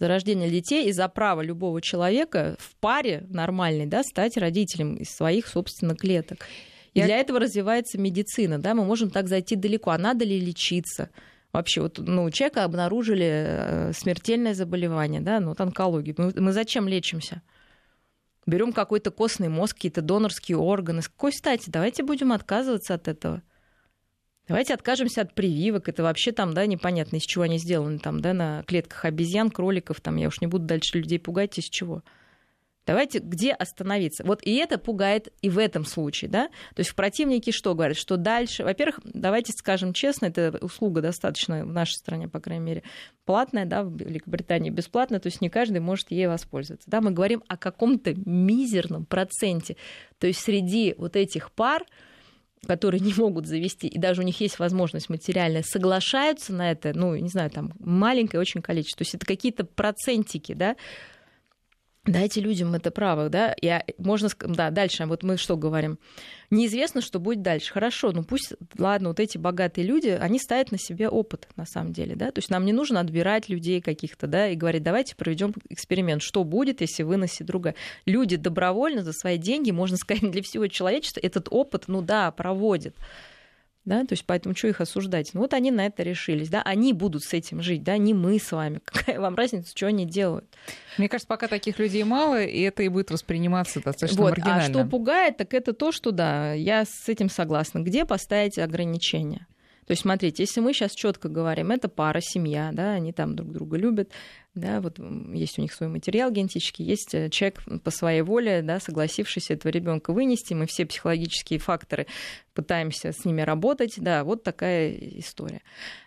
За 0.00 0.08
рождение 0.08 0.48
детей 0.48 0.88
и 0.88 0.92
за 0.92 1.08
право 1.08 1.42
любого 1.42 1.82
человека 1.82 2.56
в 2.58 2.74
паре 2.76 3.26
нормальной 3.28 3.84
да, 3.84 4.02
стать 4.02 4.38
родителем 4.38 4.94
из 4.94 5.10
своих, 5.10 5.46
собственно, 5.46 5.94
клеток. 5.94 6.46
И 6.94 7.00
я... 7.00 7.04
для 7.04 7.18
этого 7.18 7.38
развивается 7.38 7.98
медицина. 7.98 8.58
Да? 8.58 8.74
Мы 8.74 8.86
можем 8.86 9.10
так 9.10 9.28
зайти 9.28 9.56
далеко. 9.56 9.90
А 9.90 9.98
надо 9.98 10.24
ли 10.24 10.40
лечиться? 10.40 11.10
Вообще, 11.52 11.82
вот, 11.82 11.98
ну, 11.98 12.24
у 12.24 12.30
человека 12.30 12.64
обнаружили 12.64 13.28
э, 13.28 13.92
смертельное 13.92 14.54
заболевание, 14.54 15.20
да, 15.20 15.40
ну, 15.40 15.48
вот 15.48 15.60
онкологию. 15.60 16.14
Мы, 16.16 16.32
мы 16.34 16.52
зачем 16.52 16.88
лечимся? 16.88 17.42
Берем 18.46 18.72
какой-то 18.72 19.10
костный 19.10 19.48
мозг, 19.48 19.74
какие-то 19.74 20.00
донорские 20.00 20.56
органы. 20.56 21.02
С 21.02 21.08
какой 21.08 21.32
стати? 21.32 21.68
Давайте 21.68 22.04
будем 22.04 22.32
отказываться 22.32 22.94
от 22.94 23.06
этого. 23.06 23.42
Давайте 24.50 24.74
откажемся 24.74 25.20
от 25.20 25.32
прививок. 25.32 25.88
Это 25.88 26.02
вообще 26.02 26.32
там, 26.32 26.54
да, 26.54 26.66
непонятно, 26.66 27.18
из 27.18 27.22
чего 27.22 27.44
они 27.44 27.56
сделаны, 27.56 28.00
там, 28.00 28.20
да, 28.20 28.32
на 28.32 28.64
клетках 28.64 29.04
обезьян, 29.04 29.48
кроликов, 29.48 30.00
там, 30.00 30.16
я 30.16 30.26
уж 30.26 30.40
не 30.40 30.48
буду 30.48 30.64
дальше 30.64 30.98
людей 30.98 31.20
пугать, 31.20 31.56
из 31.56 31.66
чего. 31.66 32.02
Давайте, 32.84 33.20
где 33.20 33.52
остановиться? 33.52 34.24
Вот 34.24 34.42
и 34.42 34.56
это 34.56 34.76
пугает 34.76 35.32
и 35.40 35.48
в 35.48 35.56
этом 35.56 35.84
случае, 35.84 36.32
да? 36.32 36.48
То 36.74 36.80
есть 36.80 36.90
в 36.90 36.96
противнике 36.96 37.52
что 37.52 37.76
говорят? 37.76 37.96
Что 37.96 38.16
дальше... 38.16 38.64
Во-первых, 38.64 38.98
давайте 39.04 39.52
скажем 39.52 39.92
честно, 39.92 40.26
эта 40.26 40.58
услуга 40.60 41.00
достаточно 41.00 41.64
в 41.64 41.72
нашей 41.72 41.94
стране, 41.94 42.26
по 42.26 42.40
крайней 42.40 42.64
мере, 42.64 42.82
платная, 43.26 43.66
да, 43.66 43.84
в 43.84 43.96
Великобритании 43.96 44.70
бесплатная, 44.70 45.20
то 45.20 45.28
есть 45.28 45.40
не 45.40 45.48
каждый 45.48 45.78
может 45.78 46.10
ей 46.10 46.26
воспользоваться. 46.26 46.90
Да, 46.90 47.00
мы 47.00 47.12
говорим 47.12 47.44
о 47.46 47.56
каком-то 47.56 48.14
мизерном 48.16 49.04
проценте. 49.06 49.76
То 50.18 50.26
есть 50.26 50.40
среди 50.40 50.96
вот 50.98 51.14
этих 51.14 51.52
пар, 51.52 51.84
которые 52.66 53.00
не 53.00 53.14
могут 53.14 53.46
завести, 53.46 53.88
и 53.88 53.98
даже 53.98 54.20
у 54.22 54.24
них 54.24 54.40
есть 54.40 54.58
возможность 54.58 55.08
материальная, 55.08 55.62
соглашаются 55.62 56.52
на 56.52 56.70
это, 56.70 56.92
ну, 56.94 57.14
не 57.16 57.28
знаю, 57.28 57.50
там 57.50 57.72
маленькое 57.78 58.40
очень 58.40 58.62
количество. 58.62 58.98
То 58.98 59.02
есть 59.02 59.14
это 59.14 59.26
какие-то 59.26 59.64
процентики, 59.64 60.52
да, 60.52 60.76
Дайте 62.06 62.40
людям 62.40 62.72
это 62.74 62.90
право, 62.90 63.28
да, 63.28 63.54
я, 63.60 63.84
можно, 63.98 64.30
да, 64.40 64.70
дальше, 64.70 65.04
вот 65.04 65.22
мы 65.22 65.36
что 65.36 65.58
говорим, 65.58 65.98
неизвестно, 66.48 67.02
что 67.02 67.18
будет 67.20 67.42
дальше, 67.42 67.70
хорошо, 67.70 68.10
ну 68.12 68.24
пусть, 68.24 68.54
ладно, 68.78 69.10
вот 69.10 69.20
эти 69.20 69.36
богатые 69.36 69.86
люди, 69.86 70.08
они 70.08 70.38
ставят 70.38 70.72
на 70.72 70.78
себе 70.78 71.10
опыт, 71.10 71.48
на 71.56 71.66
самом 71.66 71.92
деле, 71.92 72.16
да, 72.16 72.30
то 72.30 72.38
есть 72.38 72.48
нам 72.48 72.64
не 72.64 72.72
нужно 72.72 73.00
отбирать 73.00 73.50
людей 73.50 73.82
каких-то, 73.82 74.26
да, 74.26 74.48
и 74.48 74.56
говорить, 74.56 74.82
давайте 74.82 75.14
проведем 75.14 75.52
эксперимент, 75.68 76.22
что 76.22 76.42
будет, 76.42 76.80
если 76.80 77.02
выносит 77.02 77.46
другая. 77.46 77.74
Люди 78.06 78.36
добровольно 78.36 79.02
за 79.02 79.12
свои 79.12 79.36
деньги, 79.36 79.70
можно 79.70 79.98
сказать, 79.98 80.22
для 80.30 80.42
всего 80.42 80.68
человечества 80.68 81.20
этот 81.22 81.48
опыт, 81.50 81.84
ну 81.86 82.00
да, 82.00 82.30
проводят. 82.30 82.96
Да, 83.86 84.04
то 84.04 84.12
есть 84.12 84.26
поэтому 84.26 84.54
что 84.54 84.68
их 84.68 84.80
осуждать? 84.80 85.30
Ну 85.32 85.40
вот 85.40 85.54
они 85.54 85.70
на 85.70 85.86
это 85.86 86.02
решились, 86.02 86.50
да, 86.50 86.60
они 86.62 86.92
будут 86.92 87.24
с 87.24 87.32
этим 87.32 87.62
жить, 87.62 87.82
да, 87.82 87.96
не 87.96 88.12
мы 88.12 88.38
с 88.38 88.52
вами. 88.52 88.80
Какая 88.84 89.18
вам 89.18 89.34
разница, 89.34 89.70
что 89.74 89.86
они 89.86 90.04
делают? 90.04 90.46
Мне 90.98 91.08
кажется, 91.08 91.28
пока 91.28 91.48
таких 91.48 91.78
людей 91.78 92.04
мало, 92.04 92.42
и 92.42 92.60
это 92.60 92.82
и 92.82 92.88
будет 92.88 93.10
восприниматься 93.10 93.80
достаточно 93.82 94.22
вот. 94.22 94.36
маргинально. 94.36 94.64
А 94.64 94.68
что 94.68 94.84
пугает, 94.84 95.38
так 95.38 95.54
это 95.54 95.72
то, 95.72 95.92
что 95.92 96.10
да, 96.10 96.52
я 96.52 96.84
с 96.84 97.08
этим 97.08 97.30
согласна. 97.30 97.78
Где 97.78 98.04
поставить 98.04 98.58
ограничения? 98.58 99.46
То 99.90 99.92
есть, 99.92 100.02
смотрите, 100.02 100.44
если 100.44 100.60
мы 100.60 100.72
сейчас 100.72 100.92
четко 100.92 101.28
говорим, 101.28 101.72
это 101.72 101.88
пара, 101.88 102.20
семья, 102.22 102.70
да, 102.72 102.92
они 102.92 103.12
там 103.12 103.34
друг 103.34 103.50
друга 103.50 103.76
любят, 103.76 104.12
да, 104.54 104.80
вот 104.80 104.98
есть 104.98 105.58
у 105.58 105.62
них 105.62 105.72
свой 105.72 105.88
материал 105.88 106.30
генетический, 106.30 106.84
есть 106.84 107.14
э, 107.14 107.30
человек 107.30 107.62
по 107.84 107.90
своей 107.90 108.22
воле, 108.22 108.62
да, 108.62 108.80
согласившийся 108.80 109.54
этого 109.54 109.70
ребенка 109.70 110.12
вынести, 110.12 110.54
мы 110.54 110.66
все 110.66 110.86
психологические 110.86 111.60
факторы 111.60 112.06
пытаемся 112.52 113.12
с 113.12 113.24
ними 113.24 113.42
работать, 113.42 113.94
да, 113.98 114.24
вот 114.24 114.42
такая 114.42 114.92
история. 114.92 115.62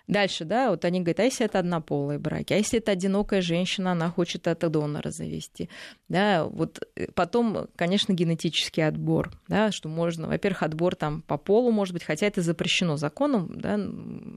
Дальше, 0.08 0.44
да, 0.44 0.70
вот 0.70 0.84
они 0.84 1.00
говорят, 1.00 1.22
а 1.22 1.24
если 1.24 1.46
это 1.46 1.60
однополые 1.60 2.20
браки, 2.20 2.52
а 2.52 2.58
если 2.58 2.80
это 2.80 2.92
одинокая 2.92 3.42
женщина, 3.42 3.94
она 3.94 4.10
хочет 4.10 4.48
это 4.48 4.70
донора 4.70 5.12
завести, 5.12 5.70
да, 6.10 6.44
вот 6.44 6.82
э, 6.98 7.08
потом, 7.16 7.68
конечно, 7.78 8.12
генетический 8.12 8.86
отбор, 8.86 9.32
да, 9.48 9.72
что 9.72 9.88
можно, 9.88 10.28
во-первых, 10.28 10.64
отбор 10.64 10.96
там 10.96 11.22
по 11.22 11.38
полу, 11.38 11.72
может 11.72 11.94
быть, 11.94 12.04
хотя 12.04 12.28
это 12.28 12.42
запрещено 12.42 12.98
законом, 12.98 13.54
да, 13.56 13.80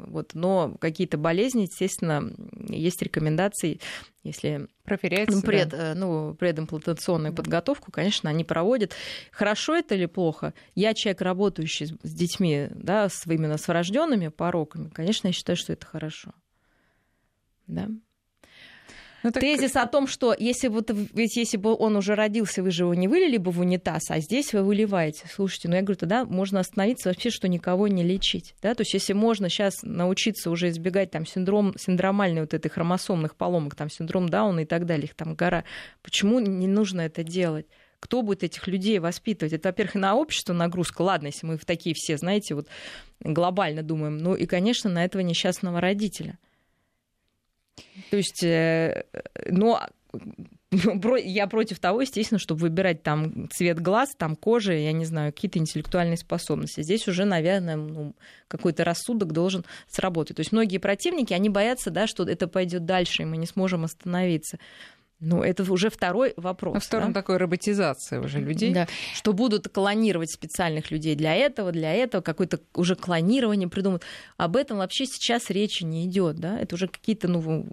вот, 0.07 0.35
но 0.35 0.77
какие-то 0.81 1.19
болезни, 1.19 1.63
естественно, 1.63 2.33
есть 2.69 3.03
рекомендации 3.03 3.81
если 4.22 4.68
проверять 4.84 5.30
ну, 5.30 5.42
пред, 5.42 5.68
да. 5.68 5.92
Э, 5.92 5.94
ну, 5.94 6.34
предимплантационную 6.34 7.32
да. 7.32 7.36
подготовку, 7.36 7.92
конечно, 7.92 8.30
они 8.30 8.44
проводят. 8.44 8.94
Хорошо 9.30 9.76
это 9.76 9.94
или 9.94 10.07
плохо? 10.07 10.55
Я 10.74 10.94
человек, 10.94 11.20
работающий 11.20 11.86
с 11.86 12.14
детьми, 12.14 12.68
да, 12.70 13.09
с, 13.09 13.26
именно 13.26 13.57
с 13.59 13.68
врожденными 13.68 14.28
пороками, 14.28 14.88
конечно, 14.88 15.28
я 15.28 15.32
считаю, 15.32 15.57
что 15.57 15.72
это 15.72 15.86
хорошо. 15.86 16.32
Да. 17.66 17.88
Ну, 19.27 19.33
так... 19.33 19.41
Тезис 19.41 19.74
о 19.74 19.87
том, 19.87 20.07
что 20.07 20.37
если, 20.39 20.68
вот, 20.68 20.89
ведь 21.12 21.37
если 21.37 21.57
бы 21.57 21.74
он 21.77 21.97
уже 21.97 22.14
родился, 22.14 22.62
вы 22.62 22.70
же 22.70 22.85
его 22.85 22.95
не 22.95 23.09
вылили 23.09 23.39
бы 23.39 23.51
в 23.51 23.59
унитаз, 23.59 24.09
а 24.09 24.20
здесь 24.20 24.53
вы 24.53 24.62
выливаете. 24.62 25.24
Слушайте, 25.29 25.68
ну 25.68 25.74
я 25.74 25.83
говорю, 25.83 25.99
тогда 25.99 26.24
можно 26.24 26.61
остановиться 26.61 27.09
вообще, 27.09 27.31
что 27.31 27.49
никого 27.49 27.89
не 27.89 28.05
лечить. 28.05 28.55
Да? 28.62 28.77
То 28.77 28.83
есть 28.83 28.95
если 28.95 29.14
можно 29.14 29.49
сейчас 29.49 29.83
научиться 29.83 30.49
уже 30.49 30.68
избегать 30.68 31.11
там, 31.11 31.27
синдром, 31.27 31.74
синдромальной 31.77 32.43
вот 32.43 32.55
этой 32.55 32.68
хромосомных 32.68 33.35
поломок, 33.35 33.74
там, 33.74 33.91
синдром 33.91 34.29
Дауна 34.29 34.61
и 34.61 34.64
так 34.64 34.87
далее, 34.87 35.07
их 35.07 35.16
там 35.16 35.35
гора, 35.35 35.64
почему 36.05 36.39
не 36.39 36.68
нужно 36.68 37.01
это 37.01 37.24
делать? 37.24 37.66
кто 37.99 38.22
будет 38.22 38.45
этих 38.45 38.68
людей 38.68 39.01
воспитывать? 39.01 39.55
Это, 39.55 39.70
во-первых, 39.70 39.97
на 39.97 40.14
общество 40.14 40.53
нагрузка. 40.53 41.03
Ладно, 41.03 41.27
если 41.27 41.47
мы 41.47 41.59
в 41.59 41.64
такие 41.64 41.97
все, 41.97 42.16
знаете, 42.16 42.55
вот 42.55 42.68
глобально 43.18 43.83
думаем. 43.83 44.18
Ну 44.18 44.37
и, 44.37 44.47
конечно, 44.47 44.89
на 44.89 45.05
этого 45.05 45.22
несчастного 45.22 45.81
родителя. 45.81 46.39
То 48.11 48.16
есть, 48.16 48.43
э, 48.43 49.05
но 49.51 49.81
я 50.72 51.47
против 51.47 51.79
того, 51.79 52.01
естественно, 52.01 52.39
чтобы 52.39 52.62
выбирать 52.62 53.03
там 53.03 53.49
цвет 53.51 53.81
глаз, 53.81 54.14
там 54.16 54.37
кожи, 54.37 54.74
я 54.74 54.93
не 54.93 55.05
знаю, 55.05 55.33
какие-то 55.33 55.59
интеллектуальные 55.59 56.16
способности. 56.16 56.83
Здесь 56.83 57.07
уже, 57.09 57.24
наверное, 57.24 57.77
ну, 57.77 58.14
какой-то 58.49 58.85
рассудок 58.85 59.33
должен 59.33 59.64
сработать. 59.89 60.37
То 60.37 60.41
есть 60.41 60.53
многие 60.53 60.79
противники, 60.79 61.33
они 61.33 61.49
боятся, 61.49 61.91
да, 61.91 62.07
что 62.07 62.24
это 62.24 62.49
пойдет 62.49 62.85
дальше, 62.85 63.22
и 63.22 63.27
мы 63.27 63.37
не 63.37 63.47
сможем 63.47 63.85
остановиться. 63.85 64.59
Ну, 65.19 65.43
это 65.43 65.71
уже 65.73 65.89
второй 65.89 66.35
вопрос. 66.37 66.75
Ну, 66.75 66.81
в 66.81 66.85
сторону 66.85 67.12
да? 67.12 67.21
такой 67.21 67.39
роботизации 67.39 68.19
уже 68.19 68.39
людей. 68.39 68.75
Да, 68.75 68.87
что 69.14 69.33
будут 69.33 69.69
клонировать 69.69 70.31
специальных 70.31 70.91
людей 70.91 71.14
для 71.14 71.35
этого, 71.35 71.73
для 71.73 71.95
этого, 71.95 72.21
какое-то 72.21 72.61
уже 72.75 72.97
клонирование 72.97 73.69
придумают. 73.69 74.03
Об 74.37 74.57
этом 74.57 74.77
вообще 74.77 75.07
сейчас 75.07 75.49
речи 75.49 75.85
не 75.85 76.05
идет, 76.05 76.37
да? 76.37 76.59
Это 76.59 76.75
уже 76.75 76.87
какие-то, 76.89 77.29
ну, 77.29 77.67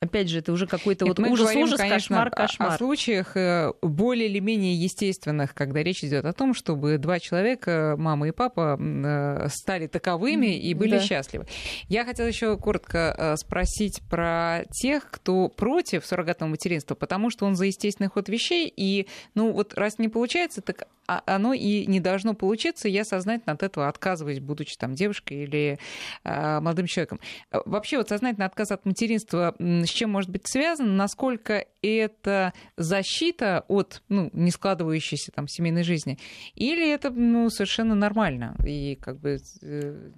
опять 0.00 0.30
же, 0.30 0.38
это 0.38 0.52
уже 0.52 0.66
какой-то 0.66 1.04
вот 1.04 1.18
ужас, 1.18 1.40
говорим, 1.40 1.62
ужас, 1.64 1.78
конечно, 1.78 2.16
кошмар, 2.16 2.30
кошмар. 2.30 2.70
О, 2.70 2.74
о 2.74 2.78
случаях 2.78 3.36
э, 3.36 3.72
более 3.82 4.28
или 4.30 4.38
менее 4.38 4.74
естественных, 4.74 5.52
когда 5.52 5.82
речь 5.82 6.02
идет 6.02 6.24
о 6.24 6.32
том, 6.32 6.54
чтобы 6.54 6.96
два 6.96 7.20
человека, 7.20 7.96
мама 7.98 8.28
и 8.28 8.30
папа, 8.30 8.78
э, 8.80 9.48
стали 9.50 9.86
таковыми 9.86 10.58
и 10.58 10.72
были 10.72 10.92
да. 10.92 11.00
счастливы. 11.00 11.46
Я 11.88 12.06
хотела 12.06 12.26
еще 12.26 12.56
коротко 12.56 13.14
э, 13.18 13.36
спросить 13.36 14.00
про 14.08 14.62
тех, 14.72 15.10
кто 15.10 15.50
против 15.50 16.06
суррогатного 16.06 16.50
материнства 16.50 16.85
общества, 16.86 16.94
потому 16.94 17.30
что 17.30 17.46
он 17.46 17.56
за 17.56 17.66
естественный 17.66 18.08
ход 18.08 18.28
вещей, 18.28 18.72
и, 18.76 19.06
ну, 19.34 19.52
вот 19.52 19.74
раз 19.74 19.98
не 19.98 20.08
получается, 20.08 20.60
так 20.60 20.88
а 21.08 21.22
оно 21.26 21.52
и 21.52 21.86
не 21.86 22.00
должно 22.00 22.34
получиться, 22.34 22.88
я 22.88 23.04
сознательно 23.04 23.52
от 23.52 23.62
этого 23.62 23.86
отказываюсь, 23.86 24.40
будучи 24.40 24.76
там 24.76 24.94
девушкой 24.94 25.44
или 25.44 25.78
э, 26.24 26.60
молодым 26.60 26.86
человеком. 26.86 27.20
Вообще 27.52 27.98
вот 27.98 28.08
сознательный 28.08 28.46
отказ 28.46 28.72
от 28.72 28.84
материнства 28.84 29.54
с 29.60 29.88
чем 29.88 30.10
может 30.10 30.30
быть 30.30 30.48
связан, 30.48 30.96
насколько 30.96 31.64
это 31.80 32.52
защита 32.76 33.64
от 33.68 34.02
ну, 34.08 34.30
не 34.32 34.50
складывающейся 34.50 35.30
там 35.30 35.46
семейной 35.46 35.84
жизни, 35.84 36.18
или 36.56 36.90
это 36.92 37.10
ну, 37.10 37.50
совершенно 37.50 37.94
нормально, 37.94 38.56
и 38.66 38.96
как 39.00 39.20
бы 39.20 39.38
э, 39.62 40.10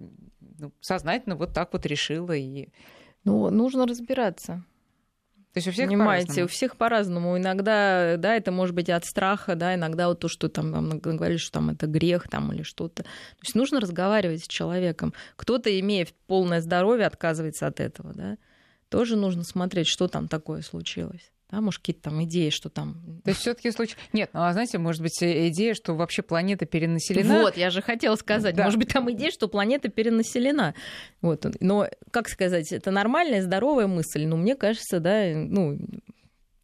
ну, 0.58 0.72
сознательно 0.80 1.36
вот 1.36 1.52
так 1.52 1.74
вот 1.74 1.84
решила 1.84 2.32
и... 2.32 2.68
Ну, 3.24 3.50
нужно 3.50 3.86
разбираться. 3.86 4.64
То 5.58 5.60
есть 5.60 5.68
у 5.68 5.72
всех 5.72 5.88
Понимаете, 5.88 6.26
по-разному. 6.26 6.44
у 6.44 6.48
всех 6.48 6.76
по-разному. 6.76 7.38
Иногда, 7.38 8.16
да, 8.16 8.36
это 8.36 8.52
может 8.52 8.74
быть 8.74 8.88
от 8.88 9.04
страха, 9.04 9.56
да, 9.56 9.74
иногда 9.74 10.08
вот 10.08 10.20
то, 10.20 10.28
что 10.28 10.48
там 10.48 10.70
вам 10.70 10.98
говорили, 11.00 11.38
что 11.38 11.52
там 11.52 11.70
это 11.70 11.86
грех 11.86 12.28
там 12.28 12.52
или 12.52 12.62
что-то. 12.62 13.02
То 13.02 13.42
есть 13.42 13.54
нужно 13.54 13.80
разговаривать 13.80 14.44
с 14.44 14.46
человеком. 14.46 15.12
Кто-то, 15.36 15.76
имея 15.80 16.06
полное 16.28 16.60
здоровье, 16.60 17.06
отказывается 17.06 17.66
от 17.66 17.80
этого, 17.80 18.14
да. 18.14 18.38
Тоже 18.88 19.16
нужно 19.16 19.42
смотреть, 19.42 19.88
что 19.88 20.06
там 20.06 20.28
такое 20.28 20.62
случилось. 20.62 21.32
Да, 21.50 21.62
может, 21.62 21.80
какие-то 21.80 22.10
там 22.10 22.22
идеи, 22.24 22.50
что 22.50 22.68
там... 22.68 23.20
То 23.24 23.30
есть 23.30 23.40
все 23.40 23.54
таки 23.54 23.70
случай... 23.70 23.96
Нет, 24.12 24.30
ну, 24.34 24.42
а 24.42 24.52
знаете, 24.52 24.76
может 24.76 25.00
быть, 25.00 25.22
э, 25.22 25.48
идея, 25.48 25.72
что 25.72 25.94
вообще 25.94 26.20
планета 26.20 26.66
перенаселена... 26.66 27.40
Вот, 27.40 27.56
я 27.56 27.70
же 27.70 27.80
хотела 27.80 28.16
сказать. 28.16 28.54
Да. 28.54 28.64
Может 28.64 28.78
быть, 28.78 28.92
там 28.92 29.10
идея, 29.12 29.30
что 29.30 29.48
планета 29.48 29.88
перенаселена. 29.88 30.74
Вот. 31.22 31.46
Но, 31.60 31.88
как 32.10 32.28
сказать, 32.28 32.70
это 32.70 32.90
нормальная, 32.90 33.42
здоровая 33.42 33.86
мысль. 33.86 34.26
Но 34.26 34.36
мне 34.36 34.56
кажется, 34.56 35.00
да, 35.00 35.32
ну, 35.34 35.78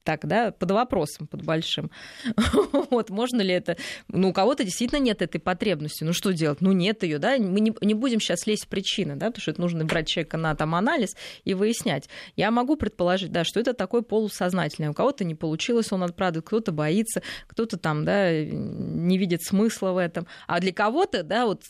так, 0.04 0.26
да, 0.26 0.52
под 0.52 0.70
вопросом, 0.70 1.26
под 1.26 1.42
большим. 1.42 1.90
вот, 2.90 3.10
можно 3.10 3.40
ли 3.40 3.52
это... 3.52 3.76
Ну, 4.08 4.30
у 4.30 4.32
кого-то 4.32 4.62
действительно 4.62 5.00
нет 5.00 5.22
этой 5.22 5.40
потребности. 5.40 6.04
Ну, 6.04 6.12
что 6.12 6.32
делать? 6.32 6.60
Ну, 6.60 6.72
нет 6.72 7.02
ее, 7.02 7.18
да? 7.18 7.36
Мы 7.38 7.60
не, 7.60 7.74
не 7.80 7.94
будем 7.94 8.20
сейчас 8.20 8.46
лезть 8.46 8.66
в 8.66 8.68
причины, 8.68 9.16
да, 9.16 9.26
потому 9.26 9.40
что 9.40 9.50
это 9.52 9.60
нужно 9.60 9.84
брать 9.84 10.06
человека 10.08 10.36
на 10.36 10.54
там 10.54 10.74
анализ 10.74 11.16
и 11.44 11.54
выяснять. 11.54 12.08
Я 12.36 12.50
могу 12.50 12.76
предположить, 12.76 13.32
да, 13.32 13.44
что 13.44 13.60
это 13.60 13.72
такой 13.72 14.02
полусознательный. 14.02 14.88
У 14.88 14.94
кого-то 14.94 15.24
не 15.24 15.34
получилось, 15.34 15.90
он 15.90 16.02
отправит, 16.02 16.44
кто-то 16.44 16.70
боится, 16.70 17.22
кто-то 17.46 17.78
там, 17.78 18.04
да, 18.04 18.30
не 18.32 19.18
видит 19.18 19.42
смысла 19.42 19.92
в 19.92 19.96
этом. 19.96 20.26
А 20.46 20.60
для 20.60 20.72
кого-то, 20.72 21.22
да, 21.22 21.46
вот 21.46 21.62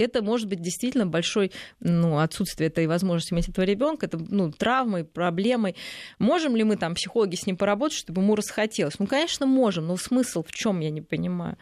это 0.00 0.22
может 0.22 0.48
быть 0.48 0.60
действительно 0.60 1.06
большой 1.06 1.52
ну, 1.80 2.18
отсутствие 2.18 2.68
этой 2.68 2.86
возможности 2.86 3.32
иметь 3.32 3.48
этого 3.48 3.64
ребенка, 3.64 4.06
это 4.06 4.18
ну, 4.18 4.50
травмой, 4.52 5.04
проблемой. 5.04 5.76
Можем 6.18 6.56
ли 6.56 6.64
мы 6.64 6.76
там, 6.76 6.94
психологи, 6.94 7.36
с 7.36 7.46
ним 7.46 7.56
поработать, 7.56 7.96
чтобы 7.96 8.22
ему 8.22 8.34
расхотелось? 8.34 8.98
Ну, 8.98 9.06
конечно, 9.06 9.46
можем, 9.46 9.86
но 9.86 9.96
смысл 9.96 10.42
в 10.42 10.52
чем 10.52 10.80
я 10.80 10.90
не 10.90 11.02
понимаю. 11.02 11.56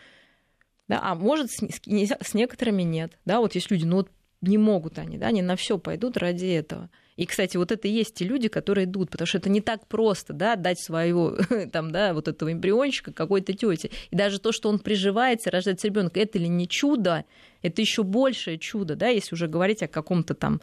Да, 0.89 1.01
а 1.03 1.14
может, 1.14 1.51
с, 1.51 1.61
с 1.61 2.34
некоторыми 2.34 2.82
нет. 2.82 3.18
Да, 3.26 3.41
вот 3.41 3.55
есть 3.55 3.70
люди, 3.70 3.84
ну 3.84 3.97
вот 3.97 4.11
не 4.41 4.59
могут 4.59 4.99
они, 4.99 5.18
да, 5.18 5.28
они 5.28 5.43
на 5.43 5.57
все 5.57 5.78
пойдут 5.78 6.16
ради 6.16 6.47
этого. 6.47 6.91
И, 7.16 7.26
кстати, 7.26 7.57
вот 7.57 7.72
это 7.72 7.89
и 7.89 7.91
есть 7.91 8.14
те 8.14 8.24
люди, 8.24 8.49
которые 8.49 8.84
идут, 8.84 9.11
потому 9.11 9.26
что 9.26 9.39
это 9.39 9.51
не 9.51 9.61
так 9.61 9.89
просто, 9.89 10.32
да, 10.32 10.55
дать 10.55 10.80
своего, 10.80 11.36
там, 11.72 11.91
да, 11.91 12.14
вот 12.14 12.28
этого 12.28 12.53
эмбриончика 12.53 13.12
какой-то 13.12 13.53
тете. 13.53 13.91
И 14.11 14.16
даже 14.16 14.39
то, 14.39 14.53
что 14.53 14.68
он 14.68 14.78
приживается, 14.78 15.51
рождается 15.51 15.89
ребенок, 15.89 16.16
это 16.16 16.39
ли 16.39 16.49
не 16.49 16.68
чудо, 16.68 17.24
это 17.61 17.82
еще 17.82 18.05
большее 18.05 18.59
чудо, 18.59 18.95
да, 18.95 19.09
если 19.09 19.34
уже 19.34 19.49
говорить 19.49 19.82
о 19.82 19.89
каком-то 19.89 20.34
там, 20.34 20.61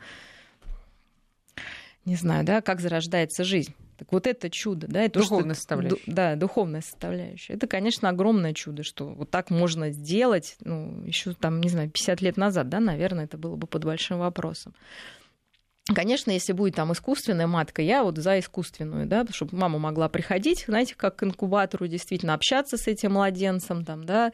не 2.06 2.16
знаю, 2.16 2.46
да, 2.46 2.62
как 2.62 2.80
зарождается 2.80 3.44
жизнь. 3.44 3.74
Так 3.98 4.12
вот 4.12 4.28
это 4.28 4.50
чудо, 4.50 4.88
да, 4.88 5.04
это 5.04 5.20
духовная 5.20 5.54
что, 5.54 5.62
составляющая. 5.62 6.12
Да, 6.12 6.36
духовная 6.36 6.82
составляющая. 6.82 7.54
Это, 7.54 7.68
конечно, 7.68 8.10
огромное 8.10 8.54
чудо, 8.54 8.84
что 8.84 9.08
вот 9.08 9.32
так 9.32 9.50
можно 9.50 9.92
сделать, 9.92 10.58
ну, 10.62 11.04
еще 11.06 11.34
там, 11.34 11.62
не 11.62 11.70
знаю, 11.70 11.90
50 11.90 12.22
лет 12.22 12.38
назад, 12.38 12.68
да, 12.68 12.80
наверное, 12.80 13.26
это 13.26 13.38
было 13.38 13.56
бы 13.56 13.68
под 13.68 13.86
большим 13.86 14.20
вопросом. 14.20 14.74
Конечно, 15.94 16.32
если 16.32 16.52
будет 16.52 16.76
там 16.76 16.92
искусственная 16.92 17.46
матка, 17.46 17.82
я 17.82 18.04
вот 18.04 18.18
за 18.18 18.40
искусственную, 18.40 19.06
да, 19.06 19.24
чтобы 19.30 19.56
мама 19.56 19.78
могла 19.78 20.10
приходить, 20.10 20.66
знаете, 20.68 20.96
как 20.96 21.18
к 21.18 21.24
инкубатору 21.24 21.88
действительно 21.88 22.34
общаться 22.34 22.76
с 22.76 22.88
этим 22.88 23.14
младенцем, 23.14 23.86
там, 23.86 24.04
да, 24.04 24.32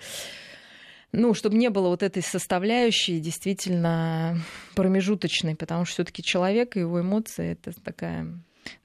ну, 1.12 1.34
чтобы 1.34 1.58
не 1.58 1.70
было 1.70 1.90
вот 1.90 2.04
этой 2.04 2.24
составляющей 2.24 3.20
действительно 3.20 4.40
промежуточной, 4.76 5.58
потому 5.58 5.84
что 5.84 5.96
все-таки 5.96 6.24
человек 6.24 6.78
и 6.78 6.82
его 6.82 7.02
эмоции 7.02 7.52
это 7.52 7.74
такая 7.82 8.28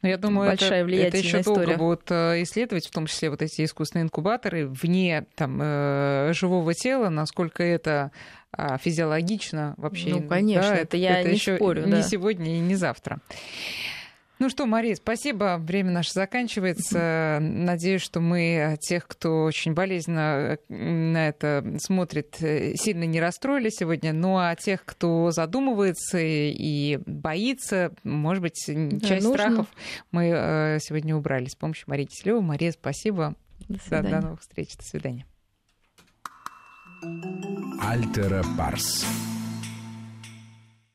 Но 0.02 0.08
я 0.08 0.16
думаю, 0.16 0.50
большая 0.50 0.84
это, 0.86 0.94
это 0.94 1.16
еще 1.18 1.40
история. 1.40 1.66
долго 1.66 1.78
будут 1.78 2.10
э, 2.10 2.42
исследовать, 2.42 2.86
в 2.86 2.90
том 2.90 3.06
числе 3.06 3.30
вот 3.30 3.42
эти 3.42 3.64
искусственные 3.64 4.04
инкубаторы 4.04 4.66
вне 4.66 5.26
там, 5.34 5.58
э, 5.62 6.32
живого 6.32 6.74
тела, 6.74 7.08
насколько 7.08 7.62
это 7.62 8.10
а, 8.52 8.78
физиологично 8.78 9.74
вообще. 9.76 10.10
Ну, 10.10 10.22
конечно, 10.22 10.70
да, 10.70 10.76
это 10.76 10.96
я 10.96 11.20
это 11.20 11.28
не 11.28 11.34
еще 11.34 11.56
спорю. 11.56 11.84
Не 11.84 11.92
да. 11.92 12.02
сегодня 12.02 12.56
и 12.56 12.60
не 12.60 12.74
завтра. 12.74 13.20
Ну 14.38 14.50
что, 14.50 14.66
Мария, 14.66 14.94
спасибо. 14.96 15.56
Время 15.58 15.90
наше 15.92 16.12
заканчивается. 16.12 17.38
Надеюсь, 17.40 18.02
что 18.02 18.20
мы 18.20 18.76
тех, 18.80 19.06
кто 19.08 19.44
очень 19.44 19.72
болезненно 19.72 20.58
на 20.68 21.28
это 21.28 21.76
смотрит, 21.78 22.36
сильно 22.38 23.04
не 23.04 23.18
расстроили 23.18 23.70
сегодня. 23.70 24.12
Ну 24.12 24.36
а 24.36 24.54
тех, 24.54 24.84
кто 24.84 25.30
задумывается 25.30 26.18
и 26.20 26.98
боится, 27.06 27.92
может 28.04 28.42
быть, 28.42 28.62
Да, 28.68 29.00
часть 29.08 29.24
нужно. 29.24 29.42
страхов 29.44 29.66
мы 30.10 30.26
э, 30.26 30.78
сегодня 30.80 31.16
убрали 31.16 31.46
с 31.46 31.54
помощью 31.54 31.86
Марии 31.88 32.04
Киселевой. 32.04 32.42
Мария, 32.42 32.72
спасибо. 32.72 33.34
До 33.68 33.74
Да, 33.74 33.80
свидания. 33.80 34.10
до 34.10 34.20
новых 34.20 34.40
встреч. 34.42 34.76
До 34.76 34.84
свидания. 34.84 35.26
Альтера 37.80 38.44
Парс. 38.58 39.06